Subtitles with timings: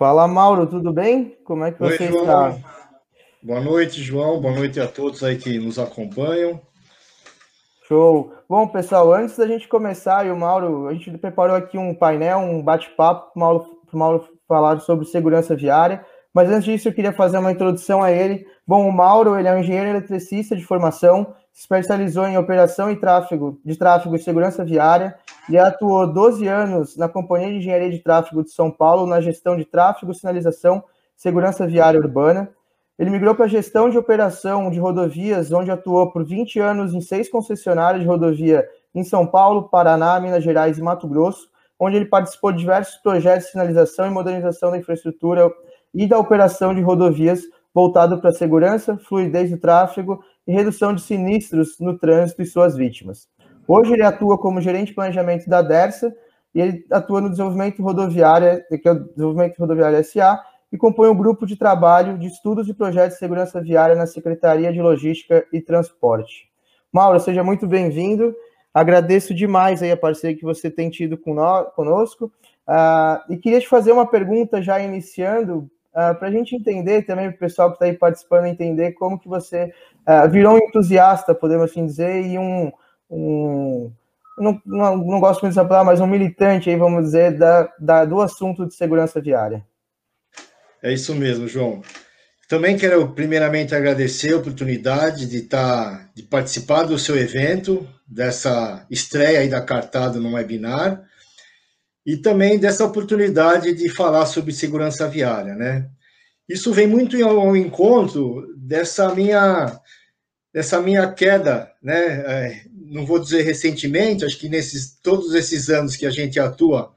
[0.00, 1.36] Fala, Mauro, tudo bem?
[1.44, 2.48] Como é que Oi, você João.
[2.52, 2.70] está?
[3.42, 4.40] Boa noite, João.
[4.40, 6.58] Boa noite a todos aí que nos acompanham.
[7.86, 8.32] Show.
[8.48, 12.38] Bom, pessoal, antes da gente começar, e o Mauro, a gente preparou aqui um painel,
[12.38, 16.02] um bate-papo para o Mauro, Mauro falar sobre segurança viária.
[16.32, 18.46] Mas antes disso, eu queria fazer uma introdução a ele.
[18.66, 22.96] Bom, o Mauro, ele é um engenheiro eletricista de formação, se especializou em operação e
[22.96, 25.14] tráfego, de tráfego e segurança viária
[25.48, 29.56] e atuou 12 anos na Companhia de Engenharia de Tráfego de São Paulo na gestão
[29.56, 30.82] de tráfego, sinalização,
[31.16, 32.50] segurança viária urbana.
[32.98, 37.00] Ele migrou para a gestão de operação de rodovias, onde atuou por 20 anos em
[37.00, 42.04] seis concessionárias de rodovia em São Paulo, Paraná, Minas Gerais e Mato Grosso, onde ele
[42.04, 45.50] participou de diversos projetos de sinalização e modernização da infraestrutura
[45.94, 47.42] e da operação de rodovias
[47.74, 52.76] voltado para a segurança, fluidez do tráfego e redução de sinistros no trânsito e suas
[52.76, 53.28] vítimas.
[53.72, 56.12] Hoje ele atua como gerente de planejamento da DERSA
[56.52, 61.14] e ele atua no desenvolvimento rodoviário, que é o Desenvolvimento Rodoviário SA, e compõe um
[61.14, 65.60] grupo de trabalho de estudos e projetos de segurança viária na Secretaria de Logística e
[65.60, 66.50] Transporte.
[66.92, 68.34] Mauro, seja muito bem-vindo.
[68.74, 72.24] Agradeço demais aí a parceria que você tem tido conosco.
[72.66, 77.28] Uh, e queria te fazer uma pergunta já iniciando, uh, para a gente entender também,
[77.28, 79.72] o pessoal que está aí participando, entender como que você
[80.08, 82.72] uh, virou um entusiasta, podemos assim dizer, e um,
[83.10, 83.92] um
[84.38, 88.04] não, não, não, gosto muito dessa palavra, mas um militante aí, vamos dizer, da, da,
[88.06, 89.64] do assunto de segurança viária.
[90.82, 91.82] É isso mesmo, João.
[92.48, 98.84] Também quero primeiramente agradecer a oportunidade de estar, tá, de participar do seu evento, dessa
[98.90, 101.04] estreia aí da Cartado no webinar,
[102.04, 105.88] e também dessa oportunidade de falar sobre segurança viária, né?
[106.48, 109.78] Isso vem muito ao encontro dessa minha
[110.52, 112.64] dessa minha queda, né?
[112.90, 116.92] Não vou dizer recentemente, acho que nesses todos esses anos que a gente atua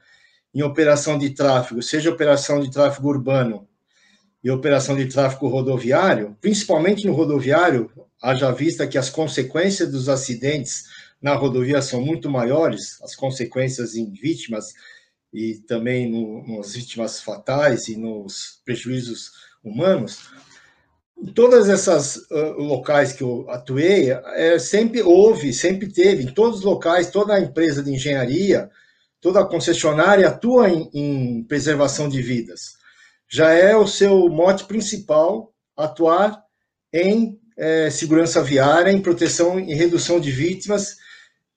[0.52, 3.68] em operação de tráfego, seja operação de tráfego urbano
[4.44, 10.86] e operação de tráfego rodoviário, principalmente no rodoviário, haja vista que as consequências dos acidentes
[11.22, 14.74] na rodovia são muito maiores, as consequências em vítimas
[15.32, 19.32] e também no, nas vítimas fatais e nos prejuízos
[19.64, 20.32] humanos.
[21.34, 26.66] Todas essas uh, locais que eu atuei, é, sempre houve, sempre teve, em todos os
[26.66, 28.70] locais, toda a empresa de engenharia,
[29.22, 32.84] toda a concessionária atua em, em preservação de vidas
[33.34, 36.40] já é o seu mote principal atuar
[36.94, 40.98] em é, segurança viária, em proteção e redução de vítimas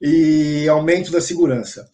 [0.00, 1.86] e aumento da segurança.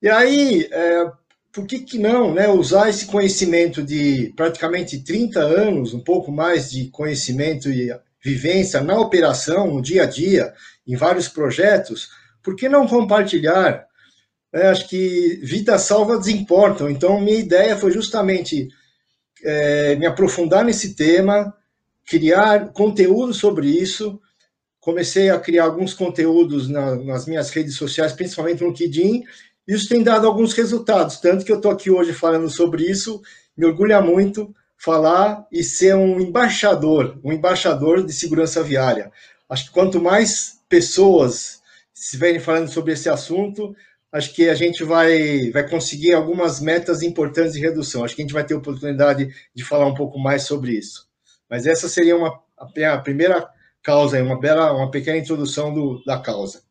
[0.00, 1.04] E aí, é,
[1.52, 6.70] por que, que não né, usar esse conhecimento de praticamente 30 anos, um pouco mais
[6.70, 7.90] de conhecimento e
[8.22, 10.52] vivência na operação, no dia a dia,
[10.86, 12.08] em vários projetos,
[12.42, 13.86] por que não compartilhar?
[14.52, 16.90] É, acho que vidas salvas importam.
[16.90, 18.68] Então, minha ideia foi justamente
[19.44, 21.54] é, me aprofundar nesse tema,
[22.06, 24.20] criar conteúdo sobre isso.
[24.80, 29.22] Comecei a criar alguns conteúdos na, nas minhas redes sociais, principalmente no LinkedIn.
[29.66, 33.22] Isso tem dado alguns resultados, tanto que eu estou aqui hoje falando sobre isso.
[33.56, 39.12] Me orgulha muito falar e ser um embaixador, um embaixador de segurança viária.
[39.48, 41.60] Acho que quanto mais pessoas
[41.94, 43.76] estiverem falando sobre esse assunto,
[44.10, 48.04] acho que a gente vai, vai conseguir algumas metas importantes de redução.
[48.04, 51.06] Acho que a gente vai ter oportunidade de falar um pouco mais sobre isso.
[51.48, 53.48] Mas essa seria uma, a primeira
[53.82, 56.62] causa, uma bela, uma pequena introdução do, da causa.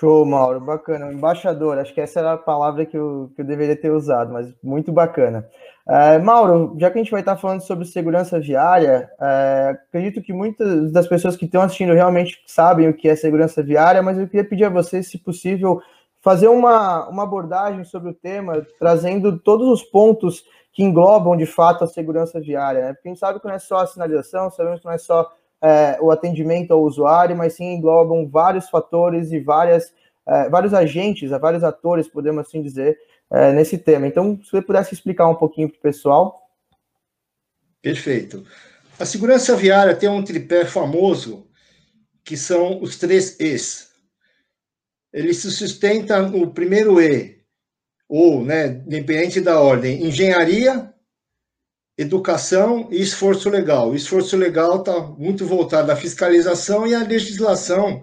[0.00, 1.12] Show, Mauro, bacana.
[1.12, 4.50] Embaixador, acho que essa era a palavra que eu, que eu deveria ter usado, mas
[4.64, 5.46] muito bacana.
[5.86, 10.32] É, Mauro, já que a gente vai estar falando sobre segurança viária, é, acredito que
[10.32, 14.26] muitas das pessoas que estão assistindo realmente sabem o que é segurança viária, mas eu
[14.26, 15.82] queria pedir a você, se possível,
[16.22, 21.84] fazer uma, uma abordagem sobre o tema, trazendo todos os pontos que englobam de fato
[21.84, 22.92] a segurança viária, né?
[22.94, 25.30] Porque a gente sabe que não é só a sinalização, sabemos que não é só
[25.62, 29.92] é, o atendimento ao usuário, mas sim englobam vários fatores e várias,
[30.26, 32.98] é, vários agentes, vários atores, podemos assim dizer,
[33.30, 34.06] é, nesse tema.
[34.06, 36.48] Então, se você pudesse explicar um pouquinho para o pessoal.
[37.82, 38.44] Perfeito.
[38.98, 41.46] A segurança viária tem um tripé famoso,
[42.24, 43.90] que são os três E's
[45.12, 47.40] ele se sustenta no primeiro E,
[48.08, 50.92] ou, né, independente da ordem, engenharia,
[52.00, 53.90] educação e esforço legal.
[53.90, 58.02] O esforço legal está muito voltado à fiscalização e à legislação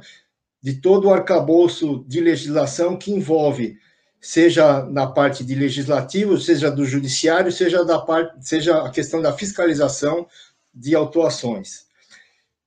[0.62, 3.78] de todo o arcabouço de legislação que envolve,
[4.22, 9.34] seja na parte de legislativo, seja do judiciário, seja da parte, seja a questão da
[9.34, 10.28] fiscalização
[10.72, 11.88] de autuações.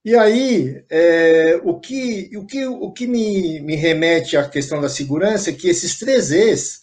[0.05, 4.89] E aí, é, o que, o que, o que me, me remete à questão da
[4.89, 6.81] segurança é que esses três E's,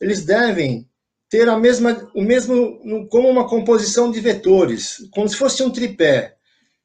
[0.00, 0.87] eles devem
[1.28, 6.36] ter a mesma, o mesmo, como uma composição de vetores, como se fosse um tripé.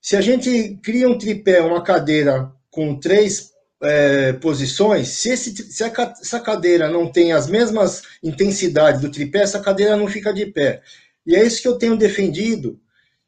[0.02, 3.52] Se a gente cria um tripé, uma cadeira com três
[3.82, 9.62] é, posições, se, esse, se essa cadeira não tem as mesmas intensidades do tripé, essa
[9.62, 10.82] cadeira não fica de pé.
[11.26, 12.80] E é isso que eu tenho defendido,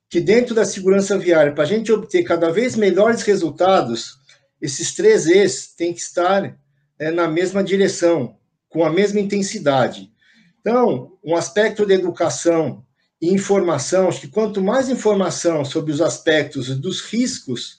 [0.10, 4.18] que dentro da segurança viária, para a gente obter cada vez melhores resultados,
[4.62, 6.58] esses três E's têm que estar
[7.00, 8.38] é, na mesma direção,
[8.68, 10.12] com a mesma intensidade.
[10.66, 12.84] Então, um aspecto da educação
[13.22, 17.78] e informação, acho que quanto mais informação sobre os aspectos dos riscos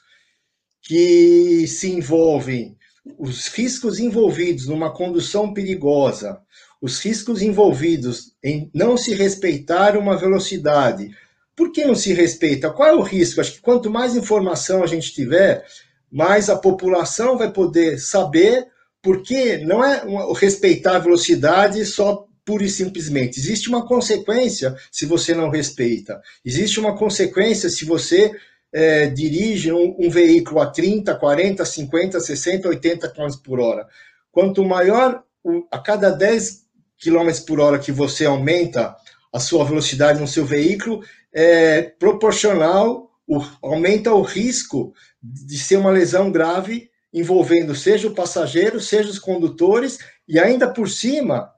[0.80, 2.78] que se envolvem,
[3.18, 6.40] os riscos envolvidos numa condução perigosa,
[6.80, 11.10] os riscos envolvidos em não se respeitar uma velocidade.
[11.56, 12.70] Por que não se respeita?
[12.70, 13.40] Qual é o risco?
[13.40, 15.66] Acho que quanto mais informação a gente tiver,
[16.08, 18.68] mais a população vai poder saber,
[19.02, 20.04] porque não é
[20.38, 23.40] respeitar a velocidade só pura e simplesmente.
[23.40, 26.22] Existe uma consequência se você não respeita.
[26.44, 28.30] Existe uma consequência se você
[28.72, 33.88] é, dirige um, um, veículo a 30, 40, 50, 60, 80 km por hora.
[34.30, 35.24] Quanto maior,
[35.72, 36.64] a cada 10
[37.02, 38.94] km por hora que você aumenta
[39.32, 41.02] a sua velocidade no seu veículo,
[41.32, 48.80] é proporcional, o, aumenta o risco de ser uma lesão grave envolvendo seja o passageiro,
[48.80, 49.98] seja os condutores,
[50.28, 51.50] e ainda por cima,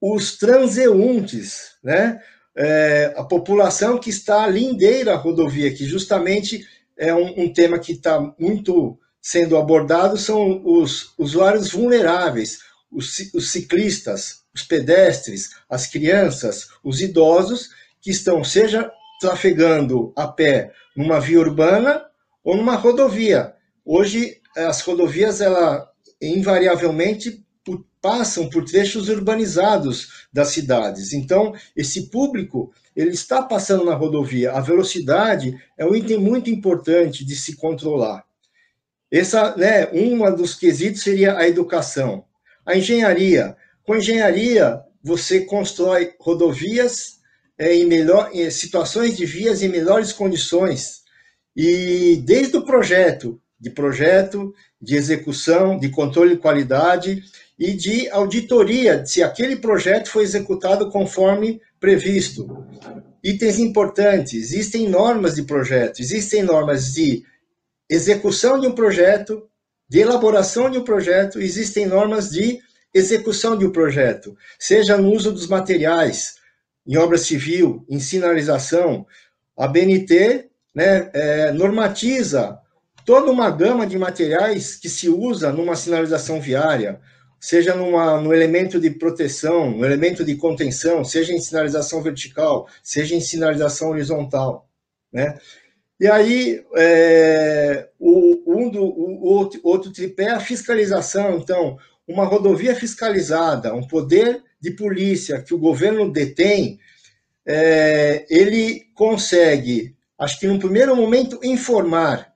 [0.00, 2.20] os transeuntes, né?
[2.56, 6.66] É, a população que está lindeira à rodovia, que justamente
[6.96, 12.58] é um, um tema que está muito sendo abordado, são os usuários vulneráveis,
[12.90, 18.90] os, os ciclistas, os pedestres, as crianças, os idosos, que estão seja
[19.20, 22.04] trafegando a pé numa via urbana
[22.42, 23.54] ou numa rodovia.
[23.84, 25.88] Hoje, as rodovias, ela
[26.20, 27.44] invariavelmente
[28.00, 31.12] passam por trechos urbanizados das cidades.
[31.12, 34.52] Então, esse público, ele está passando na rodovia.
[34.52, 38.24] A velocidade é um item muito importante de se controlar.
[39.10, 42.24] Essa, né, uma dos quesitos seria a educação.
[42.64, 43.56] A engenharia.
[43.82, 47.18] Com a engenharia, você constrói rodovias
[47.58, 51.02] é, em, melhor, em situações de vias em melhores condições.
[51.56, 57.22] E desde o projeto, de projeto, de execução, de controle de qualidade
[57.58, 62.64] e de auditoria se aquele projeto foi executado conforme previsto.
[63.22, 67.24] Itens importantes: existem normas de projeto, existem normas de
[67.90, 69.48] execução de um projeto,
[69.88, 72.60] de elaboração de um projeto, existem normas de
[72.94, 76.36] execução de um projeto, seja no uso dos materiais,
[76.86, 79.06] em obra civil, em sinalização.
[79.56, 82.58] A BNT né, é, normatiza
[83.04, 87.00] toda uma gama de materiais que se usa numa sinalização viária,
[87.40, 93.14] seja numa, no elemento de proteção, no elemento de contenção, seja em sinalização vertical, seja
[93.14, 94.68] em sinalização horizontal,
[95.12, 95.38] né?
[96.00, 101.38] E aí, é, o, um do, o outro, outro tripé é a fiscalização.
[101.38, 101.76] Então,
[102.06, 106.78] uma rodovia fiscalizada, um poder de polícia que o governo detém,
[107.44, 112.27] é, ele consegue, acho que no primeiro momento, informar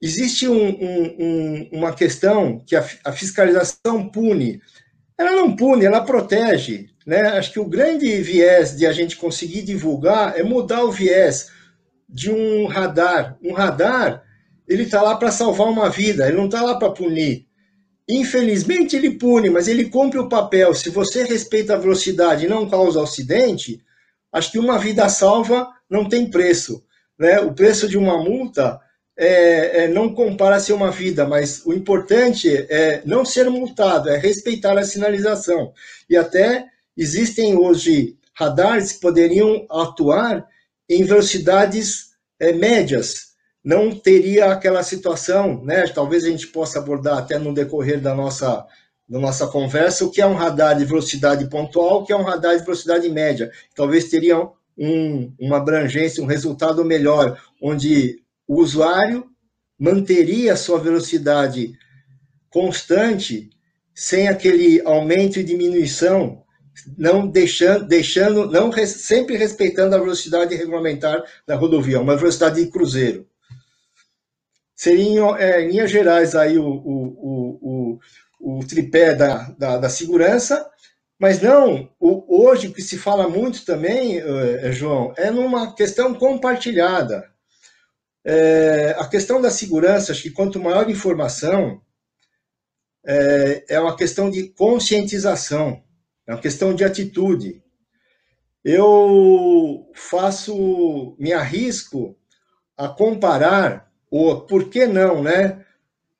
[0.00, 4.60] existe um, um, um, uma questão que a, a, fiscalização pune.
[5.16, 6.86] Ela não pune, ela protege.
[7.06, 7.22] Né?
[7.22, 11.50] Acho que o grande viés de a gente conseguir divulgar é mudar o viés
[12.08, 13.36] de um radar.
[13.42, 14.22] Um radar,
[14.66, 17.46] ele está lá para salvar uma vida, ele não está lá para punir.
[18.08, 20.74] Infelizmente ele pune, mas ele cumpre o papel.
[20.74, 23.82] Se você respeita a velocidade e não causa acidente,
[24.32, 26.82] acho que uma vida salva não tem preço.
[27.18, 27.40] Né?
[27.40, 28.80] O preço de uma multa
[29.20, 34.16] é, é, não compara ser uma vida, mas o importante é não ser multado, é
[34.16, 35.72] respeitar a sinalização.
[36.08, 40.46] E até existem hoje radares que poderiam atuar
[40.88, 43.28] em velocidades é, médias.
[43.64, 45.88] Não teria aquela situação, né?
[45.88, 48.64] Talvez a gente possa abordar até no decorrer da nossa,
[49.08, 52.22] da nossa conversa, o que é um radar de velocidade pontual, o que é um
[52.22, 53.50] radar de velocidade média.
[53.74, 54.38] Talvez teria
[54.78, 59.26] um, uma abrangência, um resultado melhor, onde o usuário
[59.78, 61.78] manteria a sua velocidade
[62.50, 63.50] constante
[63.94, 66.42] sem aquele aumento e diminuição,
[66.96, 73.26] não deixando, deixando não sempre respeitando a velocidade regulamentar da rodovia, uma velocidade de cruzeiro.
[74.74, 77.98] Seriam, é, em linhas gerais, aí o, o,
[78.40, 80.64] o, o tripé da, da, da, segurança,
[81.18, 87.28] mas não, hoje o que se fala muito também, é, João, é numa questão compartilhada.
[88.30, 91.80] É, a questão da segurança, acho que quanto maior informação,
[93.06, 95.82] é, é uma questão de conscientização.
[96.26, 97.62] é uma questão de atitude.
[98.62, 102.14] Eu faço, me arrisco
[102.76, 105.64] a comparar, ou por que não, né?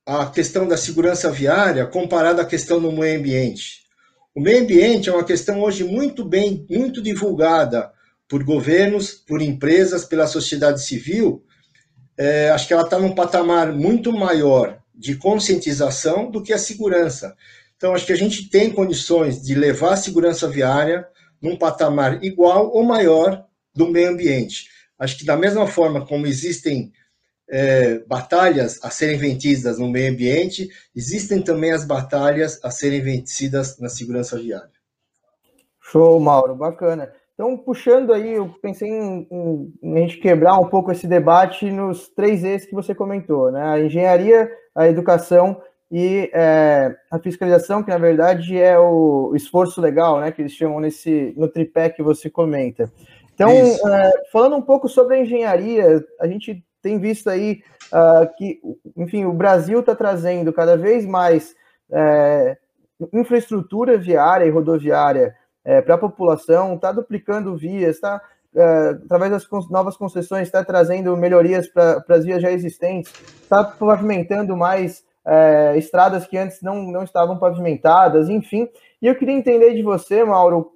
[0.07, 3.83] A questão da segurança viária comparada à questão do meio ambiente.
[4.35, 7.93] O meio ambiente é uma questão hoje muito bem, muito divulgada
[8.27, 11.45] por governos, por empresas, pela sociedade civil.
[12.19, 17.37] É, acho que ela está num patamar muito maior de conscientização do que a segurança.
[17.77, 21.07] Então, acho que a gente tem condições de levar a segurança viária
[21.41, 24.69] num patamar igual ou maior do meio ambiente.
[24.99, 26.93] Acho que da mesma forma como existem
[27.49, 33.79] é, batalhas a serem vencidas no meio ambiente, existem também as batalhas a serem vencidas
[33.79, 34.73] na segurança viária.
[35.81, 37.13] Show, Mauro, bacana.
[37.39, 41.71] Então, puxando aí, eu pensei em, em, em, a gente quebrar um pouco esse debate
[41.71, 43.63] nos três E's que você comentou, né?
[43.63, 50.19] A engenharia, a educação e é, a fiscalização, que na verdade é o esforço legal,
[50.19, 50.33] né?
[50.33, 52.91] Que eles chamam nesse no tripé que você comenta.
[53.33, 58.61] Então, é, falando um pouco sobre a engenharia, a gente tem visto aí uh, que,
[58.97, 61.55] enfim, o Brasil está trazendo cada vez mais
[61.89, 62.57] é,
[63.13, 68.21] infraestrutura viária e rodoviária é, para a população, está duplicando vias, está,
[68.55, 73.13] é, através das novas concessões, está trazendo melhorias para as vias já existentes,
[73.43, 78.69] está pavimentando mais é, estradas que antes não, não estavam pavimentadas, enfim.
[79.01, 80.73] E eu queria entender de você, Mauro,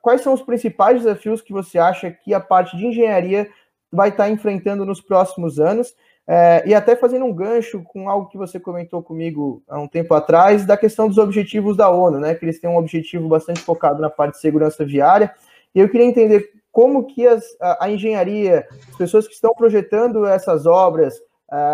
[0.00, 3.48] quais são os principais desafios que você acha que a parte de engenharia
[3.92, 5.94] vai estar enfrentando nos próximos anos?
[6.26, 10.14] É, e até fazendo um gancho com algo que você comentou comigo há um tempo
[10.14, 12.34] atrás, da questão dos objetivos da ONU, né?
[12.34, 15.34] Que eles têm um objetivo bastante focado na parte de segurança viária.
[15.74, 20.26] E eu queria entender como que as, a, a, engenharia, as pessoas que estão projetando
[20.26, 21.20] essas obras,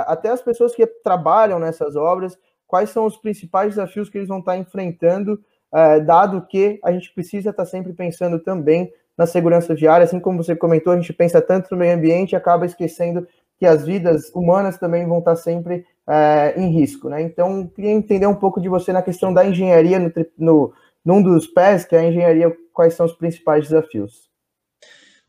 [0.07, 4.38] até as pessoas que trabalham nessas obras, quais são os principais desafios que eles vão
[4.38, 5.40] estar enfrentando,
[5.73, 10.42] uh, dado que a gente precisa estar sempre pensando também na segurança viária, assim como
[10.42, 13.26] você comentou, a gente pensa tanto no meio ambiente e acaba esquecendo
[13.61, 17.21] que as vidas humanas também vão estar sempre é, em risco, né?
[17.21, 20.73] Então, queria entender um pouco de você na questão da engenharia, no, no,
[21.05, 24.31] num dos pés, que é a engenharia, quais são os principais desafios?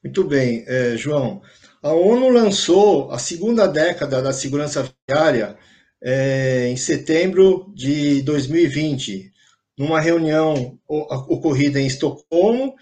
[0.02, 1.42] Muito bem, é, João.
[1.84, 5.58] A ONU lançou a segunda década da segurança viária
[6.02, 9.30] é, em setembro de 2020,
[9.78, 12.76] numa reunião ocorrida em Estocolmo,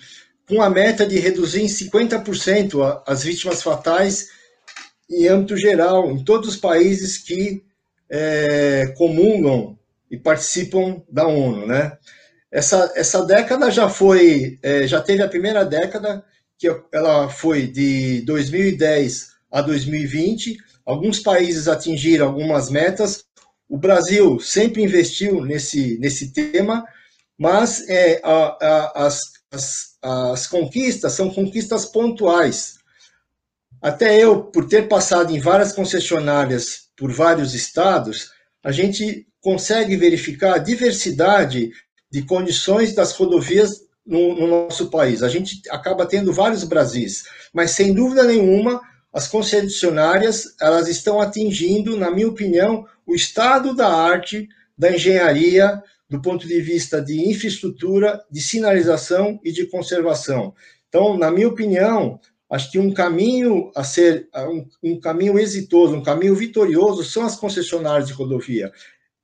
[0.48, 4.38] com a meta de reduzir em 50% as vítimas fatais
[5.10, 7.64] em âmbito geral, em todos os países que
[8.10, 9.78] é, comungam
[10.10, 11.98] e participam da ONU, né?
[12.52, 16.24] Essa, essa década já foi, é, já teve a primeira década,
[16.58, 20.58] que ela foi de 2010 a 2020.
[20.86, 23.24] Alguns países atingiram algumas metas.
[23.68, 26.84] O Brasil sempre investiu nesse, nesse tema,
[27.38, 32.79] mas é, a, a, as, as, as conquistas são conquistas pontuais.
[33.82, 38.30] Até eu, por ter passado em várias concessionárias por vários estados,
[38.64, 41.72] a gente consegue verificar a diversidade
[42.12, 45.24] de condições das rodovias no, no, nosso país.
[45.24, 48.82] A gente acaba tendo vários Brasis, mas sem dúvida nenhuma,
[49.14, 56.22] as concessionárias elas estão atingindo, na minha opinião, o estado da arte da engenharia do
[56.22, 60.54] ponto de vista de infraestrutura, de sinalização e de conservação.
[60.88, 62.20] Então, na minha opinião,
[62.50, 67.36] acho que um caminho a ser um, um, caminho exitoso, um caminho vitorioso são as
[67.36, 68.72] concessionárias de rodovia.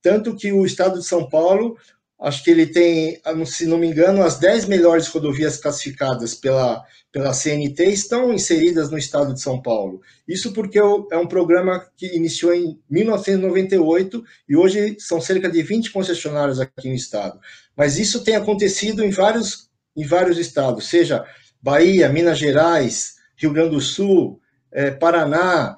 [0.02, 1.76] Tanto que o estado de São Paulo,
[2.22, 7.34] acho que ele tem, se não me engano, as 10 melhores rodovias classificadas pela, pela
[7.34, 10.02] CNT estão inseridas no estado de São Paulo.
[10.28, 15.92] Isso porque é um programa que iniciou em 1998 e hoje são cerca de 20
[15.92, 17.40] concessionárias aqui no estado.
[17.76, 21.26] Mas isso tem acontecido em vários, em vários estados, seja
[21.60, 24.40] Bahia, Minas Gerais, Rio Grande do Sul,
[24.72, 25.78] é, Paraná,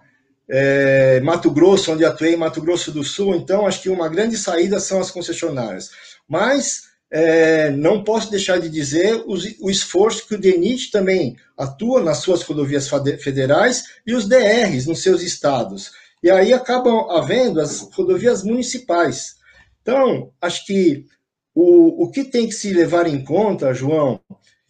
[0.49, 3.35] é, Mato Grosso, onde atuei, Mato Grosso do Sul.
[3.35, 5.89] Então, acho que uma grande saída são as concessionárias.
[6.27, 12.03] Mas é, não posso deixar de dizer o, o, esforço que o DENIT também atua
[12.03, 12.89] nas suas rodovias
[13.21, 15.91] federais e os DRs nos seus estados.
[16.21, 19.35] E aí acabam havendo as rodovias municipais.
[19.81, 21.05] Então, acho que
[21.55, 24.19] o, o que tem que se levar em conta, João,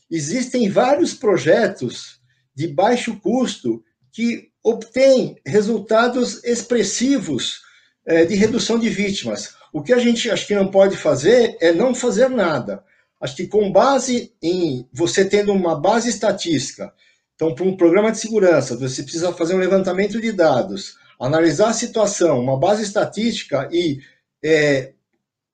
[0.10, 2.17] existem vários projetos
[2.58, 7.62] de baixo custo que obtém resultados expressivos
[8.04, 9.54] é, de redução de vítimas.
[9.72, 12.84] O que a gente acho que não pode fazer é não fazer nada.
[13.22, 16.92] Acho que com base em você tendo uma base estatística,
[17.36, 21.74] então para um programa de segurança, você precisa fazer um levantamento de dados, analisar a
[21.74, 24.00] situação, uma base estatística e
[24.44, 24.94] é,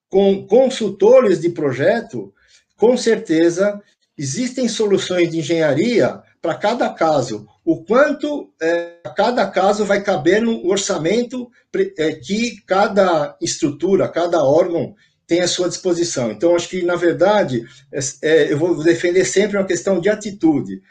[0.10, 2.34] com consultores de projeto,
[2.78, 3.82] com certeza
[4.18, 7.48] existem soluções de engenharia para cada caso.
[7.64, 11.50] O quanto é, cada caso vai caber no orçamento
[11.98, 14.94] é, que cada estrutura, cada órgão
[15.26, 16.30] tem à sua disposição.
[16.32, 20.82] Então, acho que, na verdade, é, é, eu vou defender sempre uma questão de atitude.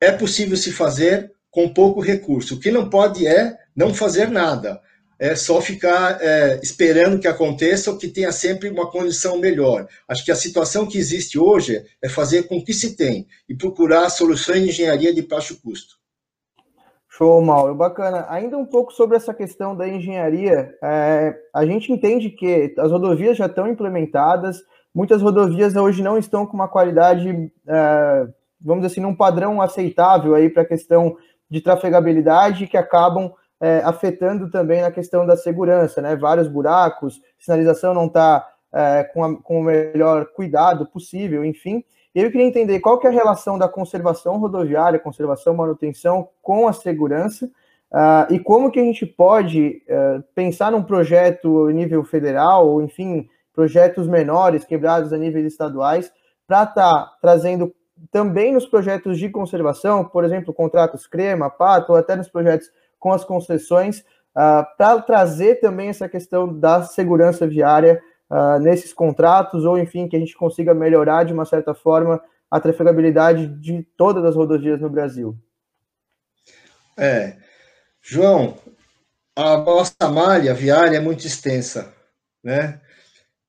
[0.00, 2.54] É possível se fazer com pouco recurso.
[2.54, 4.80] O que não pode é não fazer nada
[5.20, 9.86] é só ficar é, esperando que aconteça ou que tenha sempre uma condição melhor.
[10.08, 14.08] Acho que a situação que existe hoje é fazer com que se tem e procurar
[14.08, 16.00] soluções de engenharia de baixo custo.
[17.06, 17.74] Show, Mauro.
[17.74, 18.24] Bacana.
[18.30, 20.74] Ainda um pouco sobre essa questão da engenharia.
[20.82, 24.62] É, a gente entende que as rodovias já estão implementadas,
[24.94, 27.28] muitas rodovias hoje não estão com uma qualidade,
[27.68, 28.26] é,
[28.58, 31.14] vamos dizer assim, num padrão aceitável aí para a questão
[31.50, 36.16] de trafegabilidade que acabam é, afetando também na questão da segurança, né?
[36.16, 41.84] Vários buracos, sinalização não está é, com, com, o melhor cuidado possível, enfim.
[42.14, 46.72] Eu queria entender qual que é a relação da conservação rodoviária, conservação, manutenção com a
[46.72, 52.68] segurança, uh, e como que a gente pode uh, pensar num projeto em nível federal,
[52.68, 56.12] ou enfim, projetos menores, quebrados a níveis estaduais,
[56.48, 57.72] para estar tá trazendo
[58.10, 62.68] também nos projetos de conservação, por exemplo, contratos CREMA, PATO, ou até nos projetos
[63.00, 64.00] com as concessões,
[64.36, 70.14] uh, para trazer também essa questão da segurança viária uh, nesses contratos, ou enfim, que
[70.14, 74.90] a gente consiga melhorar de uma certa forma a trafegabilidade de todas as rodovias no
[74.90, 75.36] Brasil.
[76.96, 77.36] É,
[78.02, 78.58] João,
[79.34, 81.94] a nossa malha viária é muito extensa,
[82.44, 82.80] né?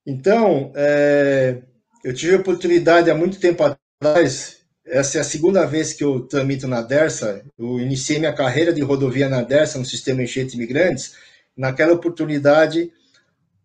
[0.05, 1.61] Então, é,
[2.03, 4.60] eu tive a oportunidade há muito tempo atrás
[4.91, 7.45] essa é a segunda vez que eu tramito na DERSA.
[7.57, 11.15] Eu iniciei minha carreira de rodovia na DERSA, no sistema enchentes migrantes.
[11.55, 12.91] Naquela oportunidade,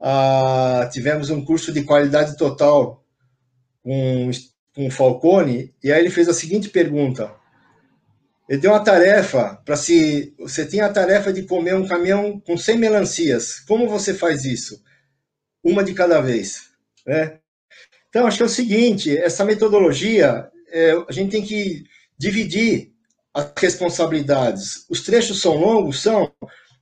[0.01, 3.05] ah, tivemos um curso de qualidade total
[3.83, 4.31] com,
[4.73, 7.35] com o Falcone, e aí ele fez a seguinte pergunta.
[8.49, 10.33] Ele deu uma tarefa para se.
[10.39, 13.59] Você tem a tarefa de comer um caminhão com 100 melancias.
[13.67, 14.81] Como você faz isso?
[15.65, 16.71] Uma de cada vez.
[17.05, 17.41] Né?
[18.09, 21.85] Então, acho que é o seguinte: essa metodologia é, a gente tem que
[22.19, 22.93] dividir
[23.33, 24.85] as responsabilidades.
[24.91, 26.31] Os trechos são longos, são,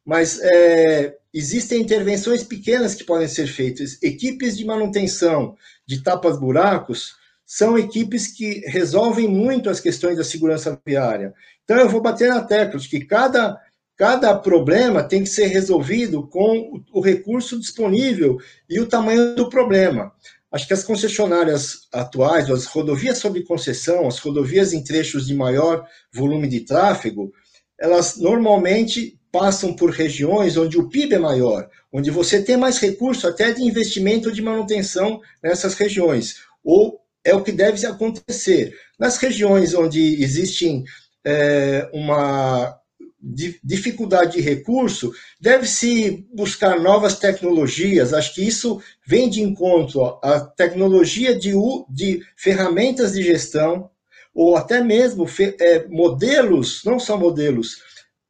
[0.05, 4.03] mas é, existem intervenções pequenas que podem ser feitas.
[4.03, 7.15] Equipes de manutenção de tapas-buracos
[7.47, 11.33] são equipes que resolvem muito as questões da segurança viária.
[11.63, 13.61] Então, eu vou bater na tecla de que cada,
[13.97, 20.13] cada problema tem que ser resolvido com o recurso disponível e o tamanho do problema.
[20.55, 25.85] Acho que as concessionárias atuais, as rodovias sob concessão, as rodovias em trechos de maior
[26.13, 27.33] volume de tráfego,
[27.77, 33.27] elas normalmente passam por regiões onde o PIB é maior, onde você tem mais recurso
[33.27, 36.37] até de investimento de manutenção nessas regiões.
[36.63, 38.79] Ou é o que deve acontecer.
[38.97, 40.85] Nas regiões onde existem
[41.27, 42.79] é, uma
[43.63, 48.13] dificuldade de recurso, deve-se buscar novas tecnologias.
[48.13, 51.53] Acho que isso vem de encontro à tecnologia de,
[51.89, 53.91] de ferramentas de gestão,
[54.35, 55.27] ou até mesmo
[55.61, 57.77] é, modelos, não só modelos,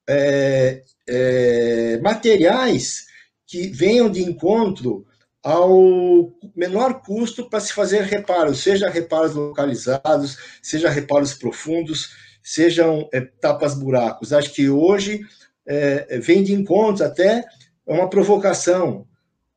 [0.07, 3.07] é, é, materiais
[3.47, 5.07] que venham de encontro
[5.43, 12.11] ao menor custo para se fazer reparos, seja reparos localizados, seja reparos profundos,
[12.45, 14.35] sejam é, tapas-buracos.
[14.35, 15.23] Acho que hoje
[15.67, 17.43] é, vem de encontro até
[17.87, 19.07] uma provocação.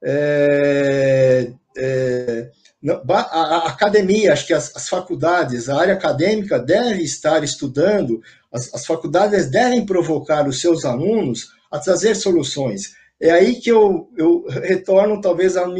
[0.01, 2.49] É, é,
[3.09, 8.21] a, academia, acho que as, as, faculdades, a área acadêmica deve estar estudando,
[8.51, 12.93] as, as faculdades devem provocar os seus alunos a trazer soluções.
[13.19, 15.73] É aí que eu, eu retorno, talvez, ao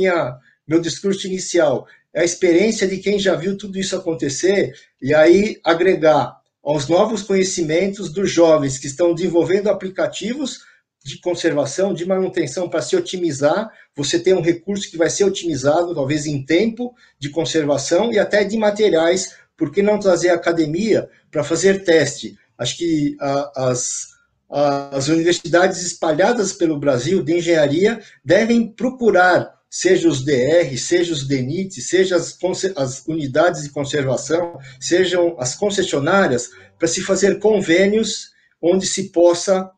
[0.67, 1.87] meu discurso inicial.
[2.13, 6.36] É a experiência de quem já viu tudo isso acontecer e aí agregar
[6.67, 10.65] aos novos conhecimentos dos jovens que estão desenvolvendo aplicativos
[11.01, 13.71] de conservação, de manutenção para se otimizar.
[13.95, 18.43] Você tem um recurso que vai ser otimizado, talvez em tempo de conservação e até
[18.43, 19.33] de materiais.
[19.55, 22.37] Por que não trazer a academia para fazer teste?
[22.57, 24.07] Acho que a, as,
[24.49, 31.81] as universidades espalhadas pelo Brasil de engenharia devem procurar seja os DR, seja os DENIT,
[31.81, 32.37] seja as,
[32.75, 39.69] as unidades de conservação, sejam as concessionárias, para se fazer convênios onde se possa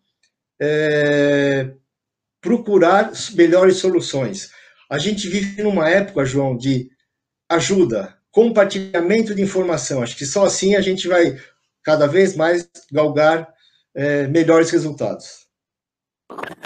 [0.61, 1.71] é,
[2.41, 4.49] procurar melhores soluções.
[4.89, 6.89] A gente vive numa época, João, de
[7.49, 10.01] ajuda, compartilhamento de informação.
[10.01, 11.37] Acho que só assim a gente vai
[11.83, 13.47] cada vez mais galgar
[13.95, 15.38] é, melhores resultados.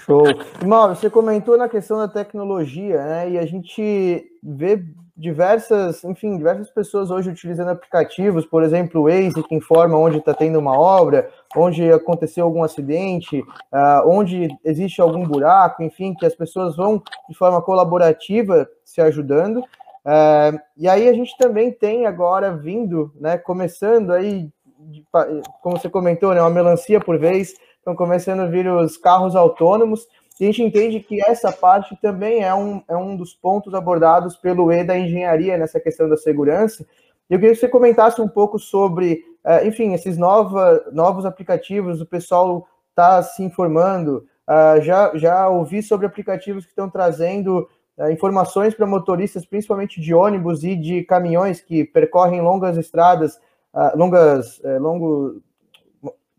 [0.06, 0.24] Show.
[0.66, 3.30] Mauro, você comentou na questão da tecnologia, né?
[3.32, 4.84] E a gente vê
[5.16, 10.34] diversas, enfim, diversas pessoas hoje utilizando aplicativos, por exemplo, o Waze, que informa onde está
[10.34, 16.36] tendo uma obra, onde aconteceu algum acidente, uh, onde existe algum buraco, enfim, que as
[16.36, 19.58] pessoas vão de forma colaborativa se ajudando.
[19.60, 24.50] Uh, e aí a gente também tem agora vindo, né, começando aí,
[25.62, 30.08] como você comentou, né, uma melancia por vez, estão começando a vir os carros autônomos,
[30.40, 34.36] e a gente entende que essa parte também é um, é um dos pontos abordados
[34.36, 36.86] pelo E da engenharia nessa questão da segurança.
[37.30, 42.06] Eu queria que você comentasse um pouco sobre, uh, enfim, esses nova, novos aplicativos, o
[42.06, 44.26] pessoal está se informando.
[44.48, 47.68] Uh, já, já ouvi sobre aplicativos que estão trazendo
[47.98, 53.40] uh, informações para motoristas, principalmente de ônibus e de caminhões que percorrem longas estradas,
[53.96, 55.42] longas, eh, longo,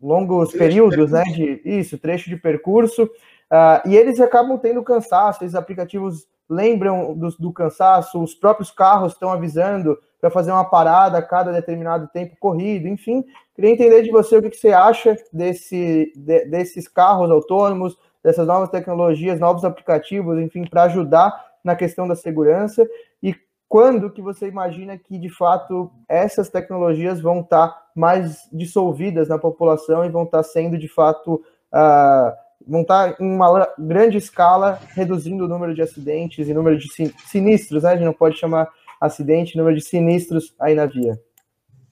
[0.01, 1.23] longos períodos, né?
[1.23, 3.03] De isso, trecho de percurso.
[3.03, 9.13] Uh, e eles acabam tendo cansaço, esses aplicativos lembram do, do cansaço, os próprios carros
[9.13, 13.23] estão avisando para fazer uma parada a cada determinado tempo corrido, enfim.
[13.55, 18.47] Queria entender de você o que, que você acha desse, de, desses carros autônomos, dessas
[18.47, 22.87] novas tecnologias, novos aplicativos, enfim, para ajudar na questão da segurança
[23.21, 23.35] e
[23.67, 29.37] quando que você imagina que de fato essas tecnologias vão estar tá mais dissolvidas na
[29.37, 31.35] população e vão estar tá sendo de fato
[31.73, 32.35] uh,
[32.67, 36.87] vão estar em uma grande escala reduzindo o número de acidentes e número de
[37.27, 37.89] sinistros, né?
[37.89, 38.67] A gente não pode chamar
[38.99, 41.19] acidente, número de sinistros aí na via.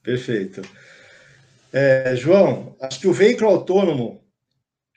[0.02, 0.62] Perfeito.
[1.72, 4.22] É, João, acho que o veículo autônomo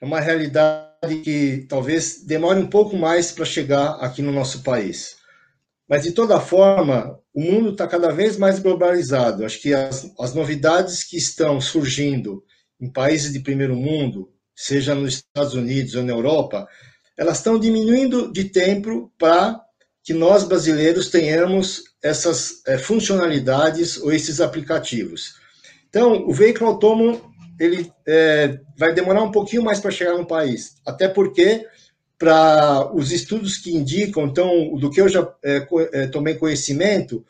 [0.00, 5.15] é uma realidade que talvez demore um pouco mais para chegar aqui no nosso país.
[5.88, 9.44] Mas, de toda forma, o mundo está cada vez mais globalizado.
[9.44, 12.42] Acho que as, as novidades que estão surgindo
[12.80, 16.66] em países de primeiro mundo, seja nos Estados Unidos ou na Europa,
[17.16, 19.60] elas estão diminuindo de tempo para
[20.02, 25.34] que nós brasileiros tenhamos essas é, funcionalidades ou esses aplicativos.
[25.88, 30.76] Então, o veículo autônomo ele é, vai demorar um pouquinho mais para chegar no país,
[30.86, 31.66] até porque
[32.18, 37.24] para os estudos que indicam, então, do que eu já é, é tomei conhecimento,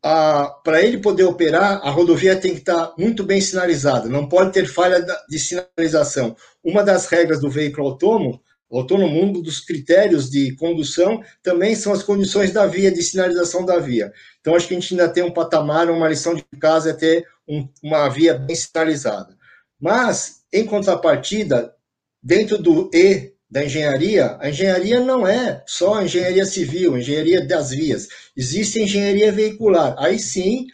[0.00, 4.66] para ele poder operar, a rodovia tem que estar muito bem sinalizada, não pode ter
[4.66, 6.34] falha de sinalização.
[6.64, 8.40] Uma das regras do veículo autônomo,
[8.72, 13.78] autônomo, um dos critérios de condução, também são as condições da via, de sinalização da
[13.78, 14.12] via.
[14.40, 17.26] Então, acho que a gente ainda tem um patamar, uma lição de casa é ter
[17.46, 19.36] um, uma via bem sinalizada.
[19.78, 21.74] Mas, em contrapartida,
[22.22, 27.44] dentro do E da engenharia, a engenharia não é só a engenharia civil, a engenharia
[27.44, 28.06] das vias.
[28.36, 29.96] Existe a engenharia veicular.
[29.98, 30.66] Aí sim,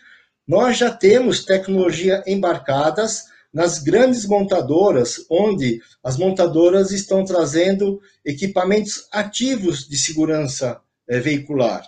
[0.46, 9.88] nós já temos tecnologia embarcadas nas grandes montadoras, onde as montadoras estão trazendo equipamentos ativos
[9.88, 11.82] de segurança é, veicular,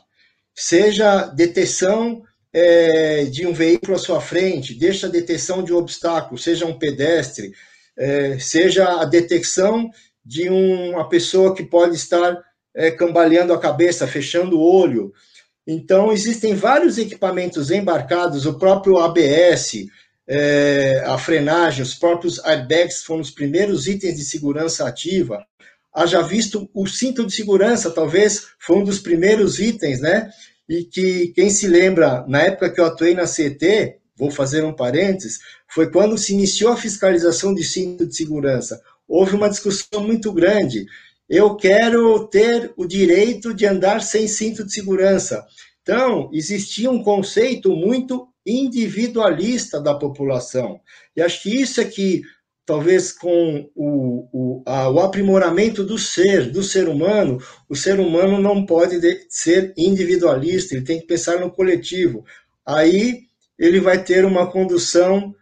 [0.54, 2.22] seja detecção
[2.52, 6.78] é, de um veículo à sua frente, deixa a detecção de um obstáculo, seja um
[6.78, 7.52] pedestre,
[7.98, 9.90] é, seja a detecção
[10.28, 12.38] de uma pessoa que pode estar
[12.76, 15.10] é, cambaleando a cabeça, fechando o olho.
[15.66, 19.86] Então, existem vários equipamentos embarcados, o próprio ABS,
[20.28, 25.42] é, a frenagem, os próprios airbags foram os primeiros itens de segurança ativa.
[25.94, 30.30] Haja visto o cinto de segurança, talvez foi um dos primeiros itens, né?
[30.68, 34.74] E que quem se lembra, na época que eu atuei na CT, vou fazer um
[34.74, 40.32] parênteses, foi quando se iniciou a fiscalização de cinto de segurança houve uma discussão muito
[40.32, 40.86] grande.
[41.28, 45.44] Eu quero ter o direito de andar sem cinto de segurança.
[45.82, 50.80] Então, existia um conceito muito individualista da população.
[51.16, 52.22] E acho que isso é que,
[52.64, 58.38] talvez com o, o, a, o aprimoramento do ser, do ser humano, o ser humano
[58.40, 62.24] não pode ser individualista, ele tem que pensar no coletivo.
[62.66, 63.20] Aí
[63.58, 65.34] ele vai ter uma condução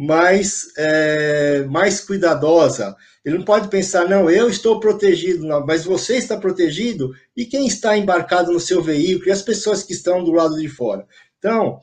[0.00, 2.96] mais, é, mais cuidadosa.
[3.22, 7.66] Ele não pode pensar, não, eu estou protegido, não, mas você está protegido e quem
[7.66, 11.06] está embarcado no seu veículo e as pessoas que estão do lado de fora.
[11.38, 11.80] Então,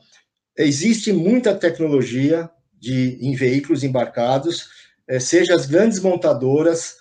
[0.56, 4.66] existe muita tecnologia de, em veículos embarcados,
[5.06, 6.96] é, seja as grandes montadoras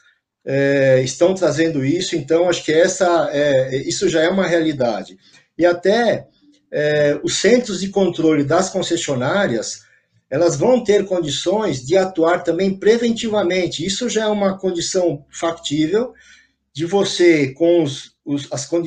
[0.46, 5.18] é, estão trazendo isso, então acho que essa, é, isso já é uma realidade.
[5.58, 6.28] E até
[6.72, 9.87] é, os centros de controle das concessionárias
[10.30, 13.86] elas vão ter condições de atuar também preventivamente.
[13.86, 16.14] Isso já é uma condição factível
[16.74, 18.84] de você, com, os, os, as, com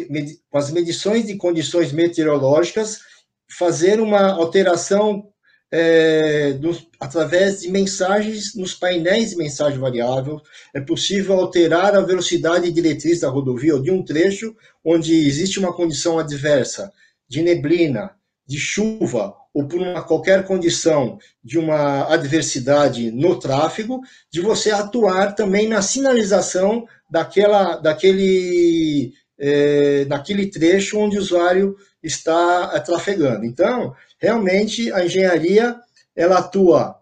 [0.54, 3.00] as medições de condições meteorológicas,
[3.48, 5.28] fazer uma alteração
[5.72, 10.40] é, do, através de mensagens nos painéis de mensagem variável.
[10.74, 15.72] É possível alterar a velocidade diretriz da rodovia ou de um trecho onde existe uma
[15.72, 16.92] condição adversa
[17.28, 18.10] de neblina,
[18.46, 25.34] de chuva ou por uma qualquer condição de uma adversidade no tráfego, de você atuar
[25.34, 33.44] também na sinalização daquela, daquele, é, daquele trecho onde o usuário está é, trafegando.
[33.44, 35.76] Então, realmente, a engenharia
[36.14, 37.00] ela atua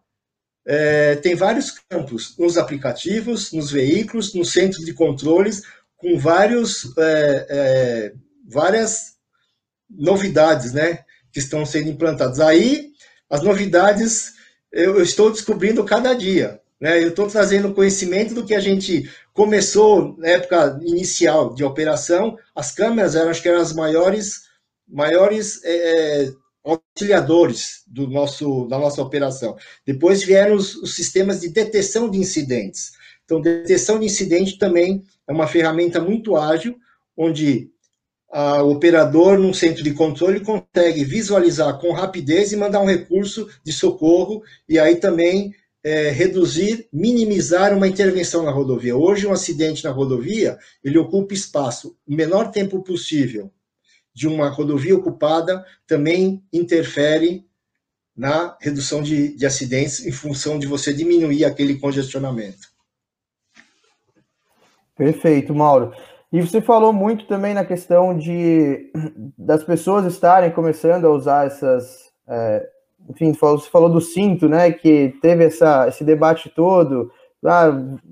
[0.67, 5.63] é, tem vários campos nos aplicativos, nos veículos, no centro de controles,
[5.97, 8.13] com vários, é, é,
[8.47, 9.17] várias
[9.91, 12.41] novidades né, que estão sendo implantadas.
[12.41, 12.91] Aí,
[13.29, 14.39] as novidades
[14.73, 16.61] eu, eu estou descobrindo cada dia.
[16.81, 17.03] Né?
[17.03, 22.37] Eu estou trazendo conhecimento do que a gente começou na época inicial de operação.
[22.55, 24.43] As câmeras eram, acho que eram as maiores,
[24.87, 26.33] maiores é, é
[26.65, 29.57] auxiliadores do nosso, da nossa operação.
[29.87, 32.93] Depois vieram os, os sistemas de detecção de incidentes.
[33.25, 36.77] Então, detecção de incidente também é uma ferramenta muito ágil,
[37.17, 37.71] onde
[38.31, 43.49] a, o operador, num centro de controle, consegue visualizar com rapidez e mandar um recurso
[43.65, 48.97] de socorro, e aí também é, reduzir, minimizar uma intervenção na rodovia.
[48.97, 53.51] Hoje, um acidente na rodovia, ele ocupa espaço o menor tempo possível
[54.15, 57.47] de uma rodovia ocupada também interfere
[58.17, 62.69] na redução de, de acidentes em função de você diminuir aquele congestionamento.
[64.97, 65.93] Perfeito, Mauro.
[66.31, 68.93] E você falou muito também na questão de
[69.37, 72.13] das pessoas estarem começando a usar essas.
[72.29, 72.69] É,
[73.09, 74.71] enfim, você falou do cinto, né?
[74.71, 77.11] Que teve essa, esse debate todo.
[77.45, 77.71] Ah,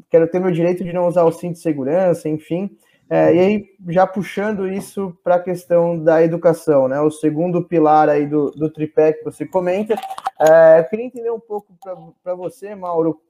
[0.09, 2.71] quero ter meu direito de não usar o cinto de segurança, enfim.
[3.09, 7.01] É, e aí, já puxando isso para a questão da educação, né?
[7.01, 9.95] O segundo pilar aí do, do tripé que você comenta.
[10.41, 11.75] É, eu queria entender um pouco
[12.23, 13.21] para você, Mauro,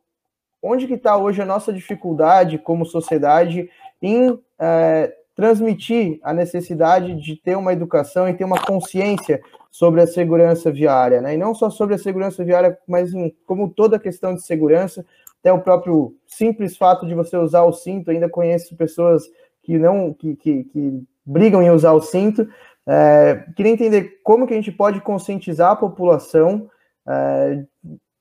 [0.63, 3.69] onde que está hoje a nossa dificuldade como sociedade
[4.01, 9.41] em é, transmitir a necessidade de ter uma educação e ter uma consciência
[9.71, 11.35] sobre a segurança viária, né?
[11.35, 15.05] E não só sobre a segurança viária, mas em, como toda questão de segurança,
[15.39, 19.25] até o próprio simples fato de você usar o cinto, ainda conheço pessoas
[19.63, 22.49] que não que, que, que brigam em usar o cinto.
[22.87, 26.71] É, queria entender como que a gente pode conscientizar a população,
[27.07, 27.65] é,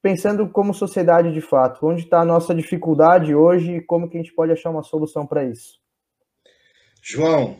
[0.06, 4.22] pensando como sociedade de fato, onde está a nossa dificuldade hoje e como que a
[4.22, 5.80] gente pode achar uma solução para isso.
[7.02, 7.58] João,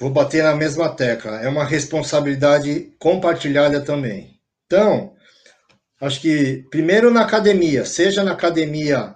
[0.00, 4.40] vou bater na mesma tecla, é uma responsabilidade compartilhada também.
[4.66, 5.14] Então,
[6.00, 9.14] acho que primeiro na academia, seja na academia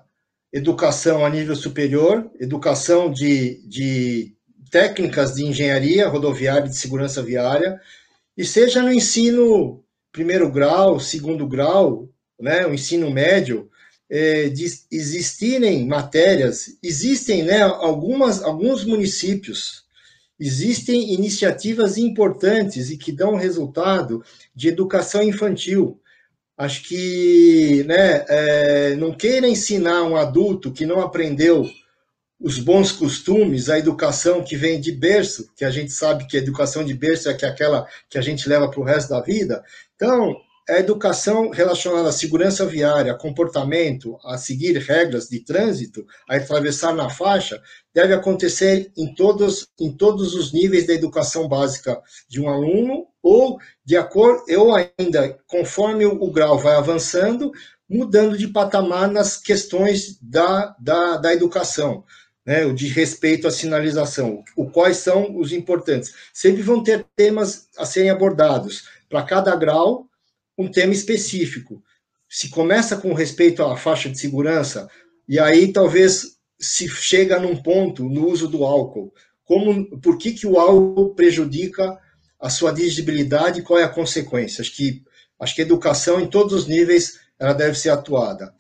[0.53, 4.37] educação a nível superior, educação de, de
[4.71, 7.81] técnicas de engenharia rodoviária e de segurança viária,
[8.39, 12.09] e seja no ensino primeiro grau, segundo grau,
[12.41, 13.71] né, o ensino médio,
[14.09, 19.85] é, de existirem matérias, existem né, algumas, alguns municípios,
[20.39, 24.25] existem iniciativas importantes e que dão resultado
[24.55, 26.01] de educação infantil,
[26.57, 31.71] acho que né, é, não queira ensinar um adulto que não aprendeu
[32.41, 36.41] os bons costumes, a educação que vem de berço, que a gente sabe que a
[36.41, 39.63] educação de berço é, é aquela que a gente leva para o resto da vida.
[39.95, 40.35] Então,
[40.71, 47.11] a educação relacionada à segurança viária, comportamento, a seguir regras de trânsito, a atravessar na
[47.11, 47.61] faixa,
[47.93, 53.59] deve acontecer em todos, em todos os níveis da educação básica de um aluno ou
[53.85, 57.51] de acordo, ou ainda, conforme o, grau vai avançando,
[57.89, 62.05] mudando de patamar nas questões da, da, da educação,
[62.47, 66.15] né, o de respeito à sinalização, o quais são os importantes.
[66.33, 70.09] Sempre vão ter temas a serem abordados, para cada grau,
[70.63, 71.83] um tema específico.
[72.29, 74.89] Se começa com respeito à faixa de segurança,
[75.29, 79.13] e aí talvez se chega num ponto no uso do álcool.
[79.45, 81.99] Como, por que, que o álcool prejudica
[82.41, 84.63] a sua digibilidade e qual é a consequência.
[84.63, 85.03] Acho que,
[85.39, 88.55] acho que a educação em todos os níveis ela deve ser atuada.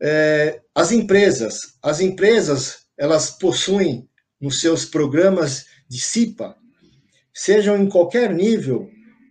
[0.00, 4.08] É, as empresas, as empresas elas possuem
[4.40, 6.56] nos seus programas de CIPA,
[7.32, 8.90] sejam em qualquer nível,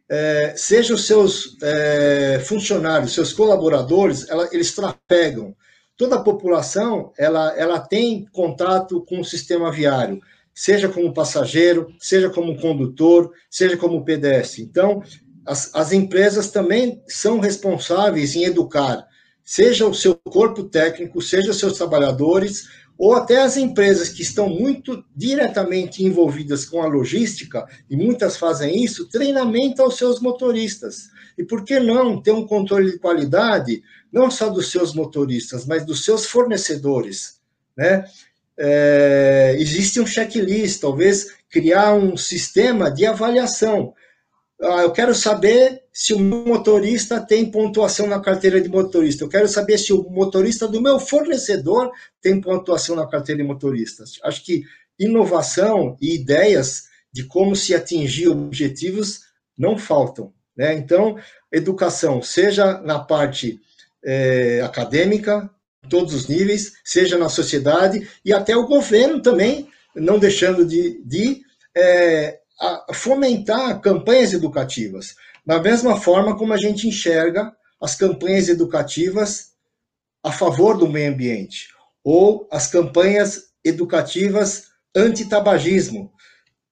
[0.09, 5.55] é, sejam os seus é, funcionários, seus colaboradores, ela, eles trafegam.
[5.95, 10.21] Toda a população ela, ela tem contato com o sistema viário
[10.57, 14.63] seja como passageiro, seja como condutor, seja como pedestre.
[14.63, 15.03] Então,
[15.45, 19.05] as, as empresas também são responsáveis em educar,
[19.45, 24.49] seja o seu corpo técnico, seja os seus trabalhadores, ou até as empresas que estão
[24.49, 31.09] muito diretamente envolvidas com a logística, e muitas fazem isso, treinamento aos seus motoristas.
[31.37, 35.85] E por que não ter um controle de qualidade, não só dos seus motoristas, mas
[35.85, 37.39] dos seus fornecedores,
[37.75, 38.05] né?
[38.57, 43.93] é, existe um checklist, talvez criar um sistema de avaliação.
[44.61, 49.23] Ah, eu quero saber se o motorista tem pontuação na carteira de motorista.
[49.23, 51.91] Eu quero saber se o motorista do meu fornecedor
[52.21, 54.03] tem pontuação na carteira de motorista.
[54.23, 54.63] Acho que
[54.99, 59.21] inovação e ideias de como se atingir objetivos
[59.57, 60.33] não faltam.
[60.55, 60.73] Né?
[60.73, 61.17] Então,
[61.51, 63.59] educação, seja na parte
[64.03, 65.49] é, acadêmica,
[65.87, 71.41] todos os níveis, seja na sociedade e até o governo também, não deixando de, de
[71.75, 72.39] é,
[72.93, 75.15] fomentar campanhas educativas.
[75.45, 79.51] Da mesma forma como a gente enxerga as campanhas educativas
[80.23, 81.69] a favor do meio ambiente,
[82.03, 84.65] ou as campanhas educativas
[84.95, 86.11] anti-tabagismo.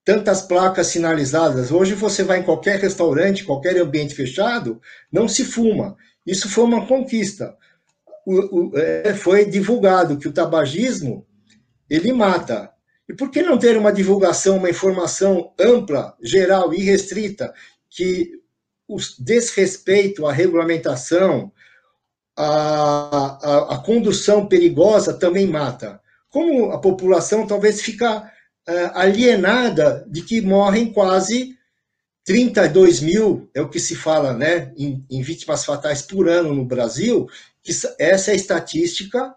[0.04, 1.72] Tantas placas sinalizadas.
[1.72, 5.96] Hoje você vai em qualquer restaurante, qualquer ambiente fechado, não se fuma.
[6.24, 7.56] Isso foi uma conquista.
[8.26, 11.26] O, o, é, foi divulgado que o tabagismo
[11.88, 12.70] ele mata.
[13.08, 17.54] E por que não ter uma divulgação, uma informação ampla, geral e restrita
[17.88, 18.40] que
[18.88, 21.52] o desrespeito à regulamentação,
[22.36, 26.00] a, a, a condução perigosa também mata?
[26.28, 31.56] Como a população talvez fica uh, alienada de que morrem quase
[32.24, 36.64] 32 mil, é o que se fala, né, em, em vítimas fatais por ano no
[36.64, 37.28] Brasil,
[37.62, 39.32] que essa é a estatística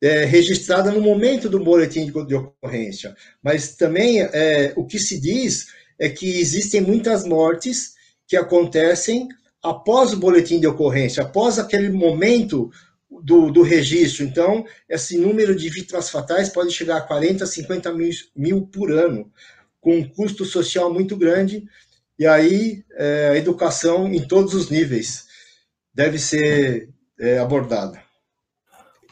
[0.00, 3.14] é, registrada no momento do boletim de, de ocorrência.
[3.42, 7.94] Mas também é, o que se diz é que existem muitas mortes
[8.26, 9.28] que acontecem
[9.62, 12.70] após o boletim de ocorrência, após aquele momento
[13.10, 14.24] do, do registro.
[14.24, 19.30] Então, esse número de vítimas fatais pode chegar a 40, 50 mil, mil por ano,
[19.80, 21.64] com um custo social muito grande
[22.18, 25.28] e aí, é, a educação em todos os níveis
[25.94, 28.02] deve ser é, abordada.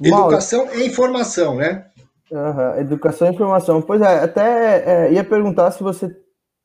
[0.00, 1.86] Educação e informação, né?
[2.30, 3.80] Uhum, educação e informação.
[3.80, 6.14] Pois é, até é, ia perguntar se você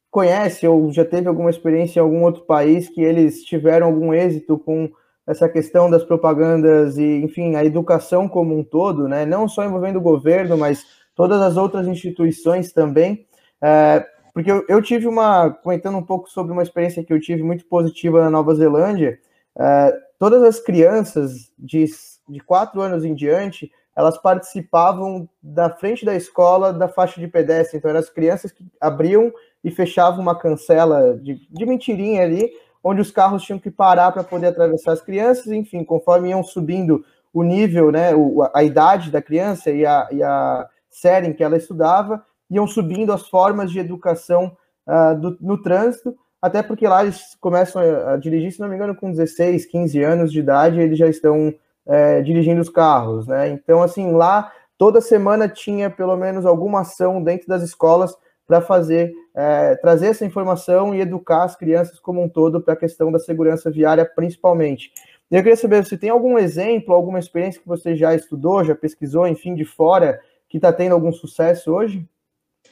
[0.10, 4.58] conhece ou já teve alguma experiência em algum outro país que eles tiveram algum êxito
[4.58, 4.90] com
[5.26, 9.26] essa questão das propagandas e, enfim, a educação como um todo, né?
[9.26, 13.26] Não só envolvendo o governo, mas todas as outras instituições também.
[13.62, 17.44] É, porque eu, eu, tive uma, comentando um pouco sobre uma experiência que eu tive
[17.44, 19.20] muito positiva na Nova Zelândia,
[19.58, 21.86] é, todas as crianças de,
[22.28, 27.78] de quatro anos em diante, elas participavam da frente da escola da faixa de pedestre,
[27.78, 29.32] então eram as crianças que abriam
[29.64, 32.50] e fechavam uma cancela de, de mentirinha ali,
[32.84, 37.04] onde os carros tinham que parar para poder atravessar as crianças, enfim, conforme iam subindo
[37.34, 41.44] o nível, né, o, a idade da criança e a, e a série em que
[41.44, 44.58] ela estudava, iam subindo as formas de educação
[44.88, 48.96] uh, do, no trânsito, até porque lá eles começam a, dirigir, se não me engano,
[48.96, 51.54] com 16, 15 anos de idade, eles já estão
[51.88, 53.50] é, dirigindo os carros, né?
[53.50, 58.16] Então, assim, lá toda semana tinha pelo menos alguma ação dentro das escolas
[58.48, 62.78] para fazer, é, trazer essa informação e educar as crianças como um todo para a
[62.78, 64.92] questão da segurança viária, principalmente.
[65.30, 69.26] Eu queria saber se tem algum exemplo, alguma experiência que você já estudou, já pesquisou,
[69.26, 72.06] enfim, de fora, que está tendo algum sucesso hoje?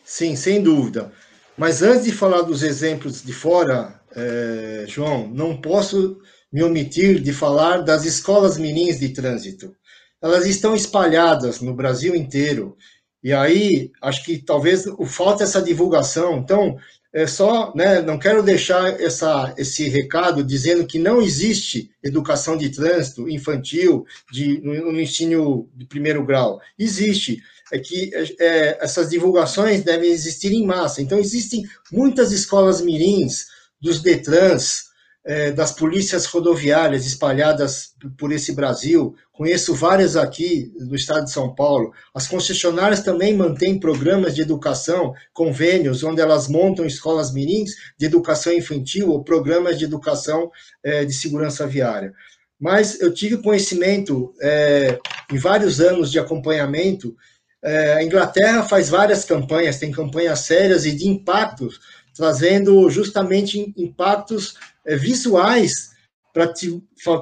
[0.04, 1.12] Sim, sem dúvida.
[1.58, 6.20] Mas antes de falar dos exemplos de fora, é, João, não posso
[6.52, 9.76] me omitir de falar das escolas mirins de trânsito.
[10.22, 12.76] Elas estão espalhadas no Brasil inteiro.
[13.24, 16.38] E aí, acho que talvez falta essa divulgação.
[16.38, 16.78] Então,
[17.12, 22.70] é só, né, não quero deixar essa, esse recado dizendo que não existe educação de
[22.70, 26.60] trânsito infantil de, no, no ensino de primeiro grau.
[26.78, 31.02] Existe é que é, essas divulgações devem existir em massa.
[31.02, 33.46] Então, existem muitas escolas mirins
[33.80, 34.89] dos Detrans,
[35.26, 39.16] é, das polícias rodoviárias espalhadas por esse Brasil.
[39.32, 41.94] Conheço várias aqui no estado de São Paulo.
[42.14, 48.54] As concessionárias também mantêm programas de educação, convênios, onde elas montam escolas mirins de educação
[48.54, 50.50] infantil ou programas de educação
[50.84, 52.14] é, de segurança viária.
[52.60, 55.00] Mas eu tive conhecimento é,
[55.32, 57.16] em vários anos de acompanhamento
[57.62, 61.80] é, a Inglaterra faz várias campanhas, tem campanhas sérias e de impactos,
[62.20, 64.56] trazendo justamente impactos
[64.86, 65.92] é, visuais
[66.34, 66.54] para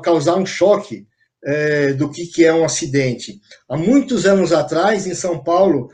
[0.04, 1.06] causar um choque
[1.46, 3.40] é, do que, que é um acidente.
[3.70, 5.92] Há muitos anos atrás, em São Paulo,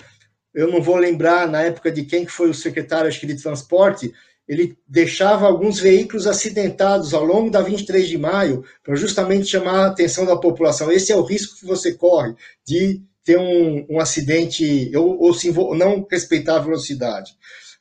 [0.54, 3.42] eu não vou lembrar na época de quem que foi o secretário acho que, de
[3.42, 4.14] transporte,
[4.48, 9.88] ele deixava alguns veículos acidentados ao longo da 23 de maio para justamente chamar a
[9.88, 10.90] atenção da população.
[10.90, 12.34] Esse é o risco que você corre
[12.66, 17.34] de ter um, um acidente ou, ou se não respeitar a velocidade.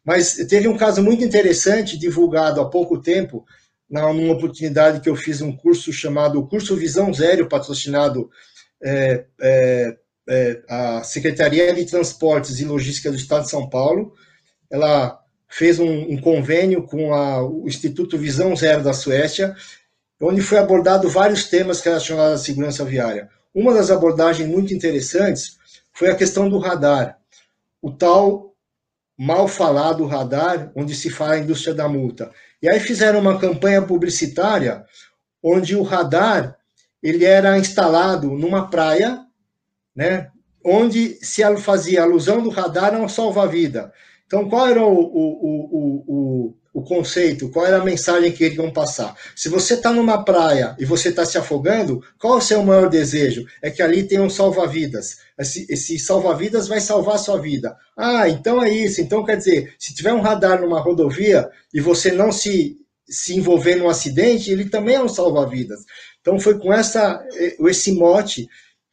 [0.05, 3.45] Mas teve um caso muito interessante, divulgado há pouco tempo,
[3.89, 8.31] numa oportunidade que eu fiz um curso chamado Curso Visão Zero, patrocinado
[8.83, 9.97] é, é,
[10.29, 14.15] é, a Secretaria de Transportes e Logística do Estado de São Paulo.
[14.71, 19.55] Ela fez um, um convênio com a, o Instituto Visão Zero da Suécia,
[20.21, 23.29] onde foi abordado vários temas relacionados à segurança viária.
[23.55, 25.59] Uma das abordagens muito interessantes
[25.93, 27.19] foi a questão do radar,
[27.83, 28.52] o tal
[29.19, 32.31] mal falado radar, onde se fala a indústria da multa.
[32.63, 34.85] E aí fizeram uma campanha publicitária
[35.43, 36.57] onde o radar
[37.03, 39.21] ele era instalado numa praia,
[39.95, 40.31] né,
[40.65, 43.93] onde se fazia alusão do radar a um salva-vida.
[44.27, 47.49] Então, qual era o, o, o, o, o conceito?
[47.51, 49.15] Qual era a mensagem que queriam passar?
[49.37, 52.89] Se você está numa praia e você está se afogando, qual é o seu maior
[52.89, 53.45] desejo?
[53.61, 55.19] É que ali tenha um salva-vidas.
[55.39, 57.77] Esse, esse salva-vidas vai salvar a sua vida.
[57.97, 59.01] Ah, então é isso.
[59.01, 63.77] Então, quer dizer, se tiver um radar numa rodovia e você não se, se envolver
[63.77, 65.81] num acidente, ele também é um salva-vidas.
[66.21, 68.49] Então, foi com essa, eh, esse mote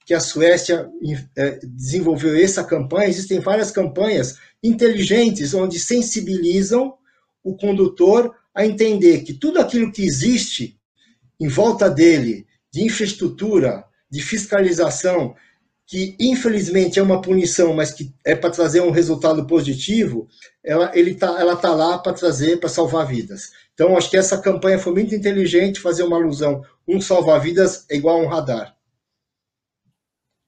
[0.05, 0.89] que a Suécia
[1.37, 3.07] eh, desenvolveu essa campanha.
[3.07, 6.98] Existem várias campanhas inteligentes, onde sensibilizam
[7.43, 10.77] o condutor a entender que tudo aquilo que existe
[11.39, 15.35] em volta dele, de infraestrutura, de fiscalização,
[15.85, 20.27] que infelizmente é uma punição, mas que é para trazer um resultado positivo,
[20.63, 23.51] ela ele tá, ela tá lá para trazer, para salvar vidas.
[23.73, 28.19] Então, acho que essa campanha foi muito inteligente, fazer uma alusão, um salva-vidas é igual
[28.19, 28.75] a um radar.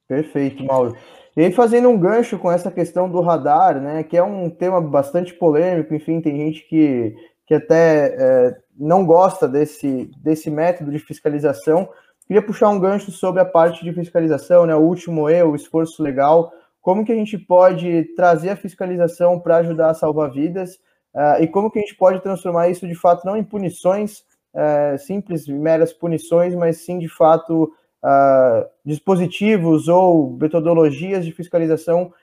[0.08, 0.98] Perfeito, Mauro.
[1.36, 4.82] E aí, fazendo um gancho com essa questão do radar, né, que é um tema
[4.82, 7.16] bastante polêmico, enfim, tem gente que,
[7.48, 11.88] que até é, não gosta desse, desse método de fiscalização.
[12.28, 16.04] Queria puxar um gancho sobre a parte de fiscalização, né, o último erro, o esforço
[16.04, 16.52] legal,
[16.82, 20.76] como que a gente pode trazer a fiscalização para ajudar a salvar vidas
[21.14, 24.24] uh, e como que a gente pode transformar isso de fato não em punições
[24.54, 27.72] uh, simples, meras punições, mas sim de fato
[28.04, 32.14] uh, dispositivos ou metodologias de fiscalização,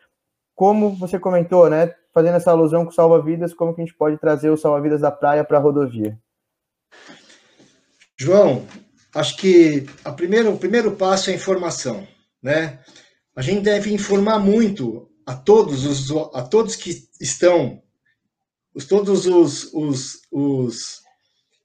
[0.55, 1.95] como você comentou, né?
[2.13, 5.45] Fazendo essa alusão com salva-vidas, como que a gente pode trazer o salva-vidas da praia
[5.45, 6.19] para a rodovia?
[8.17, 8.67] João,
[9.15, 12.07] acho que a o primeiro passo é a informação,
[12.43, 12.81] né?
[13.37, 17.81] A gente deve informar muito a todos os a todos que estão
[18.75, 21.03] os, todos os, os, os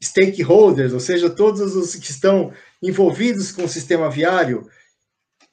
[0.03, 2.51] stakeholders, ou seja, todos os que estão
[2.83, 4.67] envolvidos com o sistema viário,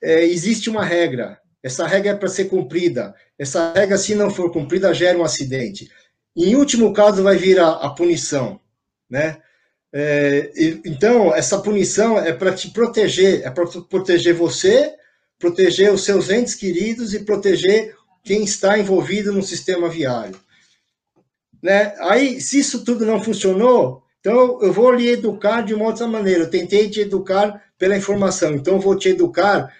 [0.02, 1.40] é, existe uma regra.
[1.62, 3.14] Essa regra é para ser cumprida.
[3.38, 5.90] Essa regra, se não for cumprida, gera um acidente.
[6.36, 8.60] Em último caso, vai vir a, a punição,
[9.08, 9.40] né?
[9.92, 10.52] É,
[10.84, 14.94] então, essa punição é para te proteger, é para proteger você,
[15.38, 20.38] proteger os seus entes queridos e proteger quem está envolvido no sistema viário.
[21.62, 21.94] Né?
[21.98, 26.44] Aí, se isso tudo não funcionou, então, eu vou lhe educar de uma outra maneira.
[26.44, 29.72] Eu tentei te educar pela informação, então eu vou te educar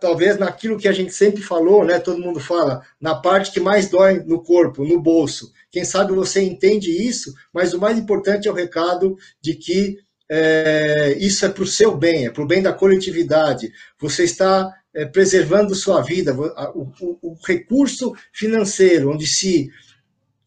[0.00, 1.98] talvez naquilo que a gente sempre falou, né?
[1.98, 5.52] Todo mundo fala, na parte que mais dói no corpo, no bolso.
[5.70, 9.98] Quem sabe você entende isso, mas o mais importante é o recado de que
[10.30, 13.72] é, isso é para o seu bem, é para o bem da coletividade.
[13.98, 19.70] Você está é, preservando sua vida, o, o, o recurso financeiro, onde se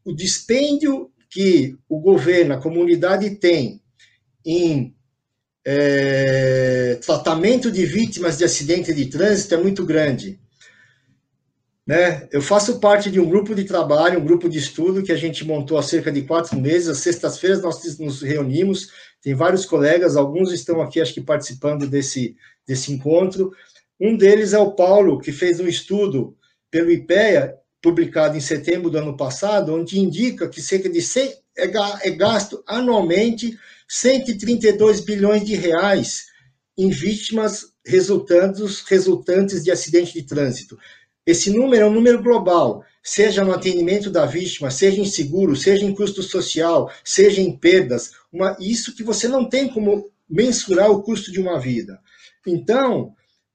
[0.05, 3.81] o dispêndio que o governo, a comunidade tem
[4.45, 4.95] em
[5.65, 10.39] é, tratamento de vítimas de acidente de trânsito é muito grande.
[11.87, 12.29] Né?
[12.31, 15.43] Eu faço parte de um grupo de trabalho, um grupo de estudo que a gente
[15.43, 16.87] montou há cerca de quatro meses.
[16.87, 22.35] Às sextas-feiras nós nos reunimos, tem vários colegas, alguns estão aqui, acho que participando desse,
[22.67, 23.51] desse encontro.
[23.99, 26.37] Um deles é o Paulo, que fez um estudo
[26.69, 32.07] pelo IPEA publicado em setembro do ano passado, onde indica que cerca de 100, é,
[32.07, 33.59] é gasto anualmente
[33.89, 36.27] 132 bilhões de reais
[36.77, 40.79] em vítimas resultantes, resultantes de acidente de trânsito.
[41.25, 45.83] Esse número é um número global, seja no atendimento da vítima, seja em seguro, seja
[45.83, 48.11] em custo social, seja em perdas.
[48.31, 51.99] Uma, isso que você não tem como mensurar o custo de uma vida.
[52.47, 53.13] Então,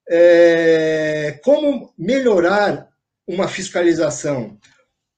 [0.09, 2.89] é, como melhorar
[3.29, 4.59] uma fiscalização.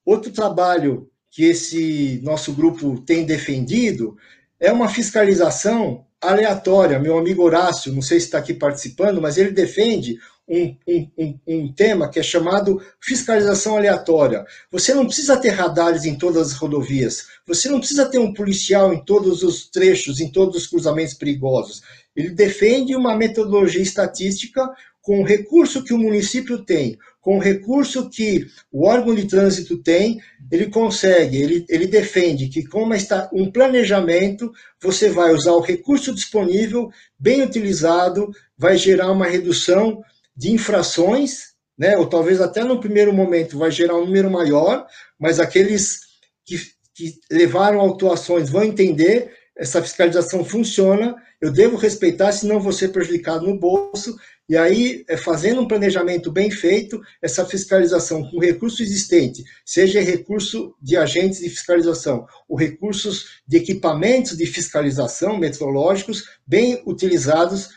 [0.04, 4.16] Outro trabalho que esse nosso grupo tem defendido
[4.58, 6.98] é uma fiscalização aleatória.
[6.98, 10.76] Meu amigo Horácio, não sei se está aqui participando, mas ele defende um,
[11.16, 14.44] um, um, tema que é chamado fiscalização aleatória.
[14.72, 18.92] Você não precisa ter radares em todas as rodovias, você não precisa ter um policial
[18.92, 21.82] em todos os trechos, em todos os cruzamentos perigosos.
[22.16, 24.68] Ele defende uma metodologia estatística
[25.00, 29.76] com o recurso que o município tem, com o recurso que o órgão de trânsito
[29.76, 34.50] tem, ele consegue, ele, ele defende que, como está um planejamento,
[34.82, 40.02] você vai usar o recurso disponível, bem utilizado, vai gerar uma redução
[40.34, 41.96] de infrações, né?
[41.96, 44.86] ou talvez até no primeiro momento vai gerar um número maior,
[45.18, 46.00] mas aqueles
[46.44, 46.56] que,
[46.94, 53.46] que levaram autuações vão entender essa fiscalização funciona, eu devo respeitar, senão vou ser prejudicado
[53.46, 54.16] no bolso.
[54.50, 60.74] E aí, é, fazendo um planejamento bem feito, essa fiscalização com recurso existente, seja recurso
[60.82, 67.68] de agentes de fiscalização, ou recursos de equipamentos de fiscalização metrológicos, bem utilizados,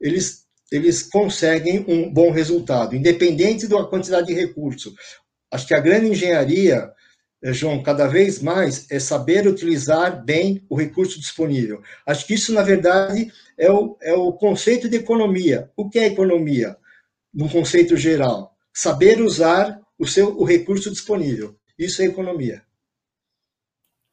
[0.00, 4.94] eles, eles conseguem um bom resultado, independente da quantidade de recurso.
[5.50, 6.90] Acho que a grande engenharia
[7.42, 11.82] João, cada vez mais é saber utilizar bem o recurso disponível.
[12.06, 15.70] Acho que isso, na verdade, é o, é o conceito de economia.
[15.76, 16.76] O que é economia?
[17.34, 21.56] No conceito geral, saber usar o seu o recurso disponível.
[21.78, 22.62] Isso é economia.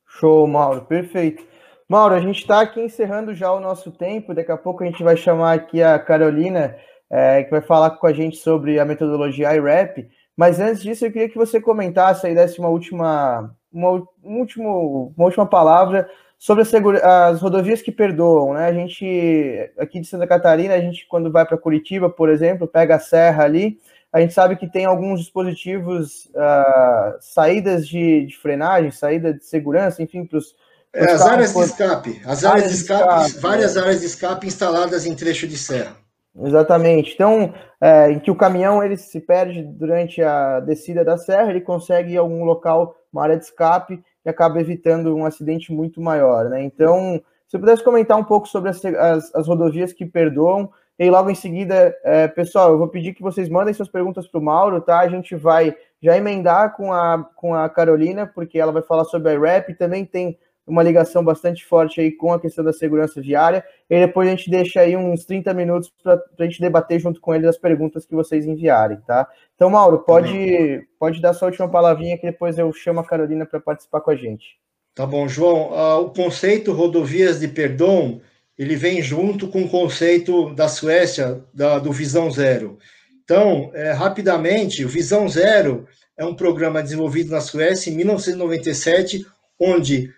[0.08, 1.44] Show, Mauro, perfeito.
[1.88, 4.34] Mauro, a gente está aqui encerrando já o nosso tempo.
[4.34, 6.76] Daqui a pouco a gente vai chamar aqui a Carolina,
[7.10, 10.08] é, que vai falar com a gente sobre a metodologia IRAP.
[10.40, 13.92] Mas antes disso, eu queria que você comentasse aí, desse uma última, uma,
[14.24, 16.64] um último, uma última palavra sobre
[17.04, 18.68] as rodovias que perdoam, né?
[18.68, 22.96] A gente, aqui de Santa Catarina, a gente, quando vai para Curitiba, por exemplo, pega
[22.96, 23.80] a serra ali,
[24.14, 30.02] a gente sabe que tem alguns dispositivos, uh, saídas de, de, frenagem, saída de segurança,
[30.02, 30.56] enfim, para os.
[30.94, 33.80] É, as áreas de escape, as áreas, áreas de escape, escape, várias é.
[33.82, 35.98] áreas de escape instaladas em trecho de serra.
[36.36, 37.14] Exatamente.
[37.14, 41.62] Então, é, em que o caminhão ele se perde durante a descida da serra, ele
[41.62, 46.50] consegue algum local, uma área de escape, e acaba evitando um acidente muito maior.
[46.50, 46.64] Né?
[46.64, 50.70] Então, se eu pudesse comentar um pouco sobre as, as, as rodovias que perdoam,
[51.00, 54.40] e logo em seguida, é, pessoal, eu vou pedir que vocês mandem suas perguntas para
[54.40, 55.00] o Mauro, tá?
[55.00, 59.32] A gente vai já emendar com a, com a Carolina, porque ela vai falar sobre
[59.32, 60.38] a IRAP, também tem
[60.70, 64.50] uma ligação bastante forte aí com a questão da segurança viária, e depois a gente
[64.50, 68.16] deixa aí uns 30 minutos para a gente debater junto com eles as perguntas que
[68.16, 69.28] vocês enviarem, tá?
[69.56, 73.60] Então, Mauro, pode, pode dar sua última palavrinha que depois eu chamo a Carolina para
[73.60, 74.60] participar com a gente.
[74.94, 75.72] Tá bom, João.
[75.72, 78.22] Uh, o conceito rodovias de perdão,
[78.58, 82.78] ele vem junto com o conceito da Suécia, da, do Visão Zero.
[83.24, 89.26] Então, é, rapidamente, o Visão Zero é um programa desenvolvido na Suécia em 1997,
[89.60, 90.14] onde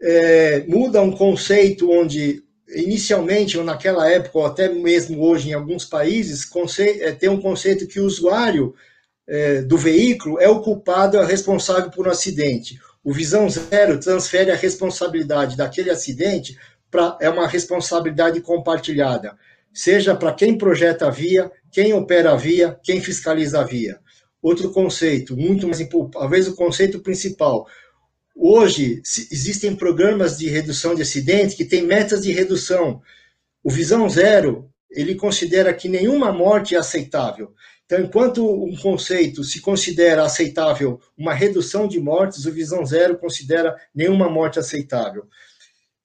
[0.00, 2.42] é, muda um conceito onde
[2.74, 6.48] inicialmente, ou naquela época, ou até mesmo hoje em alguns países,
[7.00, 8.74] é, tem um conceito que o usuário
[9.26, 12.78] é, do veículo é o culpado, é responsável por um acidente.
[13.02, 16.58] O Visão Zero transfere a responsabilidade daquele acidente
[16.90, 19.36] para é uma responsabilidade compartilhada,
[19.72, 23.98] seja para quem projeta a via, quem opera a via, quem fiscaliza a via.
[24.40, 27.66] Outro conceito, muito mais talvez o conceito principal,
[28.40, 33.02] Hoje, existem programas de redução de acidentes que têm metas de redução.
[33.64, 37.52] O Visão Zero, ele considera que nenhuma morte é aceitável.
[37.84, 43.74] Então, enquanto um conceito se considera aceitável uma redução de mortes, o Visão Zero considera
[43.92, 45.26] nenhuma morte aceitável.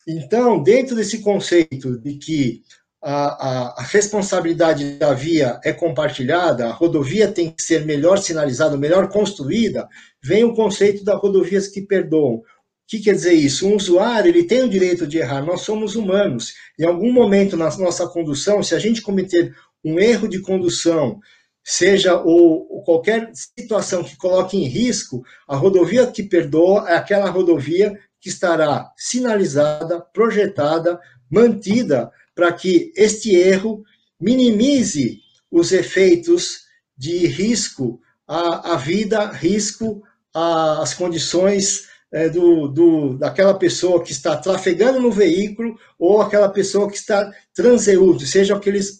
[0.07, 2.63] Então, dentro desse conceito de que
[3.03, 8.77] a, a, a, responsabilidade da via é compartilhada, a rodovia tem que ser melhor sinalizada,
[8.77, 9.89] melhor construída,
[10.23, 12.35] vem o conceito das rodovias que perdoam.
[12.35, 12.43] O
[12.87, 13.67] que quer dizer isso?
[13.67, 16.53] Um usuário ele tem o direito de errar, nós somos humanos.
[16.79, 21.19] Em algum momento na nossa condução, se a gente cometer um erro de condução,
[21.61, 27.29] seja ou, ou qualquer situação que coloque em risco, a rodovia que perdoa é aquela
[27.29, 30.97] rodovia que estará sinalizada, projetada,
[31.29, 33.83] mantida para que este erro
[34.19, 35.19] minimize
[35.51, 36.63] os efeitos
[36.97, 40.01] de risco à, à vida, risco
[40.33, 46.89] às condições é, do, do, daquela pessoa que está trafegando no veículo ou aquela pessoa
[46.89, 48.99] que está transeúdo, sejam aqueles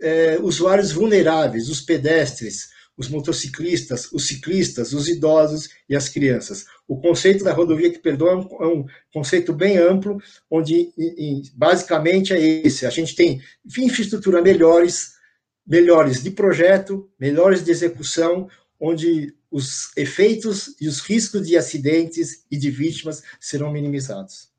[0.00, 6.66] é, usuários vulneráveis, os pedestres, os motociclistas, os ciclistas, os idosos e as crianças.
[6.86, 10.18] O conceito da rodovia que perdoa é um, é conceito bem amplo,
[10.50, 10.92] onde
[11.54, 12.86] basicamente é esse.
[12.86, 13.40] A gente tem
[13.78, 15.14] infraestrutura melhores,
[15.66, 22.56] melhores de projeto, melhores de execução, onde os efeitos e os riscos de acidentes e
[22.56, 24.52] de vítimas serão minimizados.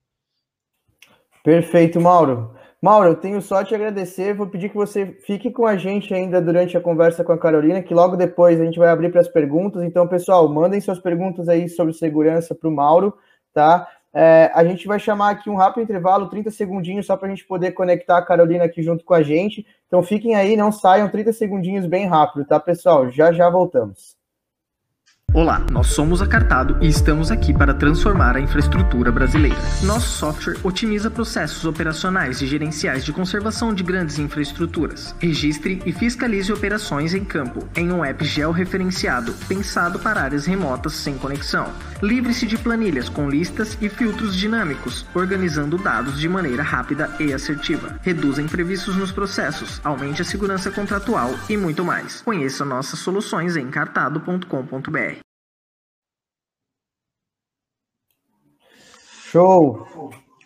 [1.43, 2.55] Perfeito, Mauro.
[2.86, 4.36] Mauro, eu tenho só te agradecer.
[4.36, 7.81] Vou pedir que você fique com a gente ainda durante a conversa com a Carolina,
[7.81, 9.81] que logo depois a gente vai abrir para as perguntas.
[9.81, 13.17] Então, pessoal, mandem suas perguntas aí sobre segurança para o Mauro,
[13.51, 13.88] tá?
[14.13, 17.47] É, a gente vai chamar aqui um rápido intervalo, 30 segundinhos, só para a gente
[17.47, 19.65] poder conectar a Carolina aqui junto com a gente.
[19.88, 23.09] Então, fiquem aí, não saiam, 30 segundinhos bem rápido, tá, pessoal?
[23.09, 24.15] Já já voltamos.
[25.36, 29.57] Olá, nós somos a Cartado e estamos aqui para transformar a infraestrutura brasileira.
[29.83, 35.13] Nosso software otimiza processos operacionais e gerenciais de conservação de grandes infraestruturas.
[35.19, 41.17] Registre e fiscalize operações em campo em um app georreferenciado, pensado para áreas remotas sem
[41.17, 41.67] conexão.
[42.01, 47.99] Livre-se de planilhas com listas e filtros dinâmicos, organizando dados de maneira rápida e assertiva.
[48.03, 52.21] Reduza imprevistos nos processos, aumente a segurança contratual e muito mais.
[52.21, 55.24] Conheça nossas soluções em cartado.com.br.
[59.36, 59.86] Show!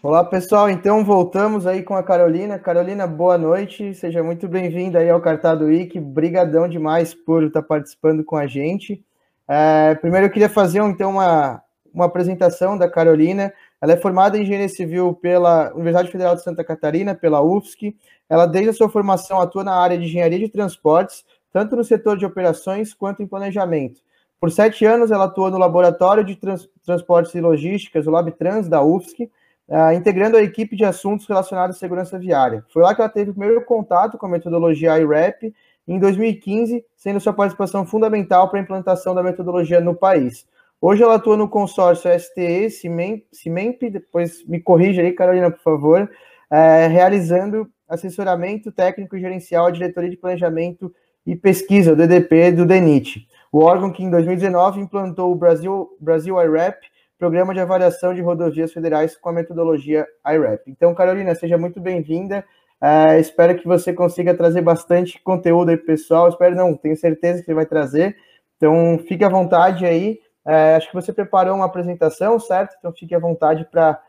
[0.01, 0.67] Olá, pessoal.
[0.67, 2.57] Então, voltamos aí com a Carolina.
[2.57, 3.93] Carolina, boa noite.
[3.93, 5.99] Seja muito bem-vinda aí ao Cartado Week.
[5.99, 9.05] Brigadão demais por estar participando com a gente.
[9.47, 11.61] É, primeiro, eu queria fazer, então, uma,
[11.93, 13.53] uma apresentação da Carolina.
[13.79, 17.95] Ela é formada em Engenharia Civil pela Universidade Federal de Santa Catarina, pela UFSC.
[18.27, 21.23] Ela, desde a sua formação, atua na área de Engenharia de Transportes,
[21.53, 24.01] tanto no setor de operações quanto em planejamento.
[24.39, 28.81] Por sete anos, ela atuou no Laboratório de Trans Transportes e Logísticas, o LabTrans, da
[28.81, 29.29] UFSC,
[29.67, 32.63] uh, integrando a equipe de assuntos relacionados à segurança viária.
[32.71, 35.53] Foi lá que ela teve o primeiro contato com a metodologia IRAP,
[35.85, 40.47] em 2015, sendo sua participação fundamental para a implantação da metodologia no país.
[40.79, 46.09] Hoje ela atua no consórcio STE, CIMEMP, depois me corrija aí, Carolina, por favor,
[46.49, 50.93] é, realizando assessoramento técnico e gerencial à diretoria de planejamento
[51.25, 56.41] e pesquisa, o DDP, do DENIT o órgão que em 2019 implantou o Brasil, Brasil
[56.41, 56.83] IRAP,
[57.17, 60.67] Programa de Avaliação de Rodovias Federais com a metodologia IRAP.
[60.67, 62.45] Então, Carolina, seja muito bem-vinda.
[62.81, 66.29] Uh, espero que você consiga trazer bastante conteúdo aí pessoal.
[66.29, 68.15] Espero não, tenho certeza que você vai trazer.
[68.55, 70.19] Então, fique à vontade aí.
[70.45, 72.75] Uh, acho que você preparou uma apresentação, certo?
[72.79, 74.01] Então, fique à vontade para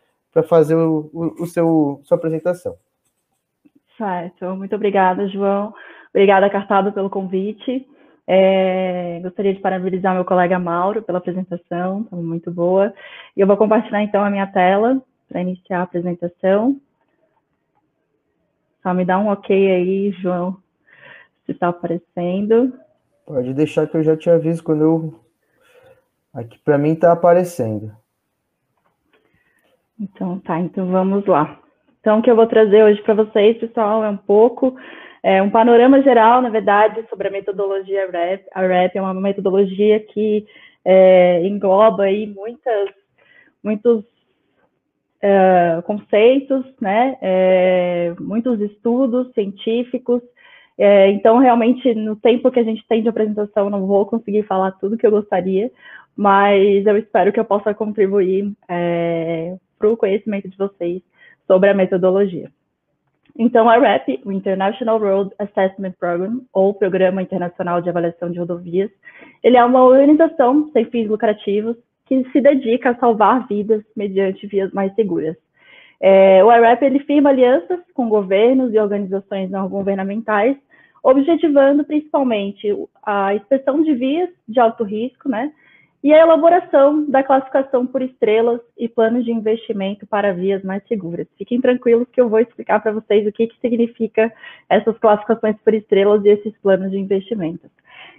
[0.48, 2.76] fazer o, o, o seu sua apresentação.
[3.98, 4.44] Certo.
[4.54, 5.74] Muito obrigada, João.
[6.14, 7.86] Obrigada, Cartado, pelo convite.
[8.32, 12.94] É, gostaria de parabenizar meu colega Mauro pela apresentação, estava muito boa.
[13.36, 16.80] E eu vou compartilhar então a minha tela para iniciar a apresentação.
[18.84, 20.56] Só me dá um ok aí, João,
[21.44, 22.72] se está aparecendo.
[23.26, 25.20] Pode deixar que eu já te aviso quando eu.
[26.32, 27.90] Aqui para mim está aparecendo.
[29.98, 31.58] Então tá, então vamos lá.
[31.98, 34.76] Então o que eu vou trazer hoje para vocês, pessoal, é um pouco
[35.22, 38.42] é um panorama geral, na verdade, sobre a metodologia RAP.
[38.54, 40.46] A RAP é uma metodologia que
[40.84, 42.88] é, engloba aí muitas,
[43.62, 44.04] muitos
[45.20, 50.22] é, conceitos, né, é, muitos estudos científicos.
[50.78, 54.72] É, então, realmente, no tempo que a gente tem de apresentação, não vou conseguir falar
[54.72, 55.70] tudo que eu gostaria,
[56.16, 61.02] mas eu espero que eu possa contribuir é, para o conhecimento de vocês
[61.46, 62.50] sobre a metodologia.
[63.38, 68.90] Então, a RAP, o International Road Assessment Program, ou Programa Internacional de Avaliação de Rodovias,
[69.42, 71.76] ele é uma organização sem fins lucrativos
[72.06, 75.36] que se dedica a salvar vidas mediante vias mais seguras.
[76.00, 80.56] É, o IRAP ele firma alianças com governos e organizações não governamentais,
[81.02, 82.74] objetivando principalmente
[83.04, 85.52] a inspeção de vias de alto risco, né,
[86.02, 91.26] e a elaboração da classificação por estrelas e planos de investimento para vias mais seguras.
[91.36, 94.32] Fiquem tranquilos que eu vou explicar para vocês o que, que significa
[94.68, 97.68] essas classificações por estrelas e esses planos de investimento.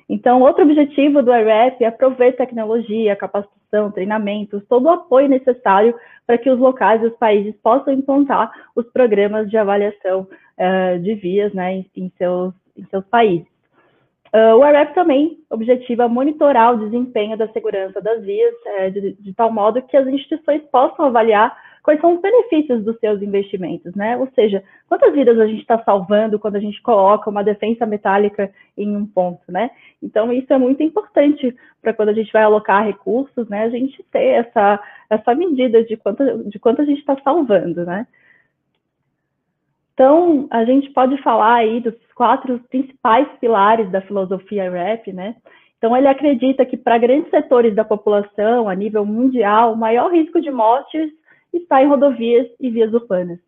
[0.08, 5.96] Então, outro objetivo do IREP é prover tecnologia, capacitação, treinamentos, todo o apoio necessário
[6.28, 10.28] para que os locais e os países possam implantar os programas de avaliação
[10.58, 13.51] uh, de vias né, em, seus, em seus países.
[14.34, 19.34] Uh, o IREP também objetiva monitorar o desempenho da segurança das vias, é, de, de,
[19.34, 21.54] tal modo que as instituições possam avaliar
[21.84, 24.16] quais são os benefícios dos seus investimentos, né?
[24.16, 28.50] Ou seja, quantas vidas a gente está salvando quando a gente coloca uma defensa metálica
[28.78, 29.70] em um ponto, né?
[30.02, 33.64] Então, isso é muito importante para quando a gente vai alocar recursos, né?
[33.64, 34.80] A gente ter essa,
[35.10, 38.08] essa medida de quanto, de quanto a gente está salvando, né?
[39.94, 45.36] Então, a gente pode falar aí dos quatro principais pilares da filosofia RAP, né?
[45.78, 50.40] Então, ele acredita que para grandes setores da população, a nível mundial, o maior risco
[50.40, 51.12] de mortes
[51.52, 53.40] está em rodovias e vias urbanas.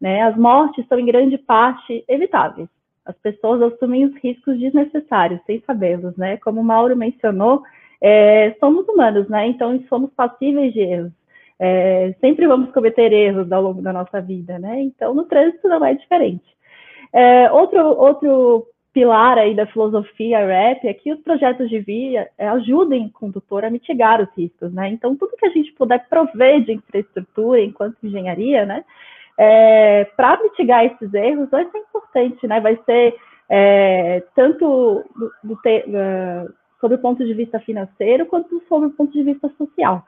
[0.00, 0.20] Né?
[0.22, 2.68] As mortes são, em grande parte, evitáveis.
[3.06, 6.36] As pessoas assumem os riscos desnecessários, sem sabê-los, né?
[6.36, 7.62] Como o Mauro mencionou,
[8.00, 9.46] é, somos humanos, né?
[9.46, 11.12] Então, somos passíveis de erros.
[11.64, 14.80] É, sempre vamos cometer erros ao longo da nossa vida, né?
[14.80, 16.44] Então, no trânsito não é diferente.
[17.12, 22.48] É, outro, outro pilar aí da filosofia RAP é que os projetos de via é,
[22.48, 24.88] ajudem o condutor a mitigar os riscos, né?
[24.88, 28.84] Então, tudo que a gente puder prover de infraestrutura enquanto engenharia, né?
[29.38, 32.60] É, para mitigar esses erros vai ser importante, né?
[32.60, 33.14] Vai ser
[33.48, 39.12] é, tanto do, do uh, sobre o ponto de vista financeiro, quanto sobre o ponto
[39.12, 40.04] de vista social.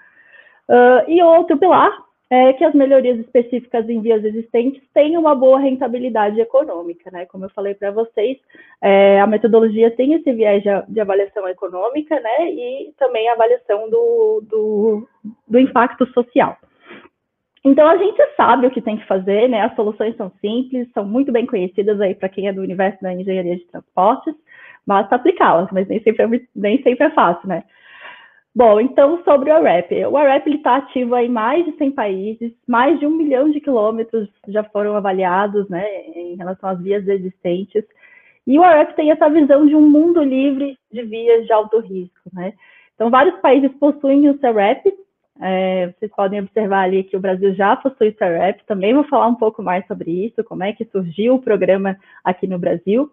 [0.68, 5.58] Uh, e outro pilar é que as melhorias específicas em vias existentes têm uma boa
[5.58, 7.26] rentabilidade econômica, né?
[7.26, 8.38] Como eu falei para vocês,
[8.82, 12.50] é, a metodologia tem esse viés de, de, avaliação econômica, né?
[12.50, 15.08] E também a avaliação do, do,
[15.46, 16.56] do impacto social.
[17.62, 19.60] Então a gente sabe o que tem que fazer, né?
[19.60, 23.12] As soluções são simples, são muito bem conhecidas aí para quem é do universo da
[23.12, 24.34] engenharia de transportes,
[24.86, 27.64] basta aplicá-las, mas nem sempre, é, nem sempre é fácil, né?
[28.56, 30.06] Bom, então sobre o AREP.
[30.06, 34.28] O AREP está ativo em mais de 100 países, mais de um milhão de quilômetros
[34.46, 35.84] já foram avaliados né,
[36.14, 37.84] em relação às vias existentes.
[38.46, 42.30] E o AREP tem essa visão de um mundo livre de vias de alto risco.
[42.32, 42.52] Né?
[42.94, 44.94] Então, vários países possuem o CEREP.
[45.40, 48.64] É, vocês podem observar ali que o Brasil já possui o CEREP.
[48.66, 52.46] Também vou falar um pouco mais sobre isso, como é que surgiu o programa aqui
[52.46, 53.10] no Brasil.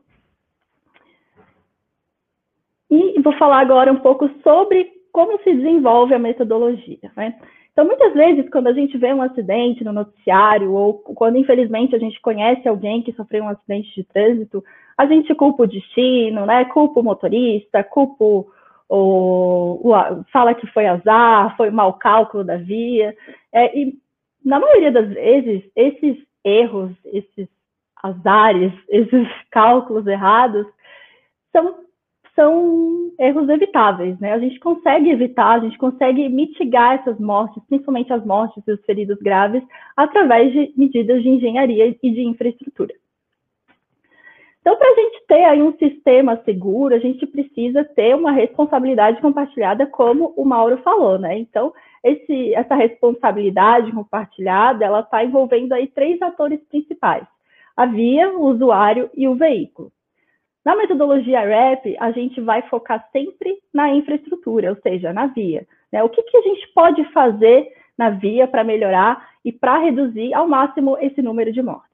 [2.92, 7.12] E vou falar agora um pouco sobre como se desenvolve a metodologia.
[7.16, 7.36] Né?
[7.72, 12.00] Então, muitas vezes, quando a gente vê um acidente no noticiário, ou quando, infelizmente, a
[12.00, 14.64] gente conhece alguém que sofreu um acidente de trânsito,
[14.98, 16.66] a gente culpa o destino, né?
[16.66, 18.48] culpa o motorista, culpa o,
[18.90, 23.16] o, o fala que foi azar, foi mau cálculo da via.
[23.54, 23.98] É, e,
[24.44, 27.48] na maioria das vezes, esses erros, esses
[28.04, 30.68] azares, esses cálculos errados,
[31.54, 31.76] são
[32.42, 34.34] são erros evitáveis, né?
[34.34, 38.84] A gente consegue evitar, a gente consegue mitigar essas mortes, principalmente as mortes e os
[38.84, 39.64] feridos graves,
[39.96, 42.96] através de medidas de engenharia e de infraestrutura.
[44.60, 49.22] Então, para a gente ter aí um sistema seguro, a gente precisa ter uma responsabilidade
[49.22, 51.38] compartilhada, como o Mauro falou, né?
[51.38, 51.74] Então,
[52.04, 57.26] esse, essa responsabilidade compartilhada, ela está envolvendo aí três atores principais:
[57.78, 59.92] a via, o usuário e o veículo.
[60.64, 65.66] Na metodologia REP, a gente vai focar sempre na infraestrutura, ou seja, na via.
[65.92, 66.04] Né?
[66.04, 70.48] O que, que a gente pode fazer na via para melhorar e para reduzir ao
[70.48, 71.92] máximo esse número de mortes.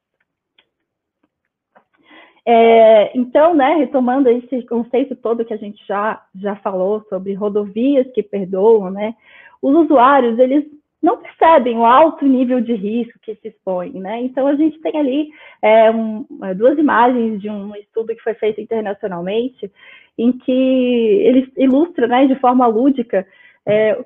[2.46, 8.10] É, então, né, retomando esse conceito todo que a gente já, já falou sobre rodovias
[8.14, 9.16] que perdoam, né,
[9.62, 10.66] os usuários, eles
[11.02, 14.22] não percebem o alto nível de risco que se expõe, né?
[14.22, 15.30] Então a gente tem ali
[15.62, 19.72] é, um, é, duas imagens de um estudo que foi feito internacionalmente,
[20.18, 23.26] em que ele ilustra, né, de forma lúdica,
[23.66, 24.04] é,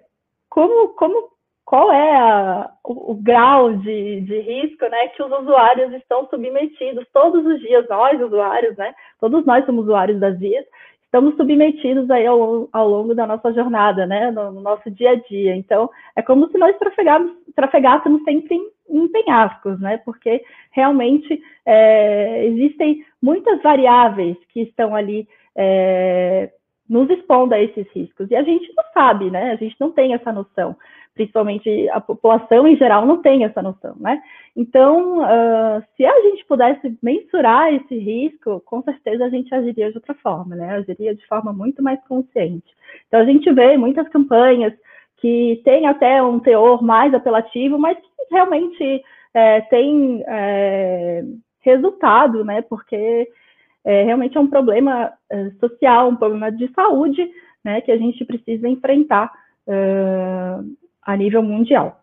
[0.50, 1.32] como, como
[1.64, 7.08] qual é a, o, o, grau de, de risco, né, que os usuários estão submetidos
[7.14, 10.66] todos os dias, nós usuários, né, todos nós somos usuários das vias,
[11.12, 15.16] estamos submetidos aí ao, ao longo da nossa jornada, né, no, no, nosso dia a
[15.16, 15.54] dia.
[15.54, 16.74] Então, é como se nós
[17.54, 20.42] trafegássemos sempre em, em penhascos, né, porque
[20.72, 26.50] realmente é, existem muitas variáveis que estão ali é,
[26.92, 28.30] nos expondo a esses riscos.
[28.30, 30.76] E a gente não sabe, né, a gente não tem essa noção
[31.14, 34.22] principalmente a população em geral não tem essa noção, né?
[34.56, 39.98] Então, uh, se a gente pudesse mensurar esse risco, com certeza a gente agiria de
[39.98, 40.70] outra forma, né?
[40.76, 42.66] Agiria de forma muito mais consciente.
[43.08, 44.74] Então, a gente vê muitas campanhas
[45.18, 51.24] que têm até um teor mais apelativo, mas que realmente é, tem é,
[51.60, 52.62] resultado, né?
[52.62, 53.30] Porque
[53.84, 57.28] é, realmente é um problema é, social, um problema de saúde,
[57.64, 57.82] né?
[57.82, 59.32] Que a gente precisa enfrentar
[59.68, 62.02] uh, a nível mundial.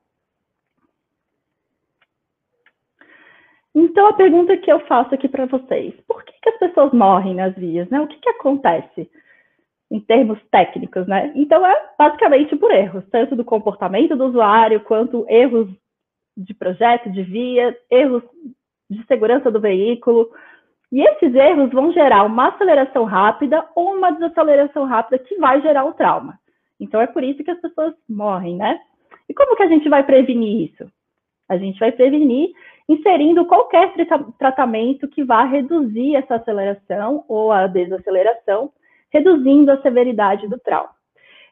[3.75, 7.35] Então, a pergunta que eu faço aqui para vocês, por que, que, as pessoas morrem
[7.35, 7.89] nas vias?
[7.89, 8.01] Né?
[8.01, 9.09] O que, que acontece
[9.91, 11.07] em termos técnicos?
[11.07, 11.33] Né?
[11.37, 15.69] Então, é basicamente por erros, tanto do comportamento do usuário, quanto erros
[16.37, 18.23] de projeto de via, erros
[18.91, 20.29] de segurança do veículo.
[20.91, 25.85] E esses erros vão gerar uma aceleração rápida ou uma desaceleração rápida que vai gerar
[25.85, 26.39] um trauma.
[26.81, 28.81] Então, é por isso que as pessoas morrem, né?
[29.29, 30.91] E como que a gente vai prevenir isso?
[31.49, 32.51] A gente vai prevenir
[32.89, 33.93] inserindo qualquer
[34.39, 38.71] tratamento que vá reduzir essa aceleração ou a desaceleração,
[39.11, 40.91] reduzindo a severidade do trauma.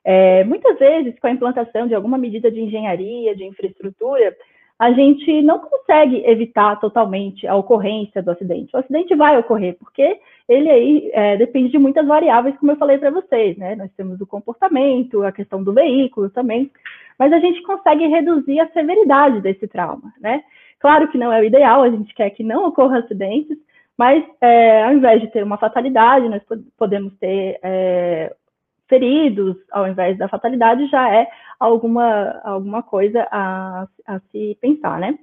[0.03, 4.35] É, muitas vezes, com a implantação de alguma medida de engenharia, de infraestrutura,
[4.79, 8.75] a gente não consegue evitar totalmente a ocorrência do acidente.
[8.75, 10.19] O acidente vai ocorrer, porque
[10.49, 13.75] ele aí é, depende de muitas variáveis, como eu falei para vocês, né?
[13.75, 16.71] Nós temos o comportamento, a questão do veículo também,
[17.19, 20.43] mas a gente consegue reduzir a severidade desse trauma, né?
[20.79, 23.57] Claro que não é o ideal, a gente quer que não ocorra acidentes,
[23.97, 26.43] mas é, ao invés de ter uma fatalidade, nós
[26.77, 28.35] podemos ter é,
[28.89, 31.29] feridos, ao invés da fatalidade, já é
[31.59, 35.19] alguma, alguma coisa a, a se pensar, né?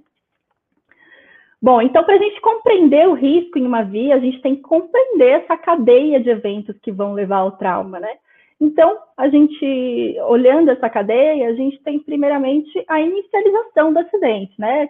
[1.62, 4.62] Bom, então, para a gente compreender o risco em uma via, a gente tem que
[4.64, 8.18] compreender essa cadeia de eventos que vão levar ao trauma, né?
[8.60, 14.90] Então, a gente, olhando essa cadeia, a gente tem primeiramente a inicialização do acidente, né?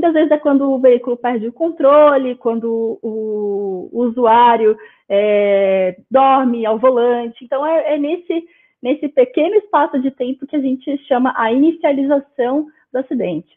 [0.00, 4.74] Muitas vezes é quando o veículo perde o controle, quando o, usuário
[5.06, 7.44] é, dorme ao volante.
[7.44, 8.46] Então, é, é nesse,
[8.82, 13.50] nesse pequeno espaço de tempo que a gente chama a inicialização do acidente.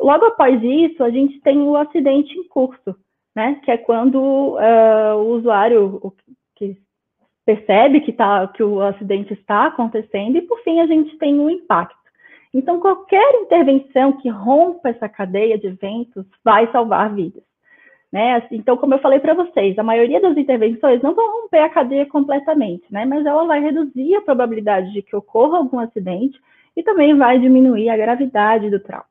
[0.00, 2.96] Logo após isso, a gente tem o acidente em curso,
[3.36, 3.60] né?
[3.62, 6.14] Que é quando uh, o usuário,
[6.56, 6.74] que
[7.44, 11.50] percebe que, tá, que o acidente está acontecendo e, por fim, a gente tem o
[11.50, 11.99] impacto.
[12.52, 17.44] Então, qualquer intervenção que rompa essa cadeia de eventos vai salvar vidas.
[18.12, 18.44] Né?
[18.50, 22.06] Então, como eu falei para vocês, a maioria das intervenções não vão romper a cadeia
[22.06, 23.04] completamente, né?
[23.04, 26.40] mas ela vai reduzir a probabilidade de que ocorra algum acidente
[26.76, 29.04] e também vai diminuir a gravidade do trauma.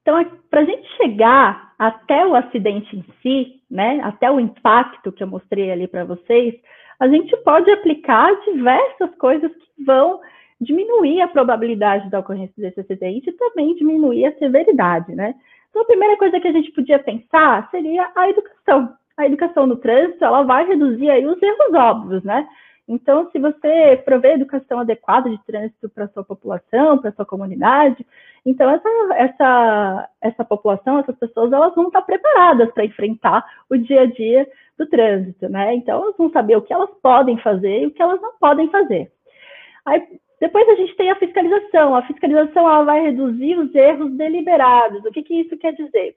[0.00, 5.22] Então, para a gente chegar até o acidente em si, né, até o impacto que
[5.22, 6.54] eu mostrei ali para vocês,
[7.00, 10.20] a gente pode aplicar diversas coisas que vão
[10.60, 15.34] diminuir a probabilidade da ocorrência desse acidente e também diminuir a severidade, né?
[15.70, 18.92] Então, a primeira coisa que a gente podia pensar seria a educação.
[19.16, 22.46] A educação no trânsito, ela vai reduzir aí os erros óbvios, né?
[22.88, 28.04] Então, se você prover educação adequada de trânsito para sua população, para sua comunidade,
[28.44, 34.02] então essa, essa, essa população, essas pessoas, elas vão estar preparadas para enfrentar o dia
[34.02, 35.74] a dia do trânsito, né?
[35.74, 38.68] Então, elas vão saber o que elas podem fazer e o que elas não podem
[38.70, 39.12] fazer.
[39.84, 40.02] Aí,
[40.40, 41.94] depois a gente tem a fiscalização.
[41.94, 45.04] A fiscalização ela vai reduzir os erros deliberados.
[45.04, 46.16] O que, que isso quer dizer?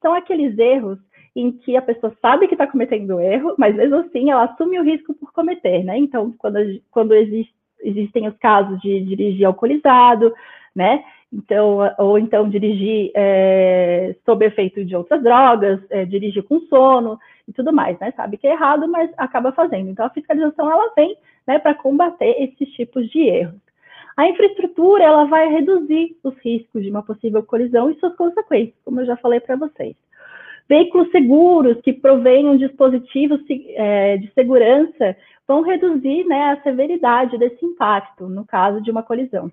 [0.00, 0.98] São aqueles erros
[1.34, 4.84] em que a pessoa sabe que está cometendo erro, mas mesmo assim ela assume o
[4.84, 5.98] risco por cometer, né?
[5.98, 6.58] Então, quando,
[6.90, 10.32] quando existe, existem os casos de dirigir alcoolizado,
[10.74, 11.04] né?
[11.32, 17.18] Então, ou então dirigir é, sob efeito de outras drogas, é, dirigir com sono
[17.48, 18.12] e tudo mais, né?
[18.16, 19.90] Sabe que é errado, mas acaba fazendo.
[19.90, 21.16] Então, a fiscalização ela vem,
[21.46, 23.60] né, para combater esses tipos de erros.
[24.16, 29.00] A infraestrutura ela vai reduzir os riscos de uma possível colisão e suas consequências, como
[29.00, 29.96] eu já falei para vocês.
[30.68, 38.28] Veículos seguros que provenham dispositivos é, de segurança vão reduzir né, a severidade desse impacto,
[38.28, 39.52] no caso de uma colisão.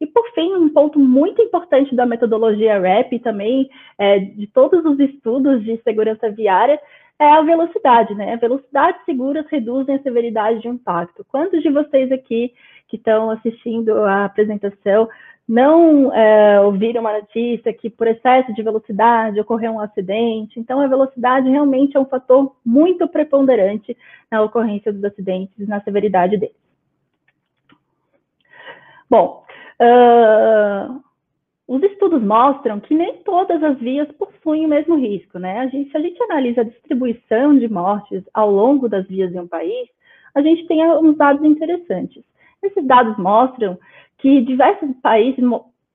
[0.00, 4.84] E, por fim, um ponto muito importante da metodologia RAP e também é, de todos
[4.84, 6.80] os estudos de segurança viária
[7.18, 8.34] é a velocidade, né?
[8.38, 11.24] Velocidades seguras reduzem a severidade de impacto.
[11.28, 12.50] Quantos de vocês aqui
[12.90, 15.08] que estão assistindo a apresentação
[15.48, 20.60] não é, ouviram uma notícia que por excesso de velocidade ocorreu um acidente.
[20.60, 23.96] Então, a velocidade realmente é um fator muito preponderante
[24.30, 26.54] na ocorrência dos acidentes na severidade deles.
[29.08, 29.44] Bom,
[29.82, 31.02] uh,
[31.66, 35.58] os estudos mostram que nem todas as vias possuem o mesmo risco, né?
[35.58, 39.40] A gente, se a gente analisa a distribuição de mortes ao longo das vias em
[39.40, 39.88] um país,
[40.32, 42.22] a gente tem uns dados interessantes.
[42.62, 43.78] Esses dados mostram
[44.18, 45.42] que diversos países,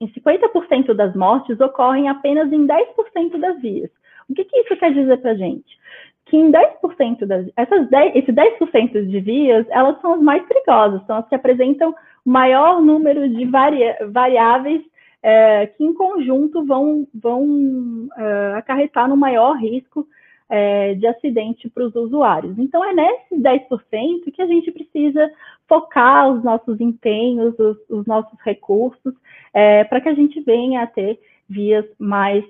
[0.02, 3.90] em 50% das mortes, ocorrem apenas em 10% das vias.
[4.30, 5.78] O que, que isso quer dizer para a gente?
[6.26, 11.06] Que em 10% das, essas 10, esses 10% de vias, elas são as mais perigosas,
[11.06, 11.94] são as que apresentam
[12.26, 14.82] maior número de variáveis
[15.22, 20.08] é, que em conjunto vão, vão é, acarretar no maior risco
[20.50, 22.58] é, de acidente para os usuários.
[22.58, 25.32] Então, é nesses 10% que a gente precisa
[25.68, 29.14] focar os nossos empenhos, os, os nossos recursos,
[29.54, 31.20] é, para que a gente venha a ter
[31.50, 32.44] vias mais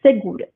[0.00, 0.48] seguras.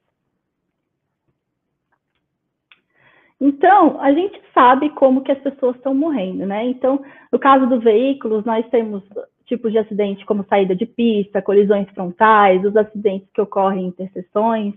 [3.38, 6.64] Então, a gente sabe como que as pessoas estão morrendo, né?
[6.66, 9.02] Então, no caso dos veículos, nós temos
[9.46, 14.74] tipos de acidente como saída de pista, colisões frontais, os acidentes que ocorrem em interseções.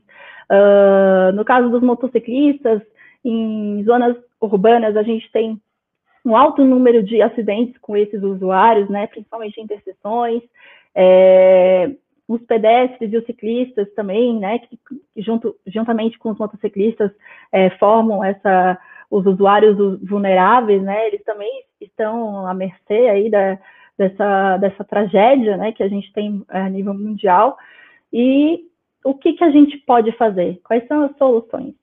[0.49, 2.81] Uh, no caso dos motociclistas,
[3.23, 5.59] em zonas urbanas, a gente tem
[6.25, 10.41] um alto número de acidentes com esses usuários, né, principalmente em interseções.
[10.95, 11.91] É,
[12.27, 14.79] os pedestres e os ciclistas também, né, que,
[15.17, 17.11] junto, juntamente com os motociclistas
[17.51, 18.77] é, formam essa,
[19.09, 23.57] os usuários vulneráveis, né, eles também estão à mercê aí da,
[23.99, 27.57] dessa, dessa tragédia, né, que a gente tem a nível mundial.
[28.11, 28.61] E
[29.03, 30.59] o que, que a gente pode fazer?
[30.63, 31.75] Quais são as soluções?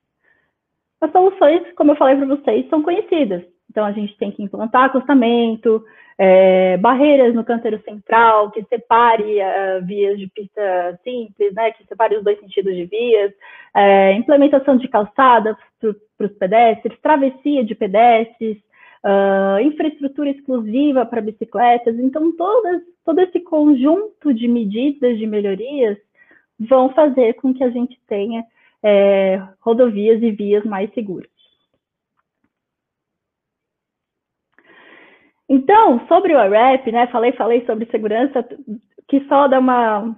[0.98, 3.44] As soluções, como eu falei para vocês, são conhecidas.
[3.70, 5.84] Então, a gente tem que implantar acostamento,
[6.18, 12.16] é, barreiras no canteiro central, que separe uh, vias de pista simples, né, que separe
[12.16, 13.32] os dois sentidos de vias,
[13.74, 18.56] é, implementação de calçadas para os pedestres, travessia de pedestres,
[19.04, 21.98] uh, infraestrutura exclusiva para bicicletas.
[21.98, 25.98] Então, todas, todo esse conjunto de medidas de melhorias
[26.58, 28.44] vão fazer com que a gente tenha
[28.82, 31.30] é, rodovias e vias mais seguras.
[35.48, 38.44] Então, sobre o AREP, né, falei, falei sobre segurança,
[39.08, 40.16] que só dá uma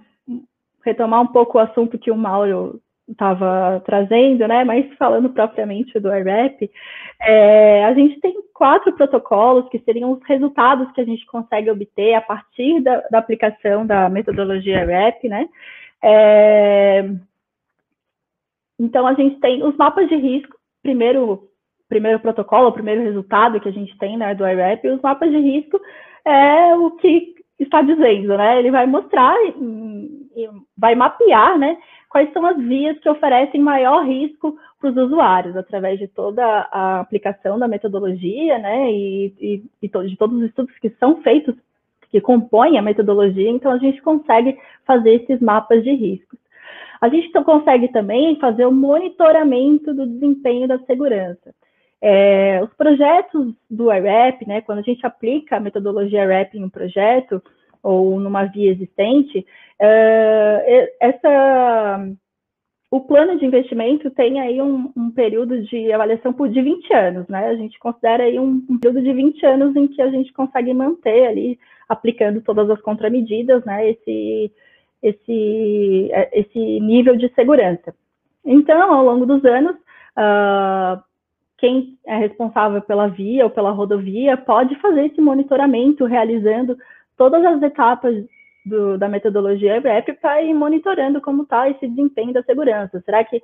[0.84, 4.64] retomar um pouco o assunto que o Mauro estava trazendo, né?
[4.64, 6.70] Mas falando propriamente do IRAP,
[7.20, 12.14] é, a gente tem quatro protocolos que seriam os resultados que a gente consegue obter
[12.14, 15.48] a partir da, da aplicação da metodologia IRAP, né?
[16.02, 17.08] É,
[18.78, 21.48] então a gente tem os mapas de risco, primeiro
[21.88, 25.38] primeiro protocolo, o primeiro resultado que a gente tem né, do IRAP, os mapas de
[25.38, 25.80] risco
[26.22, 28.58] é o que está dizendo, né?
[28.58, 29.34] Ele vai mostrar
[30.76, 31.76] vai mapear, né?
[32.08, 37.00] Quais são as vias que oferecem maior risco para os usuários, através de toda a
[37.00, 38.90] aplicação da metodologia, né?
[38.90, 41.54] E, e, e de todos os estudos que são feitos,
[42.10, 46.38] que compõem a metodologia, então a gente consegue fazer esses mapas de riscos.
[47.00, 51.54] A gente consegue também fazer o monitoramento do desempenho da segurança.
[52.00, 56.70] É, os projetos do IRAP, né, quando a gente aplica a metodologia IRAP em um
[56.70, 57.42] projeto
[57.88, 59.46] ou numa via existente,
[59.80, 62.06] é, essa,
[62.90, 67.28] o plano de investimento tem aí um, um, período de avaliação por de 20 anos,
[67.28, 67.48] né?
[67.48, 70.74] A gente considera aí um, um, período de 20 anos em que a gente consegue
[70.74, 71.58] manter ali,
[71.88, 74.52] aplicando todas as contramedidas, né, esse,
[75.02, 77.94] esse, esse nível de segurança.
[78.44, 81.02] Então, ao longo dos anos, uh,
[81.56, 86.76] quem é responsável pela via ou pela rodovia pode fazer esse monitoramento, realizando
[87.18, 88.24] todas as etapas
[88.64, 93.02] do, da metodologia EBREP para ir monitorando como está esse desempenho da segurança.
[93.04, 93.42] Será que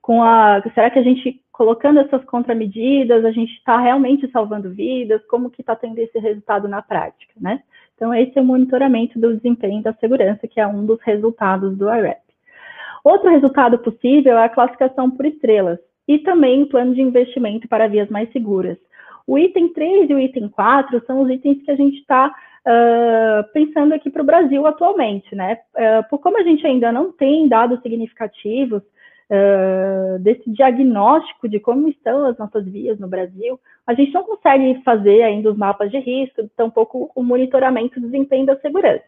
[0.00, 5.24] com a, será que a gente colocando essas contramedidas, a gente está realmente salvando vidas?
[5.26, 7.60] Como que está tendo esse resultado na prática, né?
[7.96, 11.92] Então esse é o monitoramento do desempenho da segurança, que é um dos resultados do
[11.92, 12.20] IREP.
[13.02, 17.88] Outro resultado possível é a classificação por estrelas e também o plano de investimento para
[17.88, 18.78] vias mais seguras.
[19.26, 23.52] O item 3 e o item 4 são os itens que a gente está uh,
[23.52, 25.58] pensando aqui para o Brasil atualmente, né?
[25.74, 31.88] Uh, por como a gente ainda não tem dados significativos uh, desse diagnóstico de como
[31.88, 35.98] estão as nossas vias no Brasil, a gente não consegue fazer ainda os mapas de
[35.98, 39.04] risco, tampouco o monitoramento do desempenho da segurança.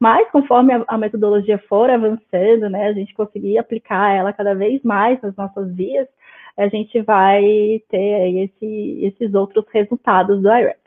[0.00, 5.20] Mas, conforme a, metodologia for avançando, né, a gente conseguir aplicar ela cada vez mais
[5.22, 6.08] nas nossas vias,
[6.56, 7.42] a gente vai
[7.88, 10.82] ter esse, esses outros resultados do IRAP.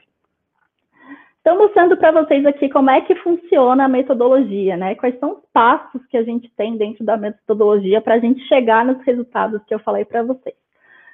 [1.45, 4.95] Então, mostrando para vocês aqui como é que funciona a metodologia, né?
[4.95, 8.83] Quais são os passos que a gente tem dentro da metodologia para a gente chegar
[8.83, 10.55] nos resultados que eu falei para vocês.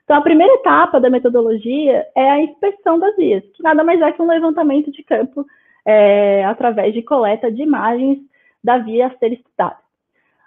[0.05, 4.11] Então, a primeira etapa da metodologia é a inspeção das vias, que nada mais é
[4.13, 5.45] que um levantamento de campo
[5.85, 8.19] é, através de coleta de imagens
[8.63, 9.80] da via a ser estudada.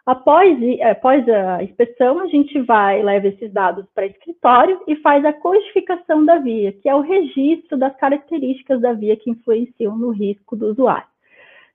[0.07, 5.25] Após, é, após a inspeção, a gente vai, leva esses dados para escritório e faz
[5.25, 10.11] a codificação da via, que é o registro das características da via que influenciam no
[10.11, 11.07] risco do usuário.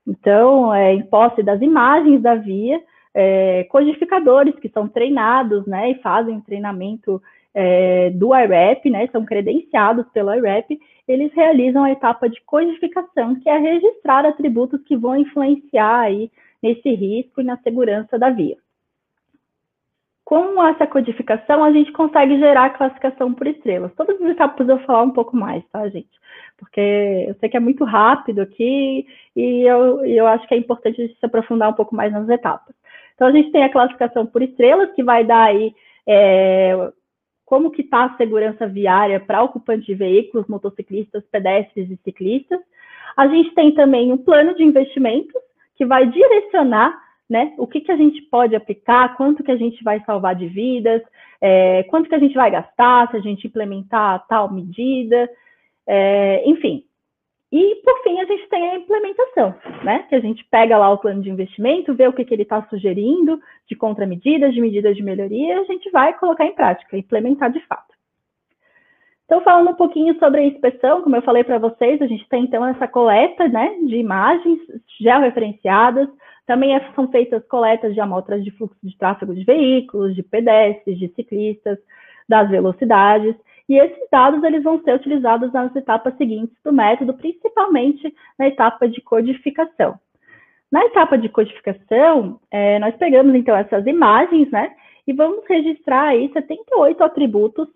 [0.06, 2.80] Então, é, em posse das imagens da via,
[3.12, 7.20] é, codificadores que são treinados, né, e fazem treinamento
[7.52, 10.78] é, do IREP, né, são credenciados pelo IREP,
[11.08, 16.30] eles realizam a etapa de codificação, que é registrar atributos que vão influenciar aí
[16.62, 18.56] nesse risco e na segurança da via.
[20.24, 23.92] Com essa codificação, a gente consegue gerar a classificação por estrelas.
[23.96, 26.08] Todas as etapas eu vou falar um pouco mais, tá, gente?
[26.56, 31.02] Porque eu sei que é muito rápido aqui e eu, eu acho que é importante
[31.02, 32.76] a gente se aprofundar um pouco mais nas etapas.
[33.14, 35.74] Então, a gente tem a classificação por estrelas, que vai dar aí
[36.06, 36.92] é,
[37.44, 42.60] como que está a segurança viária para ocupantes de veículos, motociclistas, pedestres e ciclistas.
[43.16, 45.42] A gente tem também um plano de investimentos,
[45.80, 46.94] que vai direcionar
[47.26, 50.46] né, o que, que a gente pode aplicar, quanto que a gente vai salvar de
[50.46, 51.00] vidas,
[51.40, 55.26] é, quanto que a gente vai gastar se a gente implementar tal medida,
[55.86, 56.84] é, enfim.
[57.50, 60.04] E, por fim, a gente tem a implementação, né?
[60.10, 62.62] Que a gente pega lá o plano de investimento, vê o que, que ele está
[62.68, 67.50] sugerindo de contramedidas, de medidas de melhoria, e a gente vai colocar em prática, implementar
[67.50, 67.89] de fato.
[69.30, 72.42] Então, falando um pouquinho sobre a inspeção, como eu falei para vocês, a gente tem
[72.42, 74.58] então essa coleta né, de imagens
[75.00, 76.08] georreferenciadas,
[76.48, 80.98] também é, são feitas coletas de amostras de fluxo de tráfego de veículos, de pedestres,
[80.98, 81.78] de ciclistas,
[82.28, 83.36] das velocidades,
[83.68, 88.88] e esses dados eles vão ser utilizados nas etapas seguintes do método, principalmente na etapa
[88.88, 89.94] de codificação.
[90.72, 94.74] Na etapa de codificação, é, nós pegamos então essas imagens, né,
[95.06, 97.68] e vamos registrar aí 78 atributos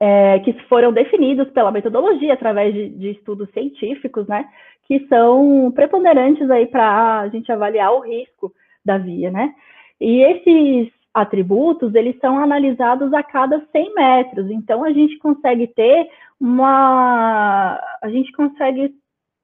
[0.00, 4.48] é, que foram definidos pela metodologia através de, de, estudos científicos, né,
[4.86, 8.52] que são preponderantes aí para a gente avaliar o risco
[8.84, 9.54] da via, né.
[10.00, 14.50] E esses atributos, eles são analisados a cada 100 metros.
[14.50, 17.80] Então, a gente consegue ter uma...
[18.02, 18.92] A gente consegue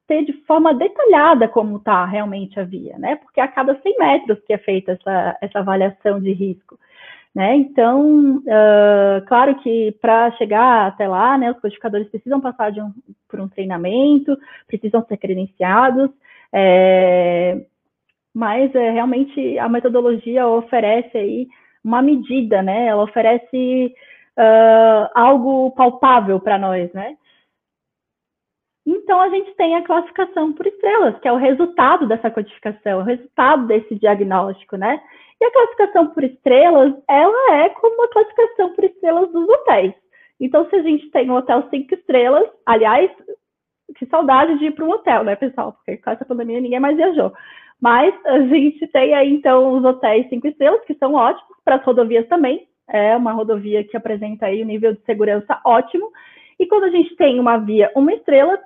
[0.09, 3.15] ter de forma detalhada como está realmente a via, né?
[3.15, 6.77] Porque a cada 100 metros que é feita essa, essa avaliação de risco.
[7.35, 7.57] Né?
[7.57, 12.93] Então, uh, claro que para chegar até lá, né, os codificadores precisam passar um,
[13.29, 16.11] por um treinamento, precisam ser credenciados,
[16.53, 17.65] é,
[18.35, 21.47] mas é, realmente a metodologia oferece aí
[21.85, 22.87] uma medida, né?
[22.87, 23.95] Ela oferece
[24.39, 27.17] uh, algo palpável para nós, né?
[28.91, 33.05] Então a gente tem a classificação por estrelas, que é o resultado dessa codificação, o
[33.05, 35.01] resultado desse diagnóstico, né?
[35.41, 39.95] E a classificação por estrelas, ela é como a classificação por estrelas dos hotéis.
[40.41, 43.11] Então, se a gente tem um hotel cinco estrelas, aliás,
[43.97, 45.73] que saudade de ir para um hotel, né, pessoal?
[45.73, 47.33] Porque com essa pandemia ninguém mais viajou.
[47.81, 51.85] Mas a gente tem aí, então, os hotéis cinco estrelas, que são ótimos, para as
[51.85, 52.67] rodovias também.
[52.89, 56.11] É uma rodovia que apresenta aí um nível de segurança ótimo.
[56.59, 58.59] E quando a gente tem uma via uma estrela,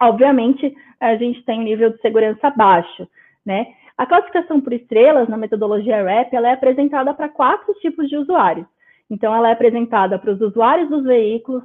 [0.00, 3.08] obviamente, a gente tem um nível de segurança baixo,
[3.44, 3.66] né?
[3.96, 8.66] A classificação por estrelas na metodologia RAP ela é apresentada para quatro tipos de usuários.
[9.08, 11.62] Então, ela é apresentada para os usuários dos veículos,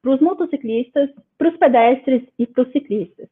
[0.00, 3.28] para os motociclistas, para os pedestres e para os ciclistas.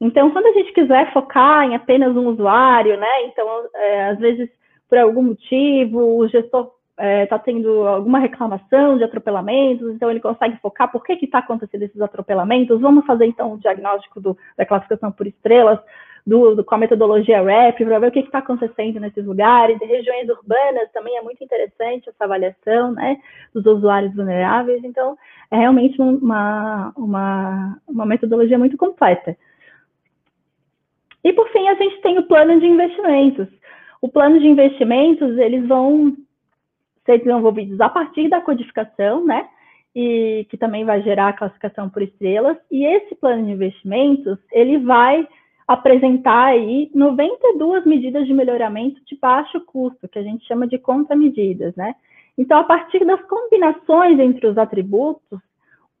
[0.00, 3.24] Então, quando a gente quiser focar em apenas um usuário, né?
[3.24, 4.48] Então, é, às vezes,
[4.88, 10.58] por algum motivo, o gestor está é, tendo alguma reclamação de atropelamentos, então ele consegue
[10.60, 12.80] focar por que está acontecendo esses atropelamentos.
[12.80, 15.78] Vamos fazer, então, o diagnóstico do, da classificação por estrelas
[16.26, 19.80] do, do, com a metodologia RAP, para ver o que está acontecendo nesses lugares.
[19.80, 23.16] Em regiões urbanas também é muito interessante essa avaliação né,
[23.54, 24.84] dos usuários vulneráveis.
[24.84, 25.16] Então,
[25.50, 29.34] é realmente uma, uma, uma metodologia muito completa.
[31.24, 33.48] E, por fim, a gente tem o plano de investimentos.
[34.02, 36.14] O plano de investimentos, eles vão
[37.10, 39.48] ser desenvolvidos a partir da codificação, né?
[39.94, 42.56] E que também vai gerar a classificação por estrelas.
[42.70, 45.26] E esse plano de investimentos, ele vai
[45.66, 51.74] apresentar aí 92 medidas de melhoramento de baixo custo, que a gente chama de contramedidas,
[51.76, 51.94] né?
[52.38, 55.40] Então, a partir das combinações entre os atributos,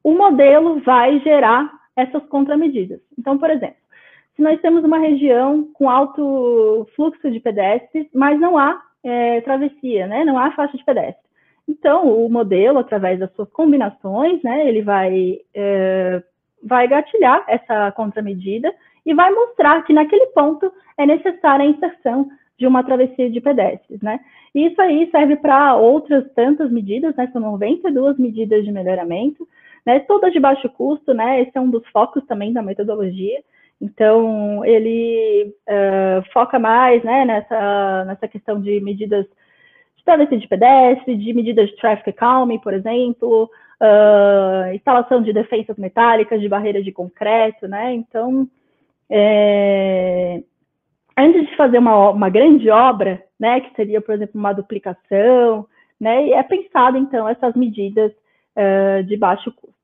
[0.02, 3.00] o modelo vai gerar essas contramedidas.
[3.18, 3.76] Então, por exemplo,
[4.34, 10.06] se nós temos uma região com alto fluxo de pedestres, mas não há é, travessia,
[10.06, 10.24] né?
[10.24, 11.30] Não há faixa de pedestre.
[11.68, 16.22] Então, o modelo, através das suas combinações, né, ele vai, é,
[16.62, 18.74] vai gatilhar essa contramedida
[19.06, 22.28] e vai mostrar que naquele ponto é necessária a inserção
[22.58, 24.20] de uma travessia de pedestres, né?
[24.54, 27.30] E isso aí serve para outras tantas medidas, né?
[27.32, 29.48] São 92 medidas de melhoramento,
[29.86, 30.00] né?
[30.00, 31.40] Todas de baixo custo, né?
[31.40, 33.42] Esse é um dos focos também da metodologia.
[33.80, 37.24] Então, ele uh, foca mais, né?
[37.24, 39.26] Nessa, nessa questão de medidas
[39.96, 43.50] de travessia de pedestre, de medidas de traffic calming, por exemplo,
[43.80, 47.94] uh, instalação de defensas metálicas, de barreiras de concreto, né?
[47.94, 48.46] Então,
[49.10, 50.42] é,
[51.18, 55.66] antes de fazer uma, uma grande obra, né, que seria, por exemplo, uma duplicação,
[55.98, 58.12] né, é pensado, então, essas medidas
[58.56, 59.79] uh, de baixo custo.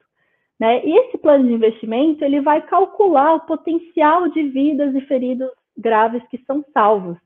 [0.58, 0.84] Né?
[0.84, 6.22] E esse plano de investimento, ele vai calcular o potencial de vidas e feridos graves
[6.30, 7.16] que são salvos.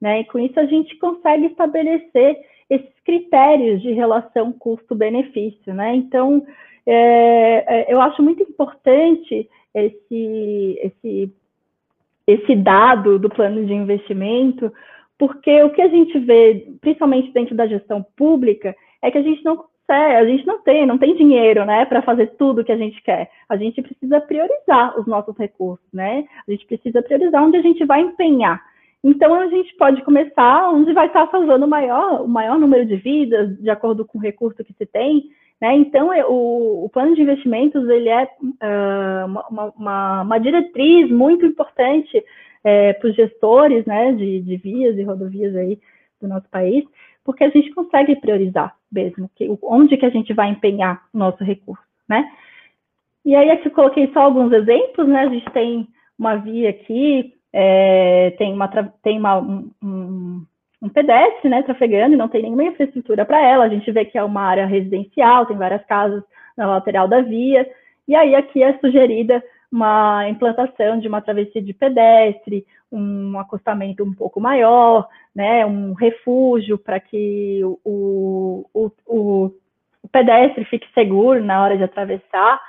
[0.00, 0.20] Né?
[0.20, 5.72] E com isso a gente consegue estabelecer esses critérios de relação custo-benefício.
[5.72, 5.94] Né?
[5.96, 6.44] Então,
[6.86, 11.32] é, é eu acho muito importante esse, esse
[12.26, 14.72] esse dado do plano de investimento,
[15.18, 19.44] porque o que a gente vê, principalmente dentro da gestão pública, é que a gente
[19.44, 22.76] não consegue, a gente não tem, não tem dinheiro, né, para fazer tudo que a
[22.76, 23.30] gente quer.
[23.48, 26.24] A gente precisa priorizar os nossos recursos, né?
[26.46, 28.62] A gente precisa priorizar onde a gente vai empenhar.
[29.02, 32.96] Então a gente pode começar onde vai estar salvando o maior, o maior número de
[32.96, 35.24] vidas, de acordo com o recurso que se tem,
[35.60, 35.74] né?
[35.76, 41.46] Então, é, o, o, plano de investimentos ele é uh, uma, uma, uma, diretriz muito
[41.46, 42.22] importante
[42.64, 45.78] é, para os gestores né, de, de, vias e rodovias aí
[46.20, 46.84] do nosso país,
[47.24, 51.42] porque a gente consegue priorizar mesmo que, onde que a gente vai empenhar o nosso
[51.42, 51.82] recurso.
[52.08, 52.30] Né?
[53.24, 55.20] E aí aqui eu coloquei só alguns exemplos, né?
[55.20, 55.88] A gente tem
[56.18, 58.68] uma via aqui, é, tem, uma,
[59.02, 60.44] tem uma, um,
[60.82, 63.64] um pedestre, né, trafegando e não tem nenhuma infraestrutura para ela.
[63.64, 66.22] A gente vê que é uma área residencial, tem várias casas
[66.56, 67.66] na lateral da via.
[68.06, 69.42] E aí aqui é sugerida
[69.74, 76.78] uma implantação de uma travessia de pedestre, um acostamento um pouco maior, né, um refúgio
[76.78, 79.50] para que o, o, o,
[80.00, 82.60] o pedestre fique seguro na hora de atravessar.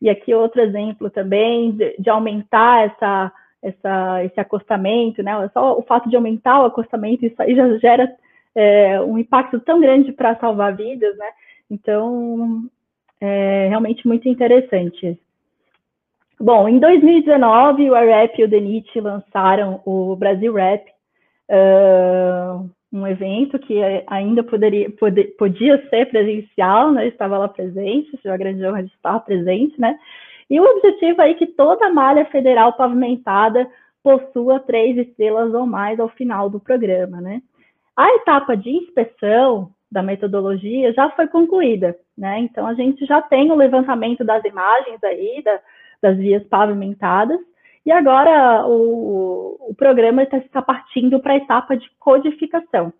[0.00, 5.32] E aqui outro exemplo também de, de aumentar essa essa, esse acostamento, né?
[5.52, 8.08] Só o fato de aumentar o acostamento, isso aí já gera
[8.54, 11.26] é, um impacto tão grande para salvar vidas, né?
[11.68, 12.70] Então,
[13.20, 15.18] é realmente muito interessante.
[16.40, 20.88] Bom, em 2019, o AREP e o DENIT lançaram o Brasil Rap,
[21.50, 27.08] uh, um evento que ainda poderia, poder, podia ser presencial, né?
[27.08, 29.98] estava lá presente, tive a grande honra de estar presente, né?
[30.48, 33.68] E o objetivo aí é que toda malha federal pavimentada
[34.02, 37.42] possua três estrelas ou mais ao final do programa, né?
[37.96, 42.38] A etapa de inspeção da metodologia já foi concluída, né?
[42.38, 45.60] Então a gente já tem o levantamento das imagens aí da,
[46.02, 47.38] das vias pavimentadas
[47.88, 52.92] e agora o, o programa está, partindo para a etapa de codificação,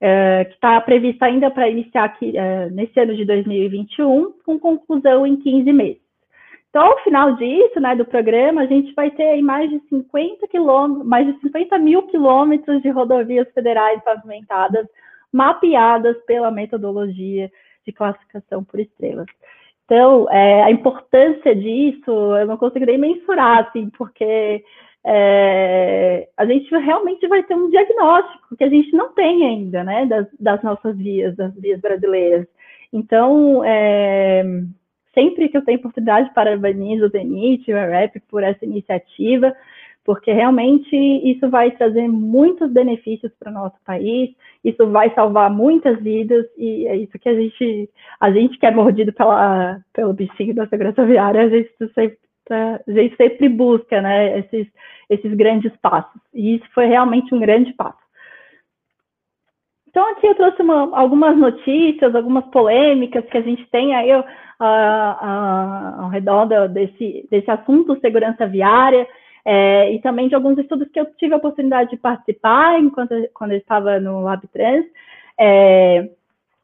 [0.00, 5.26] é, que está prevista ainda para iniciar aqui, é, nesse ano de 2021, com conclusão
[5.26, 6.00] em 15 meses.
[6.70, 11.04] Então, ao final disso, né, do programa, a gente vai ter mais de 50 quilômetros,
[11.04, 14.86] mais de 50 mil quilômetros de rodovias federais pavimentadas,
[15.32, 17.50] mapeadas pela metodologia
[17.84, 19.26] de classificação por estrelas.
[19.88, 24.62] Então, é, a importância disso, eu não consigo nem mensurar, assim, porque
[25.02, 30.04] é, a gente realmente vai ter um diagnóstico que a gente não tem ainda, né,
[30.04, 32.46] das, das nossas vias, das vias brasileiras.
[32.92, 34.44] Então, é,
[35.14, 39.56] sempre que eu tenho oportunidade, parabenizo o DENIT e o REP por essa iniciativa,
[40.08, 44.30] porque realmente isso vai trazer muitos benefícios para o nosso país,
[44.64, 48.70] isso vai salvar muitas vidas, e é isso que a gente, a gente que é
[48.70, 52.18] mordido pela, pelo bichinho da segurança viária, a gente sempre,
[52.48, 54.66] a gente sempre busca né, esses,
[55.10, 57.98] esses grandes passos, e isso foi realmente um grande passo.
[59.88, 64.20] Então, aqui eu trouxe uma, algumas notícias, algumas polêmicas que a gente tem aí uh,
[64.20, 69.06] uh, ao redor desse, desse assunto segurança viária,
[69.50, 73.52] é, e também de alguns estudos que eu tive a oportunidade de participar enquanto quando
[73.52, 74.84] eu estava no LabTrans.
[75.40, 76.06] É,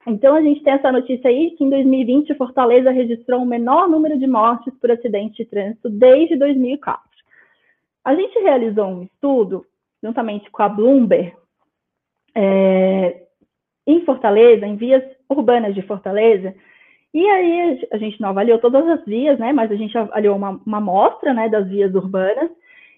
[0.06, 4.18] então, a gente tem essa notícia aí que em 2020 Fortaleza registrou o menor número
[4.18, 7.02] de mortes por acidente de trânsito desde 2004.
[8.04, 9.64] A gente realizou um estudo,
[10.02, 11.32] juntamente com a Bloomberg,
[12.34, 13.22] é,
[13.86, 16.54] em Fortaleza, em vias urbanas de Fortaleza,
[17.14, 20.60] e aí a gente não avaliou todas as vias, né, mas a gente avaliou uma,
[20.66, 22.50] uma amostra né, das vias urbanas,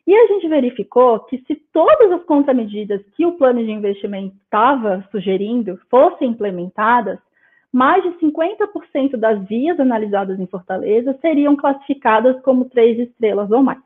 [0.07, 5.05] e a gente verificou que se todas as contramedidas que o plano de investimento estava
[5.11, 7.19] sugerindo fossem implementadas,
[7.73, 13.81] mais de 50% das vias analisadas em Fortaleza seriam classificadas como três estrelas ou mais.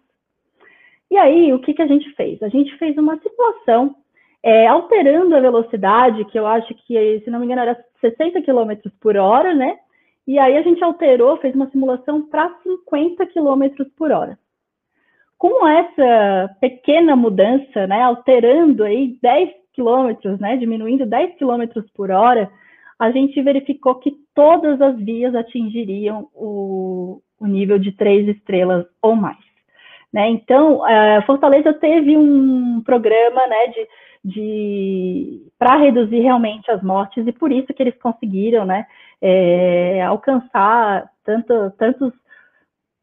[1.10, 2.40] E aí, o que, que a gente fez?
[2.42, 3.96] A gente fez uma simulação
[4.42, 8.90] é, alterando a velocidade, que eu acho que, se não me engano, era 60 km
[9.00, 9.78] por hora, né?
[10.26, 14.38] E aí a gente alterou, fez uma simulação para 50 km por hora
[15.40, 22.50] com essa pequena mudança, né, alterando aí 10 quilômetros, né, diminuindo 10 quilômetros por hora,
[22.98, 29.16] a gente verificou que todas as vias atingiriam o, o nível de três estrelas ou
[29.16, 29.38] mais.
[30.12, 30.28] Né?
[30.28, 33.88] Então, a Fortaleza teve um programa né, de,
[34.22, 38.84] de para reduzir realmente as mortes e por isso que eles conseguiram né,
[39.22, 42.12] é, alcançar tanto, tantos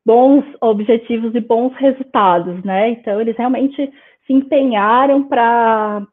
[0.07, 2.91] bons objetivos e bons resultados, né?
[2.91, 3.93] Então, eles realmente
[4.25, 6.07] se empenharam para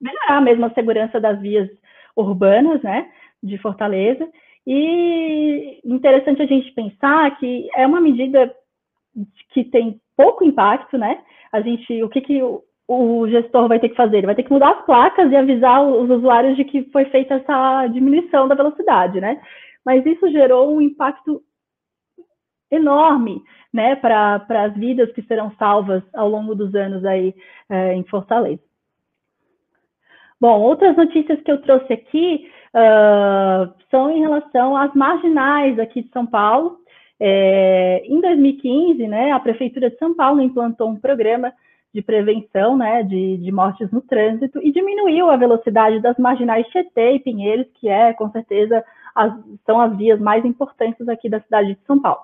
[0.00, 1.68] melhorar mesmo a segurança das vias
[2.14, 3.10] urbanas, né,
[3.42, 4.24] de Fortaleza.
[4.64, 8.54] E interessante a gente pensar que é uma medida
[9.50, 11.18] que tem pouco impacto, né?
[11.50, 14.18] A gente, o que, que o, o gestor vai ter que fazer?
[14.18, 17.34] Ele vai ter que mudar as placas e avisar os usuários de que foi feita
[17.34, 19.40] essa diminuição da velocidade, né?
[19.84, 21.42] Mas isso gerou um impacto
[22.70, 23.42] enorme
[23.72, 27.34] né, para as vidas que serão salvas ao longo dos anos aí
[27.68, 28.62] é, em Fortaleza.
[30.40, 36.08] Bom, outras notícias que eu trouxe aqui uh, são em relação às marginais aqui de
[36.08, 36.78] São Paulo.
[37.20, 41.52] É, em 2015, né, a Prefeitura de São Paulo implantou um programa
[41.94, 47.12] de prevenção né, de, de mortes no trânsito e diminuiu a velocidade das marginais Tietê
[47.12, 48.82] e Pinheiros, que é, com certeza,
[49.14, 49.32] as,
[49.66, 52.20] são as vias mais importantes aqui da cidade de São Paulo.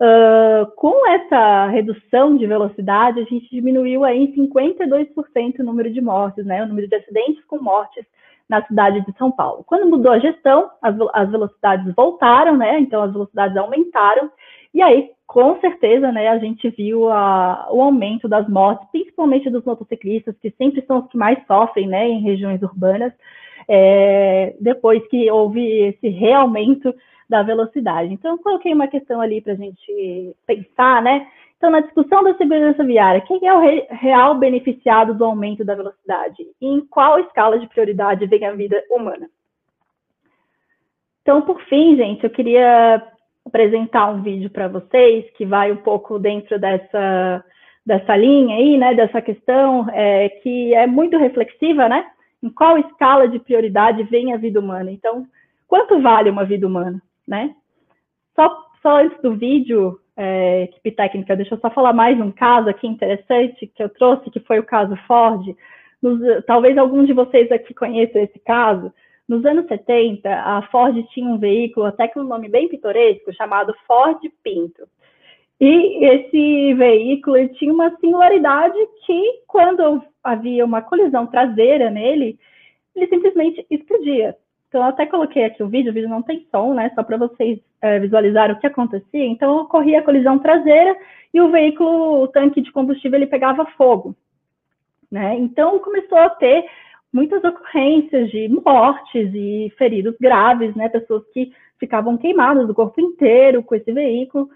[0.00, 6.00] Uh, com essa redução de velocidade, a gente diminuiu aí em 52% o número de
[6.00, 8.04] mortes, né, o número de acidentes com mortes
[8.48, 9.62] na cidade de São Paulo.
[9.64, 14.28] Quando mudou a gestão, as, as velocidades voltaram, né, então as velocidades aumentaram,
[14.74, 19.64] e aí, com certeza, né, a gente viu a, o aumento das mortes, principalmente dos
[19.64, 23.12] motociclistas, que sempre são os que mais sofrem, né, em regiões urbanas,
[23.68, 26.92] é, depois que houve esse realmente
[27.28, 28.12] da velocidade.
[28.12, 31.26] Então, coloquei uma questão ali para a gente pensar, né?
[31.56, 35.74] Então, na discussão da segurança viária, quem é o re real beneficiado do aumento da
[35.74, 36.42] velocidade?
[36.60, 39.30] E em qual escala de prioridade vem a vida humana?
[41.22, 43.00] Então, por fim, gente, eu queria
[43.46, 47.44] apresentar um vídeo para vocês que vai um pouco dentro dessa,
[47.86, 52.04] dessa linha aí, né, dessa questão, é, que é muito reflexiva, né?
[52.42, 54.90] Em qual escala de prioridade vem a vida humana?
[54.90, 55.26] Então,
[55.68, 57.54] quanto vale uma vida humana, né?
[58.34, 62.68] Só, só antes do vídeo, é, equipe técnica, deixa eu só falar mais um caso
[62.68, 65.54] aqui interessante que eu trouxe, que foi o caso Ford.
[66.02, 68.92] Nos, talvez alguns de vocês aqui conheçam esse caso.
[69.28, 73.72] Nos anos 70, a Ford tinha um veículo até com um nome bem pitoresco, chamado
[73.86, 74.82] Ford Pinto.
[75.64, 78.76] E esse veículo tinha uma singularidade
[79.06, 82.36] que, quando havia uma colisão traseira nele,
[82.96, 84.36] ele simplesmente explodia.
[84.66, 86.90] Então, eu até coloquei aqui o vídeo, o vídeo não tem som, né?
[86.96, 89.24] Só para vocês é, visualizarem o que acontecia.
[89.24, 90.96] Então, ocorria a colisão traseira
[91.32, 94.16] e o veículo, o tanque de combustível, ele pegava fogo.
[95.12, 95.36] Né?
[95.38, 96.64] Então, começou a ter
[97.12, 100.88] muitas ocorrências de mortes e feridos graves, né?
[100.88, 104.50] Pessoas que ficavam queimadas do corpo inteiro com esse veículo.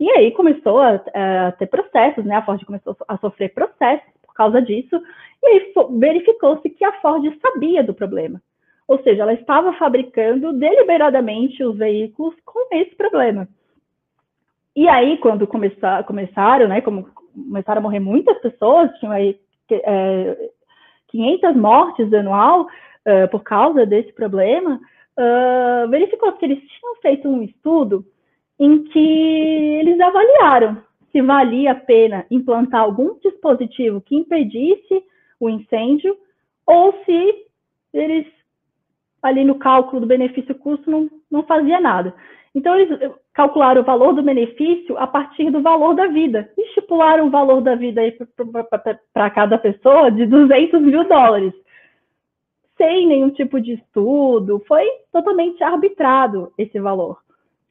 [0.00, 2.36] E aí começou a, a ter processos, né?
[2.36, 5.00] A Ford começou a sofrer processos por causa disso.
[5.42, 8.40] E aí verificou-se que a Ford sabia do problema.
[8.88, 13.46] Ou seja, ela estava fabricando deliberadamente os veículos com esse problema.
[14.74, 19.38] E aí, quando começar, começaram, né, como começaram a morrer muitas pessoas, tinham aí
[19.70, 20.50] é,
[21.08, 24.80] 500 mortes anual uh, por causa desse problema,
[25.18, 28.04] uh, verificou que eles tinham feito um estudo
[28.60, 28.98] em que
[29.80, 35.02] eles avaliaram se valia a pena implantar algum dispositivo que impedisse
[35.40, 36.14] o incêndio
[36.66, 37.46] ou se
[37.92, 38.26] eles
[39.22, 42.14] ali no cálculo do benefício-custo não, não fazia nada.
[42.54, 46.50] Então, eles calcularam o valor do benefício a partir do valor da vida.
[46.56, 48.02] Estipularam o valor da vida
[49.12, 51.52] para cada pessoa de 200 mil dólares.
[52.76, 57.18] Sem nenhum tipo de estudo, foi totalmente arbitrado esse valor,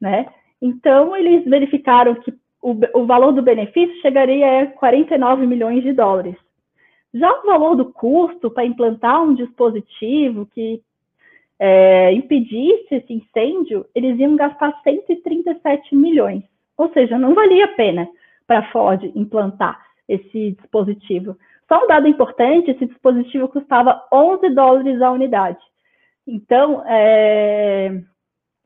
[0.00, 0.32] né?
[0.60, 2.32] Então, eles verificaram que
[2.62, 6.36] o, o valor do benefício chegaria a 49 milhões de dólares.
[7.12, 10.80] Já o valor do custo para implantar um dispositivo que
[11.58, 16.42] é, impedisse esse incêndio, eles iam gastar 137 milhões.
[16.76, 18.08] Ou seja, não valia a pena
[18.46, 21.36] para a Ford implantar esse dispositivo.
[21.68, 25.58] Só um dado importante, esse dispositivo custava 11 dólares a unidade.
[26.26, 28.02] Então, é,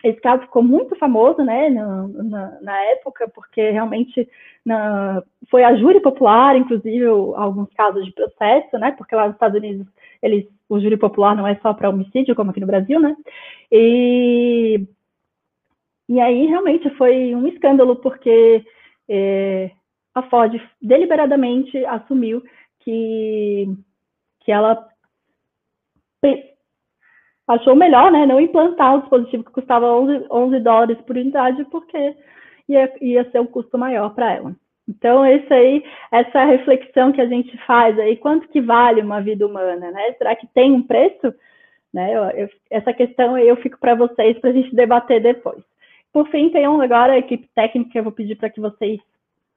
[0.04, 4.28] esse caso ficou muito famoso né, na, na, na época, porque realmente
[4.64, 9.56] na, foi a júri popular, inclusive alguns casos de processo, né, porque lá nos Estados
[9.58, 9.86] Unidos
[10.22, 13.16] eles, o júri popular não é só para homicídio, como aqui no Brasil, né?
[13.72, 14.86] E,
[16.06, 18.62] e aí realmente foi um escândalo, porque
[19.08, 19.70] é,
[20.14, 22.42] a Ford deliberadamente assumiu
[22.80, 23.68] que,
[24.40, 24.86] que ela
[27.46, 32.16] achou melhor né, não implantar um dispositivo que custava 11, 11 dólares por unidade, porque
[32.68, 34.56] ia, ia ser um custo maior para ela.
[34.88, 39.46] Então, esse aí, essa reflexão que a gente faz aí, quanto que vale uma vida
[39.46, 40.12] humana, né?
[40.18, 41.34] Será que tem um preço?
[41.92, 42.14] Né?
[42.14, 45.62] Eu, eu, essa questão eu fico para vocês para a gente debater depois.
[46.12, 49.00] Por fim, tem um agora a equipe técnica, eu vou pedir para que vocês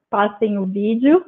[0.10, 1.24] passem o vídeo.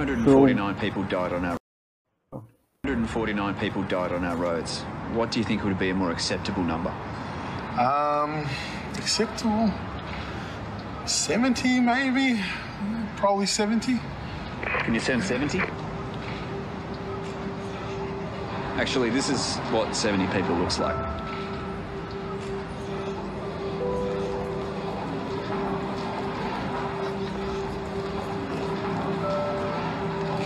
[0.00, 1.59] 149 people died on our
[2.90, 4.80] 149 people died on our roads.
[5.12, 6.90] What do you think would be a more acceptable number?
[7.78, 8.48] Um,
[8.98, 9.72] acceptable
[11.06, 12.42] 70 maybe,
[13.16, 14.00] probably 70.
[14.80, 15.60] Can you send 70?
[18.74, 20.96] Actually, this is what 70 people looks like.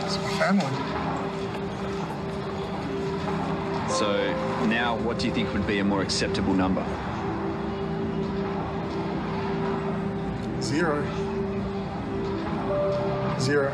[0.04, 0.83] It's my family.
[4.96, 6.84] Now what do you think would be a more acceptable number?
[10.60, 11.04] Zero.
[13.40, 13.70] Zero.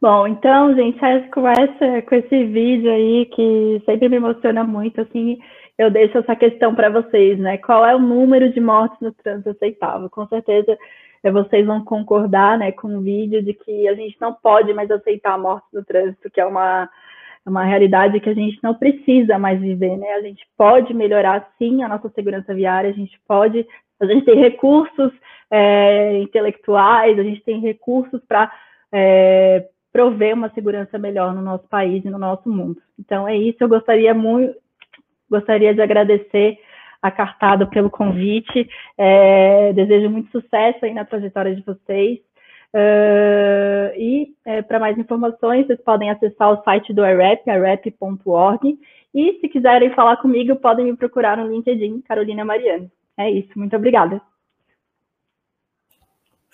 [0.00, 0.98] Bom, então, gente,
[1.30, 5.38] com, essa, com esse vídeo aí que sempre me emociona muito, assim,
[5.78, 7.58] eu deixo essa questão para vocês, né?
[7.58, 10.08] Qual é o número de mortes no trânsito aceitável?
[10.10, 10.76] Com certeza
[11.22, 14.90] é, vocês vão concordar né, com o vídeo de que a gente não pode mais
[14.90, 16.88] aceitar a morte do trânsito, que é uma,
[17.46, 19.96] uma realidade que a gente não precisa mais viver.
[19.96, 20.12] Né?
[20.14, 23.66] A gente pode melhorar, sim, a nossa segurança viária, a gente pode,
[24.00, 25.12] a gente tem recursos
[25.50, 28.52] é, intelectuais, a gente tem recursos para
[28.92, 32.80] é, prover uma segurança melhor no nosso país e no nosso mundo.
[32.98, 34.56] Então é isso, eu gostaria muito,
[35.32, 36.58] gostaria de agradecer
[37.00, 42.20] a Cartado pelo convite, é, desejo muito sucesso aí na trajetória de vocês,
[42.72, 48.78] uh, e é, para mais informações, vocês podem acessar o site do IREP, irep.org,
[49.12, 52.88] e se quiserem falar comigo, podem me procurar no LinkedIn, Carolina Mariano.
[53.18, 54.20] É isso, muito obrigada.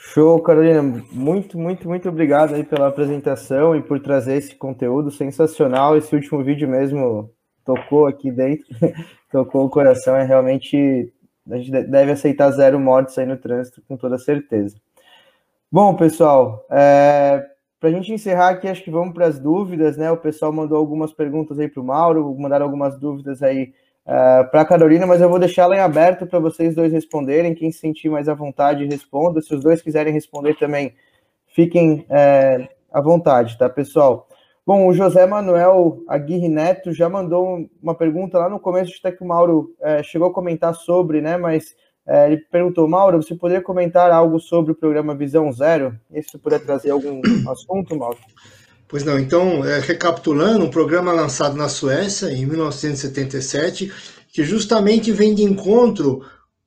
[0.00, 0.80] Show, Carolina.
[1.12, 5.96] Muito, muito, muito obrigado aí pela apresentação e por trazer esse conteúdo sensacional.
[5.96, 7.30] Esse último vídeo mesmo
[7.69, 8.66] tocou aqui dentro,
[9.31, 10.16] tocou o coração.
[10.16, 11.12] É realmente
[11.51, 14.77] a gente deve aceitar zero mortes aí no trânsito com toda certeza.
[15.70, 17.45] Bom, pessoal, é,
[17.78, 20.11] para a gente encerrar aqui, acho que vamos para as dúvidas, né?
[20.11, 23.74] O pessoal mandou algumas perguntas aí para o Mauro, mandaram algumas dúvidas aí
[24.07, 27.55] é, para a Carolina, mas eu vou deixar ela em aberto para vocês dois responderem.
[27.55, 29.43] Quem se sentir mais à vontade, responda.
[29.43, 30.95] Se os dois quiserem responder também,
[31.49, 34.27] fiquem é, à vontade, tá, pessoal?
[34.69, 39.24] Bom, o José Manuel Aguirre Neto já mandou uma pergunta lá no começo, até que
[39.24, 41.39] o Mauro é, chegou a comentar sobre, né?
[41.39, 41.74] Mas
[42.07, 45.99] é, ele perguntou, Mauro, você poderia comentar algo sobre o programa Visão Zero?
[46.12, 47.19] E se você puder trazer algum
[47.51, 48.19] assunto, Mauro?
[48.86, 53.90] Pois não, então, é, recapitulando, um programa lançado na Suécia em 1977,
[54.31, 56.20] que justamente vem de encontro,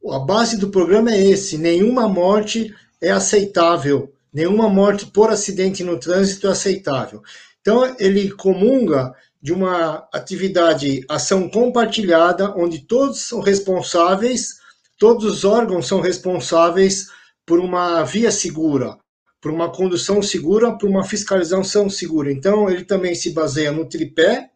[0.10, 6.00] a base do programa é esse: nenhuma morte é aceitável, nenhuma morte por acidente no
[6.00, 7.22] trânsito é aceitável.
[7.62, 14.60] Então, ele comunga de uma atividade, ação compartilhada, onde todos são responsáveis,
[14.98, 17.08] todos os órgãos são responsáveis
[17.46, 18.98] por uma via segura,
[19.40, 22.32] por uma condução segura, por uma fiscalização segura.
[22.32, 24.50] Então, ele também se baseia no tripé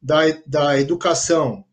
[0.00, 1.64] da, da educação,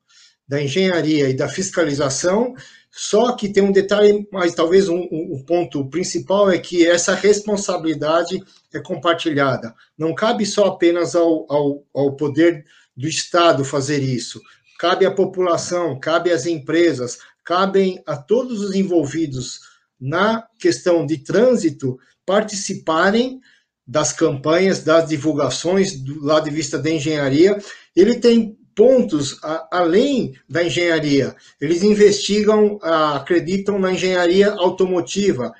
[0.47, 2.55] da engenharia e da fiscalização,
[2.91, 7.13] só que tem um detalhe, mas talvez um, um, um, ponto principal é que essa
[7.13, 8.43] responsabilidade
[8.73, 9.73] é compartilhada.
[9.97, 12.65] Não cabe só apenas ao, ao, ao poder
[12.95, 14.41] do Estado fazer isso.
[14.77, 19.59] Cabe à população, cabe às empresas, cabem a todos os envolvidos
[19.99, 23.41] na questão de trânsito participarem
[23.85, 27.57] das campanhas, das divulgações do lado de vista da engenharia.
[27.95, 31.35] Ele tem pontos a, além da engenharia.
[31.59, 35.51] Eles investigam, a, acreditam na engenharia automotiva.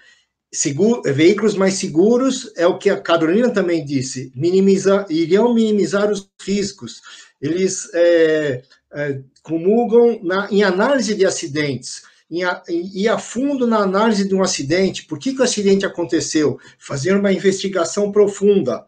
[0.52, 6.28] Seguro, veículos mais seguros é o que a Carolina também disse, minimizar, iriam minimizar os
[6.42, 7.02] riscos.
[7.40, 12.02] Eles é, é, comulgam na, em análise de acidentes
[12.70, 17.16] ir a fundo na análise de um acidente, por que, que o acidente aconteceu, fazer
[17.16, 18.86] uma investigação profunda.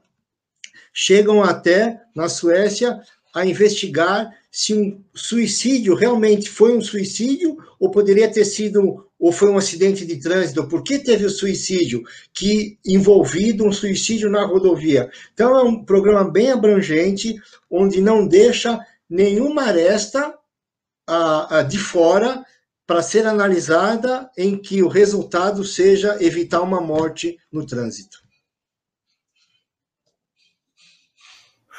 [0.94, 3.02] Chegam até, na Suécia,
[3.34, 9.50] a investigar se um suicídio realmente foi um suicídio ou poderia ter sido ou foi
[9.50, 12.04] um acidente de trânsito, por que teve o suicídio
[12.34, 15.12] que envolvido um suicídio na rodovia.
[15.34, 17.36] Então é um programa bem abrangente
[17.70, 20.34] onde não deixa nenhuma aresta
[21.08, 22.44] a, a de fora
[22.88, 28.21] para ser analisada em que o resultado seja evitar uma morte no trânsito.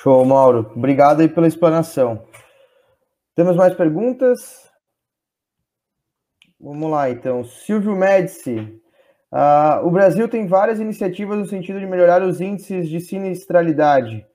[0.02, 0.68] Show, Mauro.
[0.74, 2.24] Obrigado aí pela explanação.
[3.36, 4.68] Temos mais perguntas?
[6.60, 7.44] Vamos lá, então.
[7.44, 8.80] Silvio Médici.
[9.32, 14.26] Uh, o Brasil tem várias iniciativas no sentido de melhorar os índices de sinistralidade.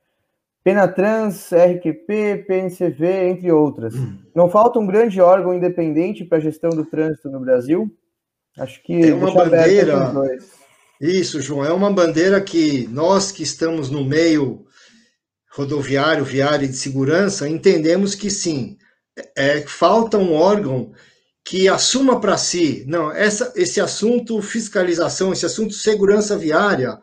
[0.64, 3.94] Penatrans, RQP, PNCV, entre outras.
[4.34, 7.94] Não falta um grande órgão independente para a gestão do trânsito no Brasil?
[8.58, 10.14] Acho que é uma bandeira.
[11.00, 14.66] Isso, João, é uma bandeira que nós que estamos no meio
[15.58, 18.78] rodoviário, viário e de segurança entendemos que sim.
[19.36, 20.94] É, falta um órgão
[21.44, 27.00] que assuma para si, não, essa, esse assunto fiscalização, esse assunto segurança viária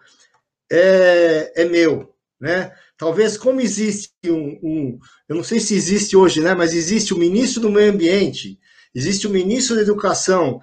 [0.70, 2.70] é, é meu, né?
[2.96, 4.98] Talvez como existe um, um,
[5.28, 6.54] eu não sei se existe hoje, né?
[6.54, 8.60] Mas existe o ministro do Meio Ambiente,
[8.94, 10.60] existe o ministro da Educação.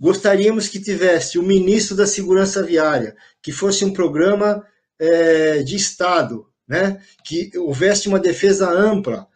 [0.00, 4.64] Gostaríamos que tivesse o ministro da Segurança Viária, que fosse um programa
[4.98, 7.00] é, de Estado, né?
[7.24, 9.26] Que houvesse uma defesa ampla.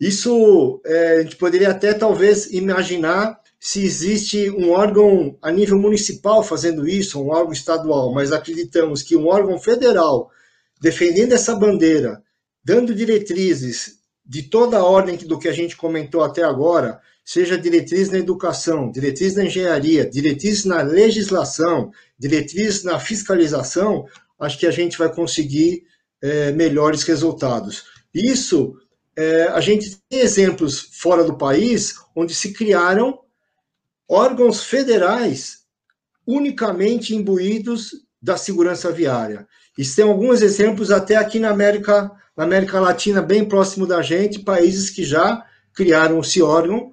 [0.00, 6.42] Isso é, a gente poderia até talvez imaginar se existe um órgão a nível municipal
[6.42, 10.30] fazendo isso, um órgão estadual, mas acreditamos que um órgão federal
[10.80, 12.22] defendendo essa bandeira,
[12.62, 18.10] dando diretrizes de toda a ordem do que a gente comentou até agora, seja diretriz
[18.10, 24.04] na educação, diretriz na engenharia, diretriz na legislação, diretriz na fiscalização,
[24.38, 25.84] acho que a gente vai conseguir
[26.22, 27.84] é, melhores resultados.
[28.14, 28.74] Isso,
[29.16, 33.18] é, a gente tem exemplos fora do país onde se criaram
[34.08, 35.64] órgãos federais
[36.26, 37.90] unicamente imbuídos
[38.20, 39.46] da segurança viária.
[39.78, 44.40] E tem alguns exemplos até aqui na América, na América Latina, bem próximo da gente,
[44.40, 45.44] países que já
[45.74, 46.92] criaram esse órgão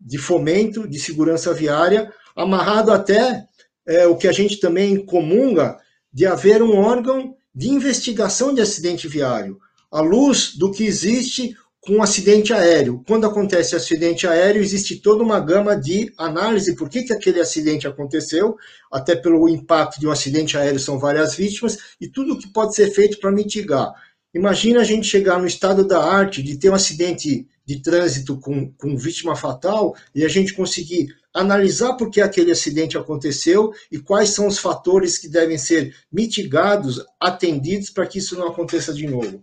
[0.00, 3.46] de fomento de segurança viária, amarrado até
[3.86, 5.78] é, o que a gente também comunga
[6.12, 9.58] de haver um órgão de investigação de acidente viário,
[9.90, 13.04] à luz do que existe com acidente aéreo.
[13.06, 17.86] Quando acontece acidente aéreo, existe toda uma gama de análise por que, que aquele acidente
[17.86, 18.56] aconteceu,
[18.90, 22.90] até pelo impacto de um acidente aéreo são várias vítimas, e tudo que pode ser
[22.90, 23.92] feito para mitigar.
[24.34, 28.70] Imagina a gente chegar no estado da arte de ter um acidente de trânsito com,
[28.72, 34.30] com vítima fatal e a gente conseguir analisar por que aquele acidente aconteceu e quais
[34.30, 39.42] são os fatores que devem ser mitigados, atendidos para que isso não aconteça de novo.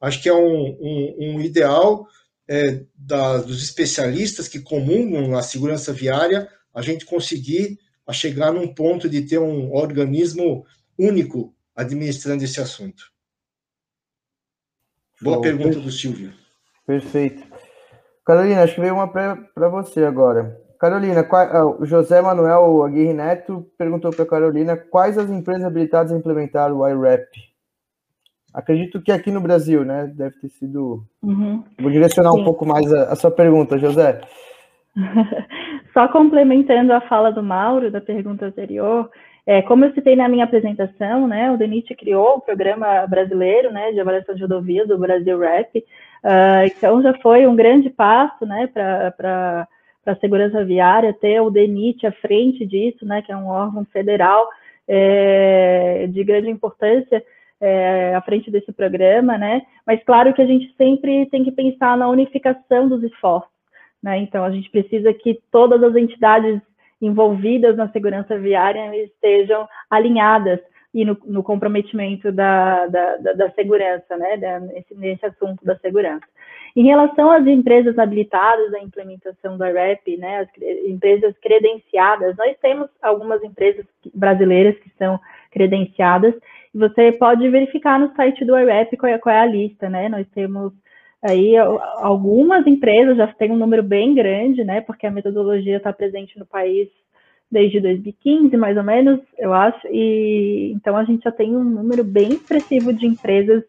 [0.00, 2.06] Acho que é um, um, um ideal
[2.48, 8.74] é, da, dos especialistas que comungam na segurança viária a gente conseguir a chegar num
[8.74, 10.66] ponto de ter um organismo
[10.98, 13.10] único administrando esse assunto.
[15.20, 16.32] Boa Bom, pergunta do Silvio.
[16.86, 17.49] Perfeito.
[18.30, 20.56] Carolina, acho que veio uma para você agora.
[20.78, 26.12] Carolina, qual, ah, o José Manuel Aguirre Neto perguntou para Carolina quais as empresas habilitadas
[26.12, 27.26] a implementar o IRAP.
[28.54, 30.12] Acredito que aqui no Brasil, né?
[30.14, 31.04] Deve ter sido.
[31.20, 31.64] Uhum.
[31.80, 32.42] Vou direcionar Sim.
[32.42, 34.20] um pouco mais a, a sua pergunta, José.
[35.92, 39.10] Só complementando a fala do Mauro, da pergunta anterior,
[39.46, 43.92] é, como eu citei na minha apresentação, né, o DENIT criou o programa brasileiro né,
[43.92, 48.66] de avaliação de rodovias, do Brasil RAP, uh, então já foi um grande passo né,
[48.66, 49.66] para
[50.06, 54.46] a segurança viária ter o DENIT à frente disso, né, que é um órgão federal
[54.86, 57.22] é, de grande importância
[57.60, 61.96] é, à frente desse programa, né, mas claro que a gente sempre tem que pensar
[61.96, 63.50] na unificação dos esforços,
[64.02, 66.60] né, então a gente precisa que todas as entidades
[67.00, 70.60] envolvidas na segurança viária estejam alinhadas
[70.92, 76.26] e no, no comprometimento da, da, da, da, segurança, né, nesse, nesse assunto da segurança.
[76.74, 80.48] Em relação às empresas habilitadas à implementação da REP, né, as
[80.86, 85.18] empresas credenciadas, nós temos algumas empresas brasileiras que são
[85.52, 86.34] credenciadas,
[86.74, 90.08] e você pode verificar no site do IREP qual é, qual é a lista, né,
[90.08, 90.72] nós temos
[91.22, 94.80] Aí algumas empresas já têm um número bem grande, né?
[94.80, 96.88] Porque a metodologia está presente no país
[97.50, 99.86] desde 2015, mais ou menos, eu acho.
[99.88, 103.62] E então a gente já tem um número bem expressivo de empresas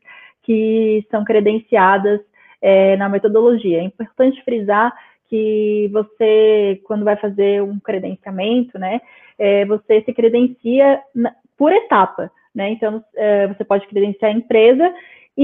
[0.43, 2.21] que são credenciadas
[2.61, 3.79] é, na metodologia.
[3.79, 4.93] É importante frisar
[5.27, 9.01] que você, quando vai fazer um credenciamento, né,
[9.39, 12.69] é, você se credencia na, por etapa, né?
[12.69, 14.93] Então, é, você pode credenciar a empresa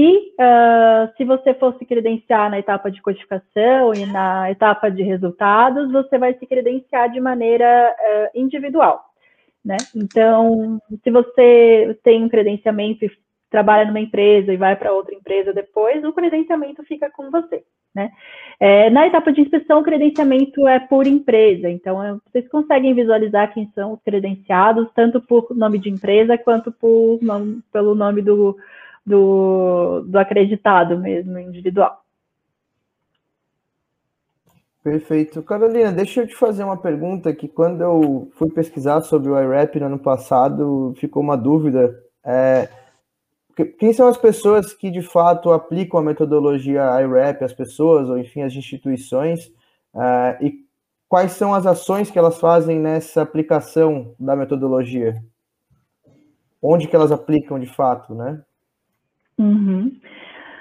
[0.00, 5.02] e uh, se você for se credenciar na etapa de codificação e na etapa de
[5.02, 9.04] resultados, você vai se credenciar de maneira uh, individual.
[9.64, 9.76] Né?
[9.96, 13.10] Então, se você tem um credenciamento e
[13.50, 17.64] trabalha numa empresa e vai para outra empresa depois, o credenciamento fica com você.
[17.92, 18.12] Né?
[18.60, 23.52] É, na etapa de inspeção, o credenciamento é por empresa, então é, vocês conseguem visualizar
[23.52, 27.18] quem são os credenciados, tanto por nome de empresa quanto por,
[27.72, 28.56] pelo nome do,
[29.08, 32.04] do, do acreditado mesmo, individual.
[34.82, 35.42] Perfeito.
[35.42, 39.76] Carolina, deixa eu te fazer uma pergunta que quando eu fui pesquisar sobre o IRAP
[39.76, 42.02] no ano passado, ficou uma dúvida.
[42.24, 42.68] É,
[43.78, 48.42] quem são as pessoas que de fato aplicam a metodologia IRAP, as pessoas, ou enfim,
[48.42, 49.52] as instituições,
[49.94, 50.64] é, e
[51.08, 55.22] quais são as ações que elas fazem nessa aplicação da metodologia?
[56.62, 58.42] Onde que elas aplicam de fato, né?
[59.38, 59.92] Uhum.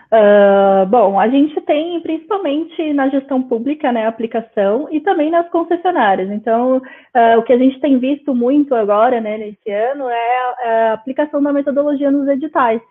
[0.07, 6.31] Uh, bom, a gente tem principalmente na gestão pública, né, aplicação e também nas concessionárias.
[6.31, 10.89] Então, uh, o que a gente tem visto muito agora, né, nesse ano, é, é
[10.89, 12.81] a aplicação da metodologia nos editais.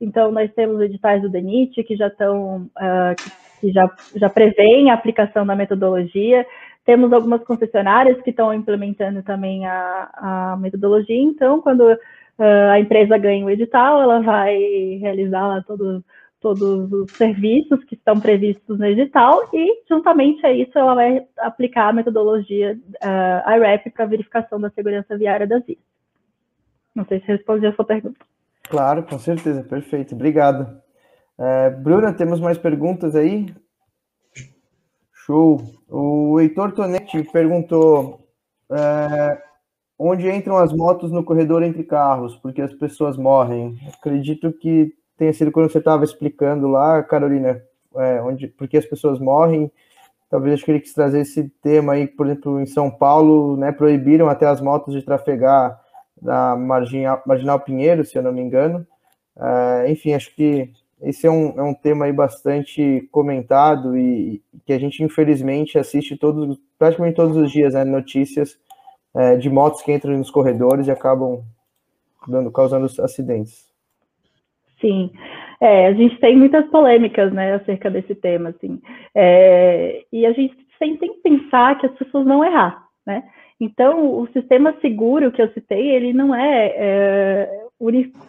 [0.00, 4.90] Então, nós temos editais do DENIT que já estão, uh, que, que já, já prevêem
[4.90, 6.46] a aplicação da metodologia.
[6.86, 11.22] Temos algumas concessionárias que estão implementando também a, a metodologia.
[11.22, 11.84] Então, quando
[12.70, 14.56] a empresa ganha o edital, ela vai
[15.00, 16.04] realizar lá todo,
[16.40, 21.88] todos os serviços que estão previstos no edital e, juntamente a isso, ela vai aplicar
[21.88, 25.78] a metodologia uh, IRAP para verificação da segurança viária das vias.
[26.94, 28.20] Não sei se respondi a sua pergunta.
[28.68, 30.80] Claro, com certeza, perfeito, obrigado.
[31.38, 33.46] É, Bruna, temos mais perguntas aí?
[35.12, 35.60] Show.
[35.88, 38.28] O Heitor Tonetti perguntou
[38.70, 39.42] é,
[40.04, 43.78] onde entram as motos no corredor entre carros, porque as pessoas morrem.
[43.96, 47.62] Acredito que tenha sido quando você estava explicando lá, Carolina,
[47.94, 49.70] é, onde, porque as pessoas morrem.
[50.28, 53.70] Talvez acho que ele quis trazer esse tema aí, por exemplo, em São Paulo, né,
[53.70, 55.78] proibiram até as motos de trafegar
[56.20, 58.84] na Marginal, Marginal Pinheiro, se eu não me engano.
[59.36, 64.60] Uh, enfim, acho que esse é um, é um tema aí bastante comentado e, e
[64.64, 68.56] que a gente infelizmente assiste todos, praticamente todos os dias, né, notícias
[69.14, 71.42] é, de motos que entram nos corredores e acabam
[72.26, 73.70] dando, causando acidentes.
[74.80, 75.10] Sim,
[75.60, 78.80] é, a gente tem muitas polêmicas, né, acerca desse tema, assim,
[79.14, 83.22] é, e a gente sempre tem que pensar que as pessoas vão errar, né?
[83.60, 87.62] Então, o sistema seguro que eu citei, ele não é, é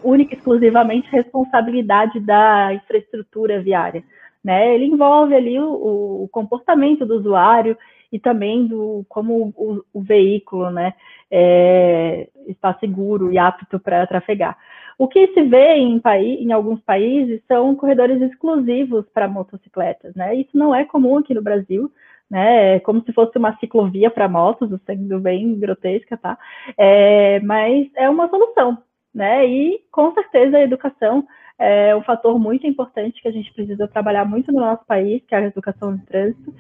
[0.03, 4.03] única exclusivamente responsabilidade da infraestrutura viária,
[4.43, 4.75] né?
[4.75, 7.75] Ele envolve ali o, o comportamento do usuário
[8.13, 10.93] e também do como o, o veículo, né,
[11.31, 14.55] é, está seguro e apto para trafegar.
[14.99, 15.99] O que se vê em,
[16.39, 20.35] em alguns países são corredores exclusivos para motocicletas, né?
[20.35, 21.91] Isso não é comum aqui no Brasil,
[22.29, 22.75] né?
[22.75, 26.37] É como se fosse uma ciclovia para motos, sendo bem grotesca, tá?
[26.77, 28.77] É, mas é uma solução,
[29.11, 29.43] né?
[29.47, 31.25] E com certeza a educação
[31.57, 35.33] é um fator muito importante que a gente precisa trabalhar muito no nosso país, que
[35.33, 36.53] é a educação de trânsito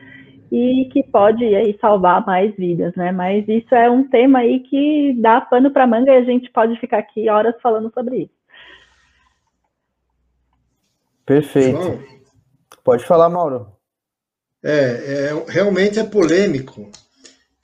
[0.51, 3.11] e que pode aí salvar mais vidas, né?
[3.11, 6.79] Mas isso é um tema aí que dá pano para manga e a gente pode
[6.79, 8.33] ficar aqui horas falando sobre isso.
[11.25, 11.81] Perfeito.
[11.81, 11.99] João,
[12.83, 13.67] pode falar, Mauro.
[14.63, 16.89] É, é, realmente é polêmico.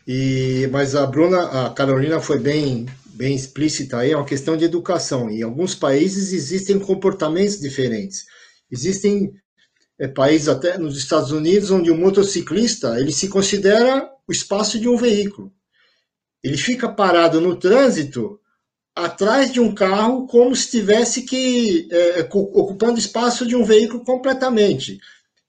[0.07, 2.87] E mas a Bruna, a Carolina foi bem
[3.19, 5.29] bem explícita aí, é uma questão de educação.
[5.29, 8.25] Em alguns países existem comportamentos diferentes.
[8.71, 9.33] Existem
[9.99, 14.87] é, países até nos Estados Unidos onde o motociclista ele se considera o espaço de
[14.87, 15.51] um veículo.
[16.41, 18.39] Ele fica parado no trânsito
[18.95, 24.99] atrás de um carro como se estivesse que é, ocupando espaço de um veículo completamente,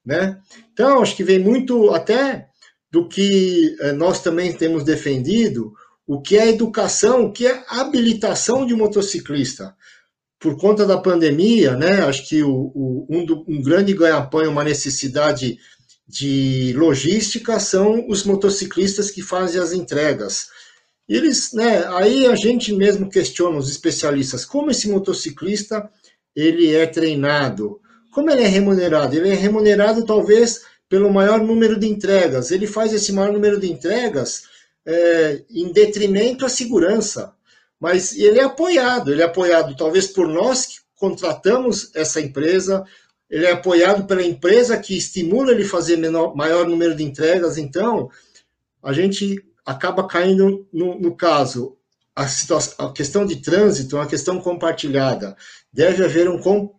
[0.05, 0.39] né?
[0.72, 2.48] Então acho que vem muito até
[2.90, 5.72] do que é, nós também temos defendido,
[6.06, 9.77] o que é educação, o que é habilitação de motociclista
[10.40, 14.64] por conta da pandemia, né, acho que o, o um, do, um, grande ganha-pão, uma
[14.64, 15.58] necessidade
[16.08, 20.48] de logística são os motociclistas que fazem as entregas.
[21.06, 25.90] Eles, né, aí a gente mesmo questiona os especialistas, como esse motociclista
[26.34, 27.78] ele é treinado,
[28.10, 29.14] como ele é remunerado?
[29.14, 32.50] Ele é remunerado talvez pelo maior número de entregas.
[32.50, 34.44] Ele faz esse maior número de entregas
[34.86, 37.32] é, em detrimento à segurança
[37.81, 42.85] mas ele é apoiado, ele é apoiado talvez por nós que contratamos essa empresa,
[43.28, 48.11] ele é apoiado pela empresa que estimula ele fazer menor, maior número de entregas, então
[48.82, 51.77] a gente acaba caindo no, no caso,
[52.15, 55.36] a, situação, a questão de trânsito é uma questão compartilhada,
[55.73, 56.74] deve haver um, com,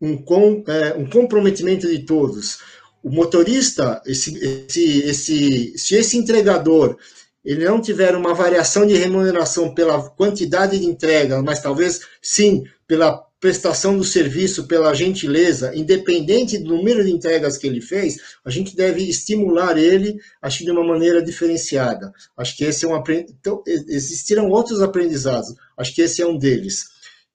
[0.00, 2.60] um, com, é, um comprometimento de todos.
[3.02, 6.96] O motorista, esse, esse, esse, se esse entregador
[7.44, 13.22] ele não tiver uma variação de remuneração pela quantidade de entrega, mas talvez sim pela
[13.44, 18.74] prestação do serviço, pela gentileza, independente do número de entregas que ele fez, a gente
[18.74, 22.10] deve estimular ele, acho de uma maneira diferenciada.
[22.34, 26.86] Acho que esse é um então, existiram outros aprendizados, acho que esse é um deles.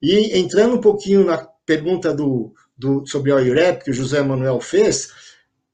[0.01, 4.59] E entrando um pouquinho na pergunta do, do sobre a IREP que o José Manuel
[4.59, 5.09] fez,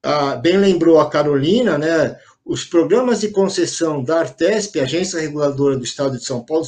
[0.03, 2.18] ah, bem lembrou a Carolina, né?
[2.45, 6.63] Os programas de concessão da Artesp, Agência Reguladora do Estado de São Paulo,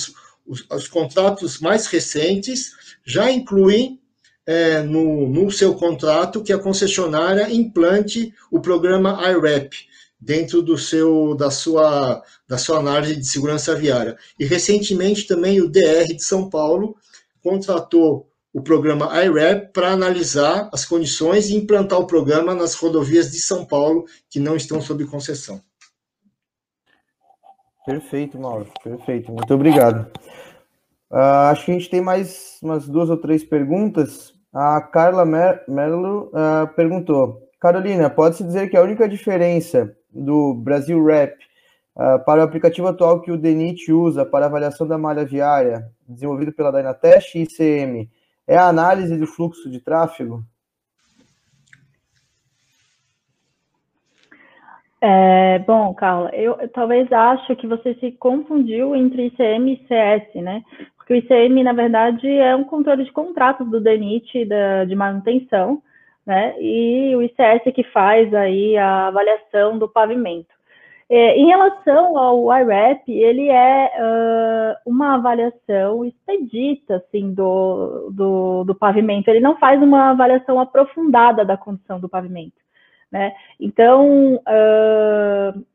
[0.45, 2.71] os, os contratos mais recentes
[3.05, 4.01] já incluem
[4.45, 9.75] é, no, no seu contrato que a concessionária implante o programa IREP
[10.19, 14.17] dentro do seu da sua da sua análise de segurança viária.
[14.39, 16.95] E recentemente também o DR de São Paulo
[17.43, 23.39] contratou o programa IREP para analisar as condições e implantar o programa nas rodovias de
[23.39, 25.61] São Paulo que não estão sob concessão.
[27.88, 28.68] Perfeito, Mauro.
[28.84, 29.31] Perfeito.
[29.31, 30.11] Muito obrigado.
[31.09, 34.34] Uh, acho que a gente tem mais umas duas ou três perguntas.
[34.53, 41.01] A Carla Mer Merlo uh, perguntou: Carolina, pode-se dizer que a única diferença do Brasil
[41.05, 41.34] Rap
[41.95, 46.51] uh, para o aplicativo atual que o DENIT usa para avaliação da malha viária, desenvolvido
[46.51, 48.09] pela Dynatest e ICM,
[48.45, 50.43] é a análise do fluxo de tráfego?
[54.99, 60.44] É, bom, Carla, eu, eu, talvez acho que você se confundiu entre ICM e CS,
[60.44, 60.64] né?
[60.98, 65.84] Porque o ICM, na verdade, é um controle de contratos do DENIT da, de manutenção,
[66.26, 66.56] né?
[66.60, 70.57] E o ICS que faz aí a avaliação do pavimento.
[71.10, 78.76] É, em relação ao IREP, ele é uh, uma avaliação expedita, assim, do, do, do
[78.76, 79.30] pavimento.
[79.30, 82.66] Ele não faz uma avaliação aprofundada da condição do pavimento.
[83.11, 83.34] Né?
[83.59, 85.65] Então, uh,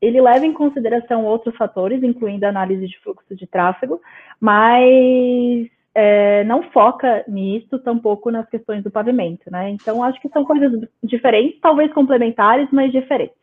[0.00, 4.00] ele leva em consideração outros fatores, incluindo a análise de fluxo de tráfego,
[4.40, 9.70] mas é, não foca nisso, tampouco nas questões do pavimento, né?
[9.70, 13.36] Então, acho que são coisas diferentes, talvez complementares, mas diferentes.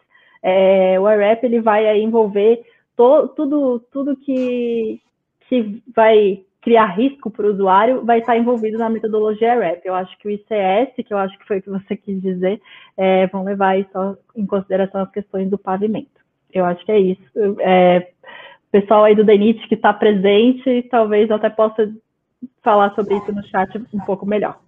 [0.44, 2.62] É, o IRAP ele vai envolver
[2.98, 5.00] to, tudo, tudo que,
[5.48, 9.82] que vai criar risco para o usuário vai estar envolvido na metodologia IRAP.
[9.84, 12.62] Eu acho que o ICS, que eu acho que foi o que você quis dizer,
[12.96, 16.22] é, vão levar só em consideração as questões do pavimento.
[16.54, 17.24] Eu acho que é isso.
[17.60, 18.12] É,
[18.68, 21.92] o pessoal aí do DENIT que está presente, talvez até possa
[22.64, 24.60] falar sobre isso no chat um pouco melhor.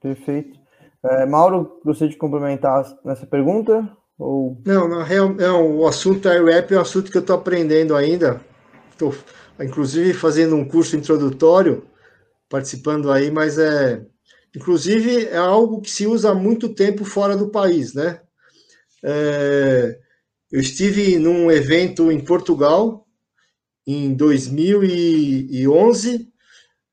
[0.00, 0.58] Perfeito.
[1.02, 3.88] É, Mauro, gostaria de complementar nessa pergunta?
[4.18, 4.56] Ou...
[4.66, 8.40] Não, na real, não, o assunto IRAP é um assunto que eu estou aprendendo ainda.
[8.90, 9.14] Estou,
[9.64, 11.84] inclusive, fazendo um curso introdutório,
[12.48, 14.02] participando aí, mas é.
[14.54, 18.20] Inclusive, é algo que se usa há muito tempo fora do país, né?
[19.02, 19.98] É,
[20.50, 23.06] eu estive num evento em Portugal,
[23.86, 26.28] em 2011,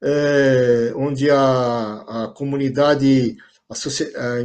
[0.04, 3.38] é, onde a, a comunidade,
[3.68, 3.76] a,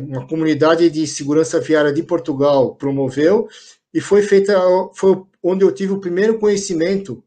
[0.08, 3.46] uma comunidade de segurança viária de Portugal promoveu,
[3.92, 4.58] e foi feita,
[4.94, 7.22] foi onde eu tive o primeiro conhecimento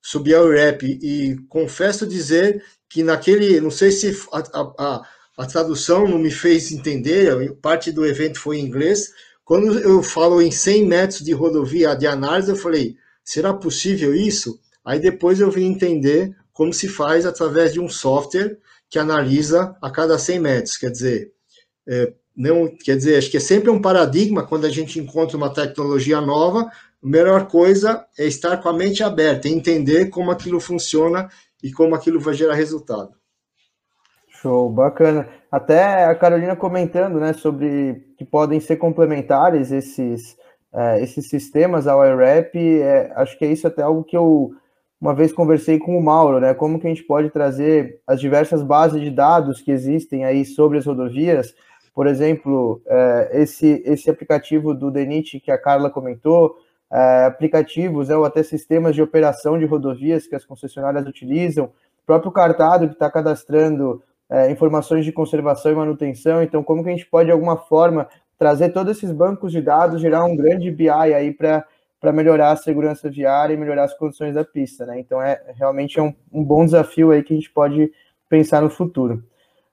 [0.00, 4.42] sobre a UREP, e confesso dizer que naquele, não sei se a,
[4.78, 5.02] a,
[5.38, 9.12] a tradução não me fez entender, parte do evento foi em inglês,
[9.44, 14.60] quando eu falo em 100 metros de rodovia de análise, eu falei, será possível isso?
[14.84, 18.58] Aí depois eu vim entender como se faz através de um software
[18.90, 20.76] que analisa a cada 100 metros.
[20.76, 21.32] Quer dizer,
[21.86, 25.52] é, não, quer dizer, acho que é sempre um paradigma quando a gente encontra uma
[25.52, 26.70] tecnologia nova.
[27.02, 31.28] A melhor coisa é estar com a mente aberta, entender como aquilo funciona
[31.62, 33.12] e como aquilo vai gerar resultado.
[34.28, 35.28] Show, bacana.
[35.50, 40.36] Até a Carolina comentando, né, sobre que podem ser complementares esses,
[40.72, 44.52] é, esses sistemas ao IRAP, é, acho que é isso até algo que eu
[45.00, 48.64] uma vez conversei com o Mauro, né, como que a gente pode trazer as diversas
[48.64, 51.54] bases de dados que existem aí sobre as rodovias,
[51.94, 56.56] por exemplo, é, esse, esse aplicativo do DENIT que a Carla comentou,
[56.90, 62.32] aplicativos né, ou até sistemas de operação de rodovias que as concessionárias utilizam, o próprio
[62.32, 66.42] cartado que está cadastrando é, informações de conservação e manutenção.
[66.42, 68.08] Então, como que a gente pode, de alguma forma,
[68.38, 71.64] trazer todos esses bancos de dados, gerar um grande BI aí para
[72.00, 75.00] para melhorar a segurança viária e melhorar as condições da pista, né?
[75.00, 77.90] Então é realmente é um, um bom desafio aí que a gente pode
[78.28, 79.24] pensar no futuro.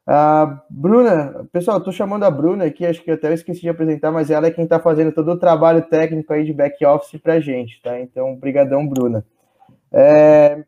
[0.07, 4.11] Uh, Bruna, pessoal, estou chamando a Bruna aqui, acho que até eu esqueci de apresentar,
[4.11, 7.33] mas ela é quem está fazendo todo o trabalho técnico aí de back office para
[7.33, 7.99] a gente, tá?
[7.99, 9.25] Então, brigadão, Bruna.
[9.91, 10.63] É...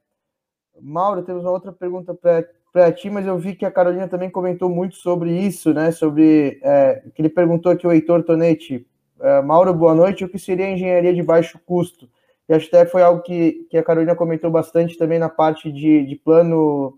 [0.81, 4.69] Mauro, temos uma outra pergunta para ti, mas eu vi que a Carolina também comentou
[4.69, 5.91] muito sobre isso, né?
[5.91, 8.85] Sobre é, que ele perguntou aqui o Heitor Tonetti.
[9.19, 10.23] É, Mauro, boa noite.
[10.23, 12.07] O que seria engenharia de baixo custo?
[12.47, 15.71] E acho que até foi algo que, que a Carolina comentou bastante também na parte
[15.71, 16.97] de, de plano.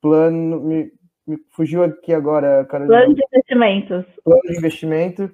[0.00, 0.90] Plano.
[1.26, 2.98] Me, fugiu aqui agora, Carolina.
[2.98, 4.04] Plano de investimentos.
[4.24, 5.30] Plano de investimento.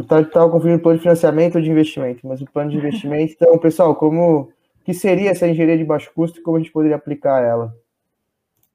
[0.00, 3.34] Estava é, tá, confundindo plano de financiamento ou de investimento, mas o plano de investimento.
[3.40, 4.52] Então, pessoal, como
[4.84, 7.74] que seria essa engenharia de baixo custo e como a gente poderia aplicar ela?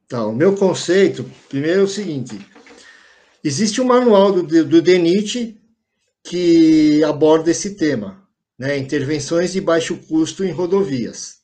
[0.05, 2.37] Então, o meu conceito, primeiro é o seguinte:
[3.43, 5.57] existe um manual do, do DENIT
[6.23, 8.21] que aborda esse tema,
[8.57, 8.77] né?
[8.77, 11.38] Intervenções de baixo custo em rodovias.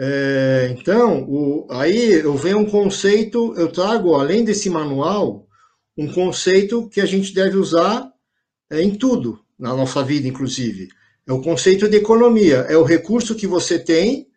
[0.00, 5.46] É, então, o, aí eu venho um conceito, eu trago, além desse manual,
[5.96, 8.08] um conceito que a gente deve usar
[8.70, 10.88] é, em tudo, na nossa vida, inclusive.
[11.26, 14.28] É o conceito de economia, é o recurso que você tem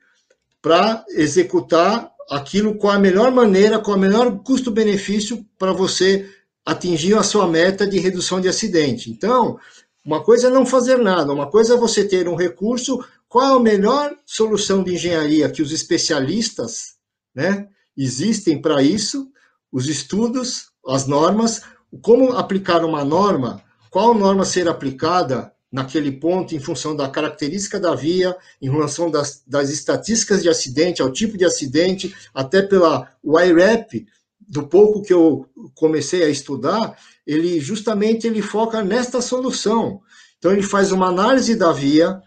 [0.62, 6.28] para executar aquilo com a melhor maneira, com o melhor custo-benefício para você
[6.66, 9.12] atingir a sua meta de redução de acidente.
[9.12, 9.60] Então,
[10.04, 13.04] uma coisa é não fazer nada, uma coisa é você ter um recurso.
[13.32, 16.96] Qual a melhor solução de engenharia que os especialistas
[17.34, 19.32] né, existem para isso?
[19.72, 21.62] Os estudos, as normas,
[22.02, 27.96] como aplicar uma norma, qual norma ser aplicada naquele ponto, em função da característica da
[27.96, 34.08] via, em relação das, das estatísticas de acidente, ao tipo de acidente, até pela IRAP,
[34.42, 40.02] do pouco que eu comecei a estudar, ele justamente ele foca nesta solução.
[40.38, 42.22] Então ele faz uma análise da via,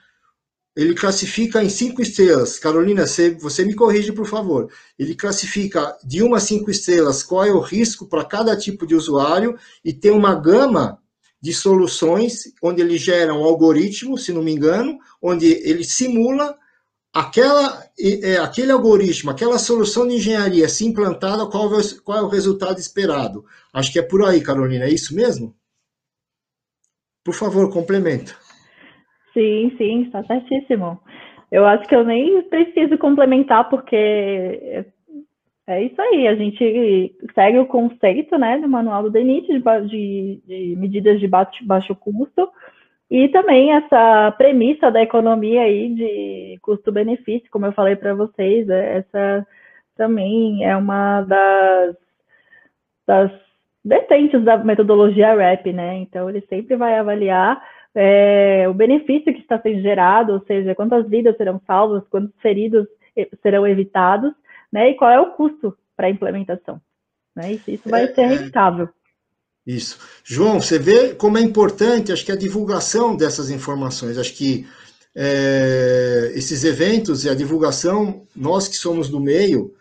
[0.77, 2.59] ele classifica em cinco estrelas.
[2.59, 3.05] Carolina,
[3.41, 4.69] você, me corrige, por favor.
[4.99, 8.95] Ele classifica de uma a cinco estrelas qual é o risco para cada tipo de
[8.95, 10.99] usuário e tem uma gama
[11.41, 16.57] de soluções, onde ele gera um algoritmo, se não me engano, onde ele simula
[17.13, 21.71] aquela, é, aquele algoritmo, aquela solução de engenharia se implantada, qual,
[22.03, 23.45] qual é o resultado esperado.
[23.73, 25.55] Acho que é por aí, Carolina, é isso mesmo?
[27.23, 28.35] Por favor, complementa.
[29.35, 30.99] Sim, sim, está certíssimo.
[31.51, 34.87] eu acho que eu nem preciso complementar, porque
[35.67, 40.43] é isso aí, a gente segue o conceito né, do manual do DENIT de, de,
[40.47, 42.49] de medidas de baixo, baixo custo
[43.11, 48.99] e também essa premissa da economia aí de custo-benefício, como eu falei para vocês, é,
[48.99, 49.47] essa
[49.97, 51.97] também é uma das,
[53.07, 53.31] das
[53.85, 55.97] vertentes da metodologia RAP, né?
[55.99, 57.63] Então ele sempre vai avaliar
[57.95, 62.87] é, o benefício que está sendo gerado, ou seja, quantas vidas serão salvas, quantos feridos
[63.43, 64.33] serão evitados,
[64.73, 64.91] né?
[64.91, 66.81] E qual é o custo para a implementação.
[67.35, 67.53] Né?
[67.53, 68.27] Isso, isso vai é, ser é.
[68.27, 68.89] rentável.
[69.67, 69.99] Isso.
[70.23, 74.19] João, você vê como é importante, acho que a divulgação dessas informações.
[74.19, 74.67] Acho que
[75.15, 79.73] é, esses eventos e a divulgação, nós que somos do meio,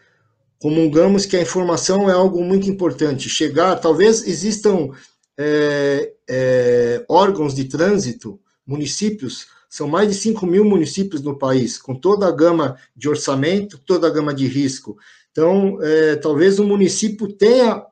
[0.59, 3.27] comungamos que a informação é algo muito importante.
[3.27, 4.91] Chegar, talvez existam
[5.37, 11.95] é, é, órgãos de trânsito, municípios, são mais de 5 mil municípios no país, com
[11.95, 14.97] toda a gama de orçamento, toda a gama de risco.
[15.31, 17.83] Então, é, talvez o município tenha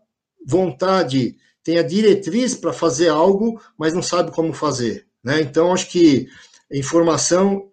[0.46, 5.08] vontade, tenha diretriz para fazer algo, mas não sabe como fazer.
[5.24, 5.42] Né?
[5.42, 6.28] Então, acho que
[6.72, 7.70] informação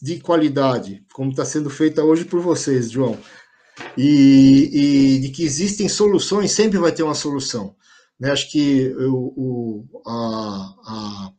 [0.00, 3.18] de qualidade, como está sendo feita hoje por vocês, João,
[3.96, 7.74] e, e, de que existem soluções, sempre vai ter uma solução.
[8.22, 8.30] Né?
[8.30, 11.32] Acho que o, a, a,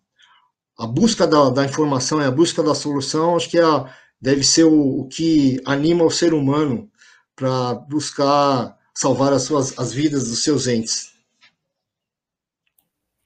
[0.84, 3.90] a, busca da, da, informação e a busca da solução, acho que é a,
[4.20, 6.90] deve ser o, o que anima o ser humano
[7.38, 11.14] para buscar salvar as suas as vidas dos seus entes.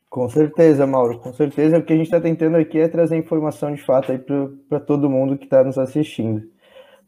[0.08, 1.80] Com certeza, Mauro, com certeza.
[1.80, 4.20] O que a gente está tentando aqui é trazer informação de fato aí
[4.70, 6.48] para todo mundo que está nos assistindo.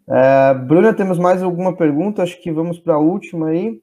[0.07, 2.23] É, Bruna, temos mais alguma pergunta?
[2.23, 3.80] Acho que vamos para a última aí.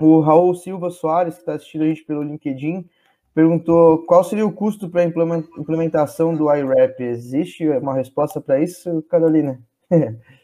[0.00, 2.84] O Raul Silva Soares, que está assistindo a gente pelo LinkedIn,
[3.34, 7.00] perguntou qual seria o custo para a implementação do iRap.
[7.00, 9.58] Existe uma resposta para isso, Carolina?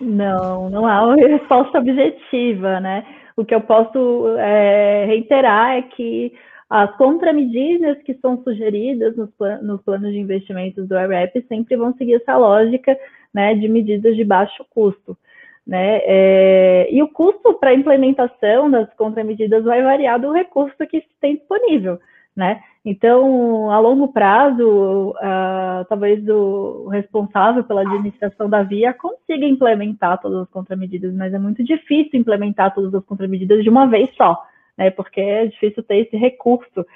[0.00, 3.04] Não, não há uma resposta objetiva, né?
[3.36, 6.32] O que eu posso é, reiterar é que
[6.70, 11.92] as contramedidas que são sugeridas nos, plan nos planos de investimentos do IRAP sempre vão
[11.94, 12.96] seguir essa lógica
[13.32, 15.16] né, de medidas de baixo custo.
[15.68, 16.00] Né?
[16.02, 21.08] É, e o custo para a implementação das contramedidas vai variar do recurso que se
[21.20, 22.00] tem disponível.
[22.34, 22.62] Né?
[22.82, 30.42] Então, a longo prazo, uh, talvez o responsável pela administração da via consiga implementar todas
[30.44, 34.42] as contramedidas, mas é muito difícil implementar todas as contramedidas de uma vez só,
[34.76, 34.90] né?
[34.90, 36.86] Porque é difícil ter esse recurso.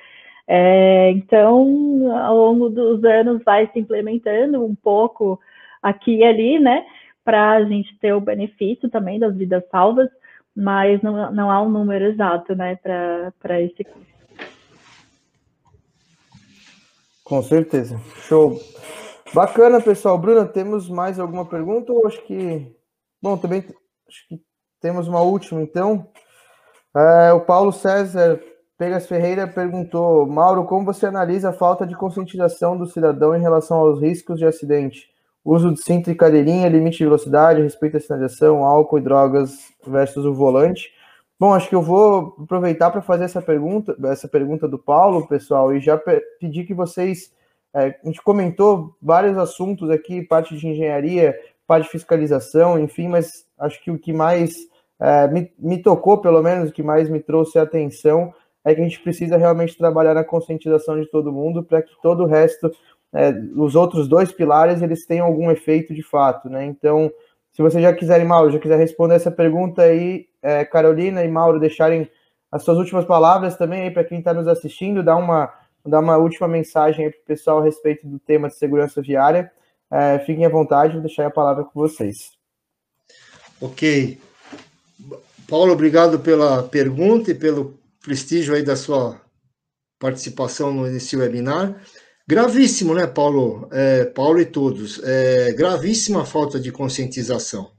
[0.49, 5.39] É, então, ao longo dos anos, vai se implementando um pouco
[5.83, 6.87] aqui e ali, né?
[7.25, 10.09] Para a gente ter o benefício também das vidas salvas,
[10.55, 14.13] mas não, não há um número exato, né, para esse custo.
[17.25, 17.99] Com certeza.
[18.29, 18.61] Show.
[19.33, 20.19] Bacana, pessoal.
[20.19, 21.93] Bruna, temos mais alguma pergunta?
[21.93, 22.71] Ou acho que.
[23.23, 23.61] Bom, também
[24.07, 24.41] acho que
[24.81, 26.07] temos uma última, então.
[26.95, 28.39] É, o Paulo César
[28.77, 33.79] Pegas Ferreira perguntou: Mauro, como você analisa a falta de conscientização do cidadão em relação
[33.79, 35.12] aos riscos de acidente?
[35.45, 40.25] Uso de cinto e cadeirinha, limite de velocidade, respeito à sinalização, álcool e drogas versus
[40.25, 40.93] o volante.
[41.39, 45.75] Bom, acho que eu vou aproveitar para fazer essa pergunta, essa pergunta do Paulo, pessoal,
[45.75, 46.01] e já
[46.39, 47.33] pedir que vocês.
[47.75, 51.37] É, a gente comentou vários assuntos aqui, parte de engenharia,
[51.67, 54.55] parte de fiscalização, enfim, mas acho que o que mais
[55.01, 58.33] é, me, me tocou, pelo menos, o que mais me trouxe atenção
[58.65, 62.23] é que a gente precisa realmente trabalhar na conscientização de todo mundo para que todo
[62.23, 62.71] o resto,
[63.13, 66.65] é, os outros dois pilares, eles tenham algum efeito de fato, né?
[66.65, 67.13] Então,
[67.53, 71.61] se vocês já quiserem, Mauro, já quiser responder essa pergunta aí, é, Carolina e Mauro,
[71.61, 72.09] deixarem
[72.51, 75.53] as suas últimas palavras também aí para quem está nos assistindo, dar uma,
[75.85, 79.53] dar uma última mensagem para o pessoal a respeito do tema de segurança viária.
[79.91, 82.33] É, fiquem à vontade, vou deixar a palavra com vocês.
[83.61, 84.19] Ok.
[85.47, 89.21] Paulo, obrigado pela pergunta e pelo prestígio aí da sua
[89.99, 91.79] participação nesse webinar.
[92.27, 93.69] Gravíssimo, né, Paulo?
[93.73, 95.01] É, Paulo e todos.
[95.03, 97.71] É, gravíssima falta de conscientização.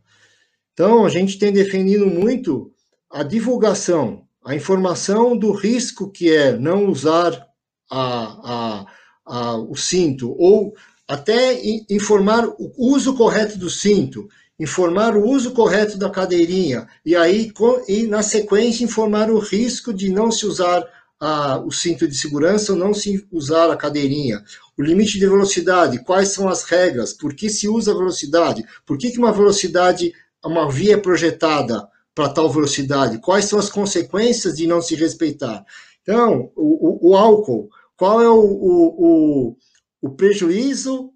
[0.73, 2.71] Então, a gente tem defendido muito
[3.09, 7.47] a divulgação, a informação do risco que é não usar
[7.89, 8.05] a,
[8.51, 8.85] a,
[9.25, 10.73] a, o cinto, ou
[11.07, 11.59] até
[11.89, 14.27] informar o uso correto do cinto,
[14.59, 17.51] informar o uso correto da cadeirinha, e aí,
[17.87, 20.83] e na sequência, informar o risco de não se usar
[21.23, 24.43] a, o cinto de segurança ou não se usar a cadeirinha.
[24.77, 28.97] O limite de velocidade, quais são as regras, por que se usa a velocidade, por
[28.97, 30.13] que, que uma velocidade,
[30.43, 35.63] uma via é projetada para tal velocidade, quais são as consequências de não se respeitar.
[36.01, 39.55] Então, o, o, o álcool, qual é o,
[40.01, 41.09] o, prejuízo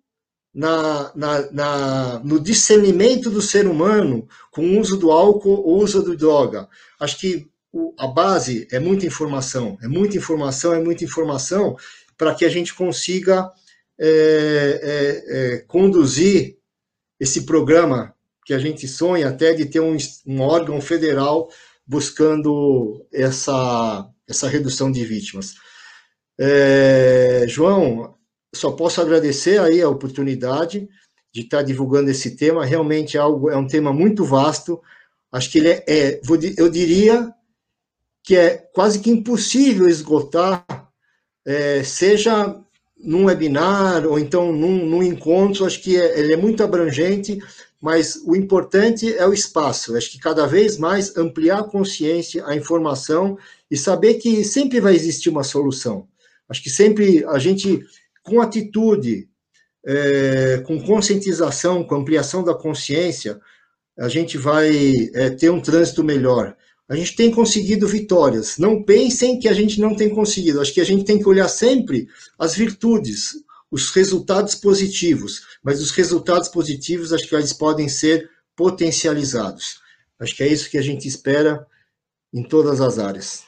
[0.53, 6.01] na, na, na, no discernimento do ser humano com o uso do álcool ou uso
[6.01, 6.69] do droga.
[6.97, 7.47] Acho que
[7.97, 11.75] a base é muita informação, é muita informação, é muita informação
[12.17, 13.51] para que a gente consiga
[13.99, 16.57] é, é, é, conduzir
[17.19, 18.13] esse programa
[18.45, 21.49] que a gente sonha até de ter um, um órgão federal
[21.85, 25.55] buscando essa, essa redução de vítimas.
[26.39, 28.15] É, João,
[28.53, 30.87] só posso agradecer aí a oportunidade
[31.33, 32.65] de estar divulgando esse tema.
[32.65, 34.81] Realmente é algo, é um tema muito vasto.
[35.31, 36.21] Acho que ele é, é
[36.57, 37.33] eu diria
[38.27, 40.65] que é quase que impossível esgotar,
[41.45, 42.59] é, seja
[42.97, 45.65] num webinar ou então num, num encontro.
[45.65, 47.39] Acho que é, ele é muito abrangente,
[47.81, 49.95] mas o importante é o espaço.
[49.95, 53.37] Acho que cada vez mais ampliar a consciência, a informação
[53.71, 56.05] e saber que sempre vai existir uma solução.
[56.49, 57.79] Acho que sempre a gente
[58.21, 59.29] com atitude,
[59.85, 63.39] é, com conscientização, com ampliação da consciência,
[63.97, 64.69] a gente vai
[65.13, 66.57] é, ter um trânsito melhor.
[66.89, 68.57] A gente tem conseguido vitórias.
[68.57, 70.61] Não pensem que a gente não tem conseguido.
[70.61, 72.07] Acho que a gente tem que olhar sempre
[72.39, 73.33] as virtudes,
[73.69, 75.59] os resultados positivos.
[75.61, 79.81] Mas os resultados positivos, acho que eles podem ser potencializados.
[80.19, 81.67] Acho que é isso que a gente espera
[82.33, 83.45] em todas as áreas.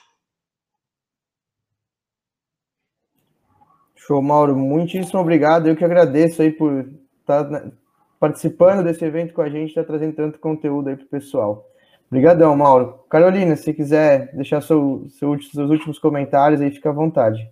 [3.96, 4.56] Show, Mauro.
[4.56, 5.68] Muitíssimo obrigado.
[5.68, 6.90] Eu que agradeço aí por
[7.22, 7.72] estar tá
[8.20, 11.66] participando desse evento com a gente, estar tá trazendo tanto conteúdo aí para o pessoal.
[12.10, 13.00] Obrigadão, Mauro.
[13.08, 17.48] Carolina, se quiser deixar seu, seu, seus últimos comentários aí, fica à vontade.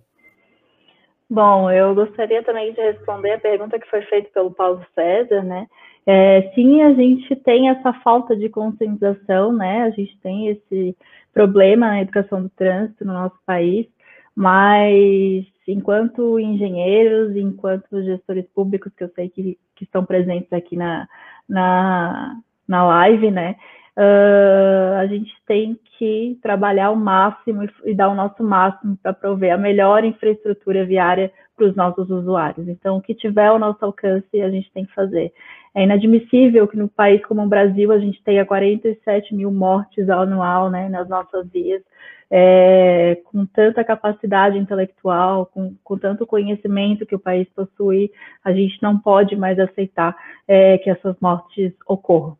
[1.30, 5.66] Bom, eu gostaria também de responder a pergunta que foi feita pelo Paulo César, né?
[6.06, 9.82] É, sim, a gente tem essa falta de conscientização, né?
[9.82, 10.96] A gente tem esse
[11.32, 13.86] problema na educação do trânsito no nosso país,
[14.34, 21.06] mas enquanto engenheiros, enquanto gestores públicos, que eu sei que, que estão presentes aqui na,
[21.46, 23.56] na, na live, né,
[23.98, 29.12] uh, a gente tem que trabalhar ao máximo e, e dar o nosso máximo para
[29.12, 32.68] prover a melhor infraestrutura viária para os nossos usuários.
[32.68, 35.32] Então, o que tiver ao nosso alcance, a gente tem que fazer.
[35.74, 40.70] É inadmissível que no país como o Brasil a gente tenha 47 mil mortes anual
[40.70, 41.82] né, nas nossas vias,
[42.30, 48.10] é, com tanta capacidade intelectual, com, com, tanto conhecimento que o país possui,
[48.44, 50.16] a gente não pode mais aceitar
[50.46, 52.36] é, que essas mortes ocorram.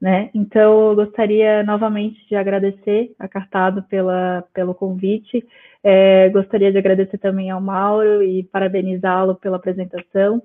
[0.00, 0.30] Né?
[0.32, 5.44] Então, eu gostaria novamente de agradecer a Cartado pela, pelo convite,
[5.82, 10.40] é, gostaria de agradecer também ao Mauro e parabenizá-lo pela apresentação,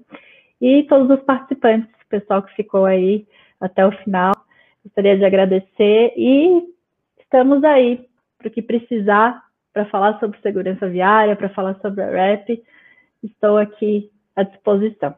[0.60, 3.28] e todos os participantes, o pessoal que ficou aí
[3.62, 4.34] até o final,
[4.84, 6.64] gostaria de agradecer e
[7.20, 8.08] estamos aí
[8.38, 12.64] para o que precisar para falar sobre segurança viária, para falar sobre a REP,
[13.24, 15.16] estou aqui à disposição.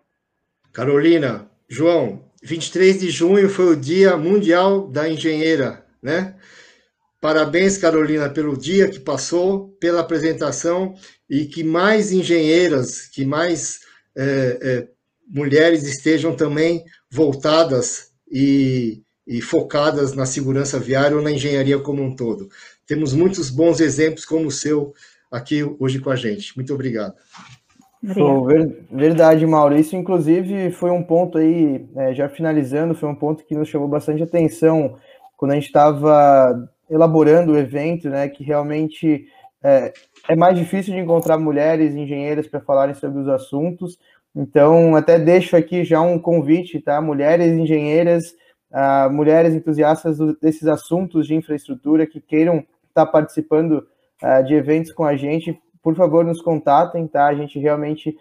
[0.73, 6.35] Carolina, João, 23 de junho foi o Dia Mundial da Engenheira, né?
[7.19, 10.93] Parabéns, Carolina, pelo dia que passou, pela apresentação
[11.27, 13.79] e que mais engenheiras, que mais
[14.15, 14.87] é, é,
[15.27, 22.15] mulheres estejam também voltadas e, e focadas na segurança viária ou na engenharia como um
[22.15, 22.47] todo.
[22.85, 24.93] Temos muitos bons exemplos como o seu
[25.31, 26.55] aqui hoje com a gente.
[26.55, 27.15] Muito obrigado.
[28.13, 28.47] Pô,
[28.91, 29.75] verdade, Mauro.
[29.75, 33.87] Isso, inclusive, foi um ponto aí, é, já finalizando, foi um ponto que nos chamou
[33.87, 34.97] bastante atenção
[35.37, 38.29] quando a gente estava elaborando o evento, né?
[38.29, 39.25] Que realmente
[39.63, 39.91] é,
[40.27, 43.97] é mais difícil de encontrar mulheres engenheiras para falarem sobre os assuntos.
[44.35, 47.01] Então, até deixo aqui já um convite, tá?
[47.01, 48.35] Mulheres engenheiras,
[48.71, 53.87] uh, mulheres entusiastas desses assuntos de infraestrutura que queiram está participando
[54.21, 57.27] uh, de eventos com a gente, por favor, nos contatem, tá?
[57.27, 58.17] A gente realmente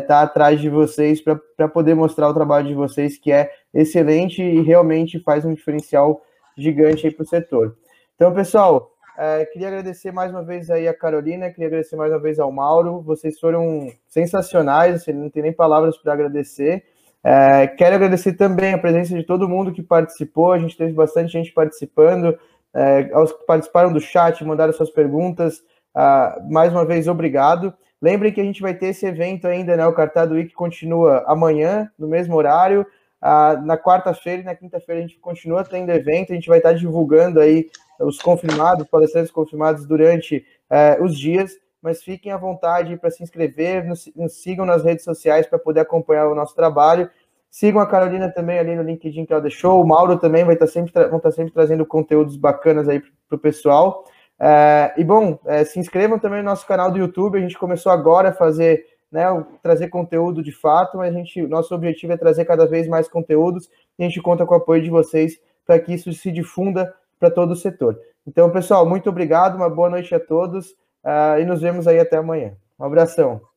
[0.00, 4.42] está uh, atrás de vocês para poder mostrar o trabalho de vocês, que é excelente
[4.42, 6.22] e realmente faz um diferencial
[6.56, 7.76] gigante aí para o setor.
[8.14, 12.18] Então, pessoal, uh, queria agradecer mais uma vez aí a Carolina, queria agradecer mais uma
[12.18, 16.82] vez ao Mauro, vocês foram sensacionais, assim, não tem nem palavras para agradecer.
[17.22, 21.30] É, quero agradecer também a presença de todo mundo que participou, a gente teve bastante
[21.30, 22.38] gente participando,
[22.72, 25.62] é, aos que participaram do chat, mandaram suas perguntas.
[25.94, 27.74] Ah, mais uma vez, obrigado.
[28.00, 29.86] Lembrem que a gente vai ter esse evento ainda, né?
[29.86, 32.86] O Cartado Week continua amanhã, no mesmo horário.
[33.20, 36.72] Ah, na quarta-feira e na quinta-feira a gente continua tendo evento, a gente vai estar
[36.72, 37.68] divulgando aí
[38.00, 43.84] os confirmados, palestrantes confirmados durante eh, os dias, mas fiquem à vontade para se inscrever,
[43.84, 47.08] nos, nos sigam nas redes sociais para poder acompanhar o nosso trabalho
[47.52, 49.78] Sigam a Carolina também ali no LinkedIn que ela deixou.
[49.78, 52.98] O Mauro também vai estar sempre, vão estar sempre trazendo conteúdos bacanas aí
[53.28, 54.06] para o pessoal.
[54.44, 57.38] É, e bom, é, se inscrevam também no nosso canal do YouTube.
[57.38, 59.24] A gente começou agora a fazer né,
[59.62, 63.68] trazer conteúdo de fato, mas a gente, nosso objetivo é trazer cada vez mais conteúdos
[63.98, 67.30] e a gente conta com o apoio de vocês para que isso se difunda para
[67.30, 68.00] todo o setor.
[68.26, 70.70] Então, pessoal, muito obrigado, uma boa noite a todos
[71.04, 72.54] uh, e nos vemos aí até amanhã.
[72.80, 73.51] Um abração.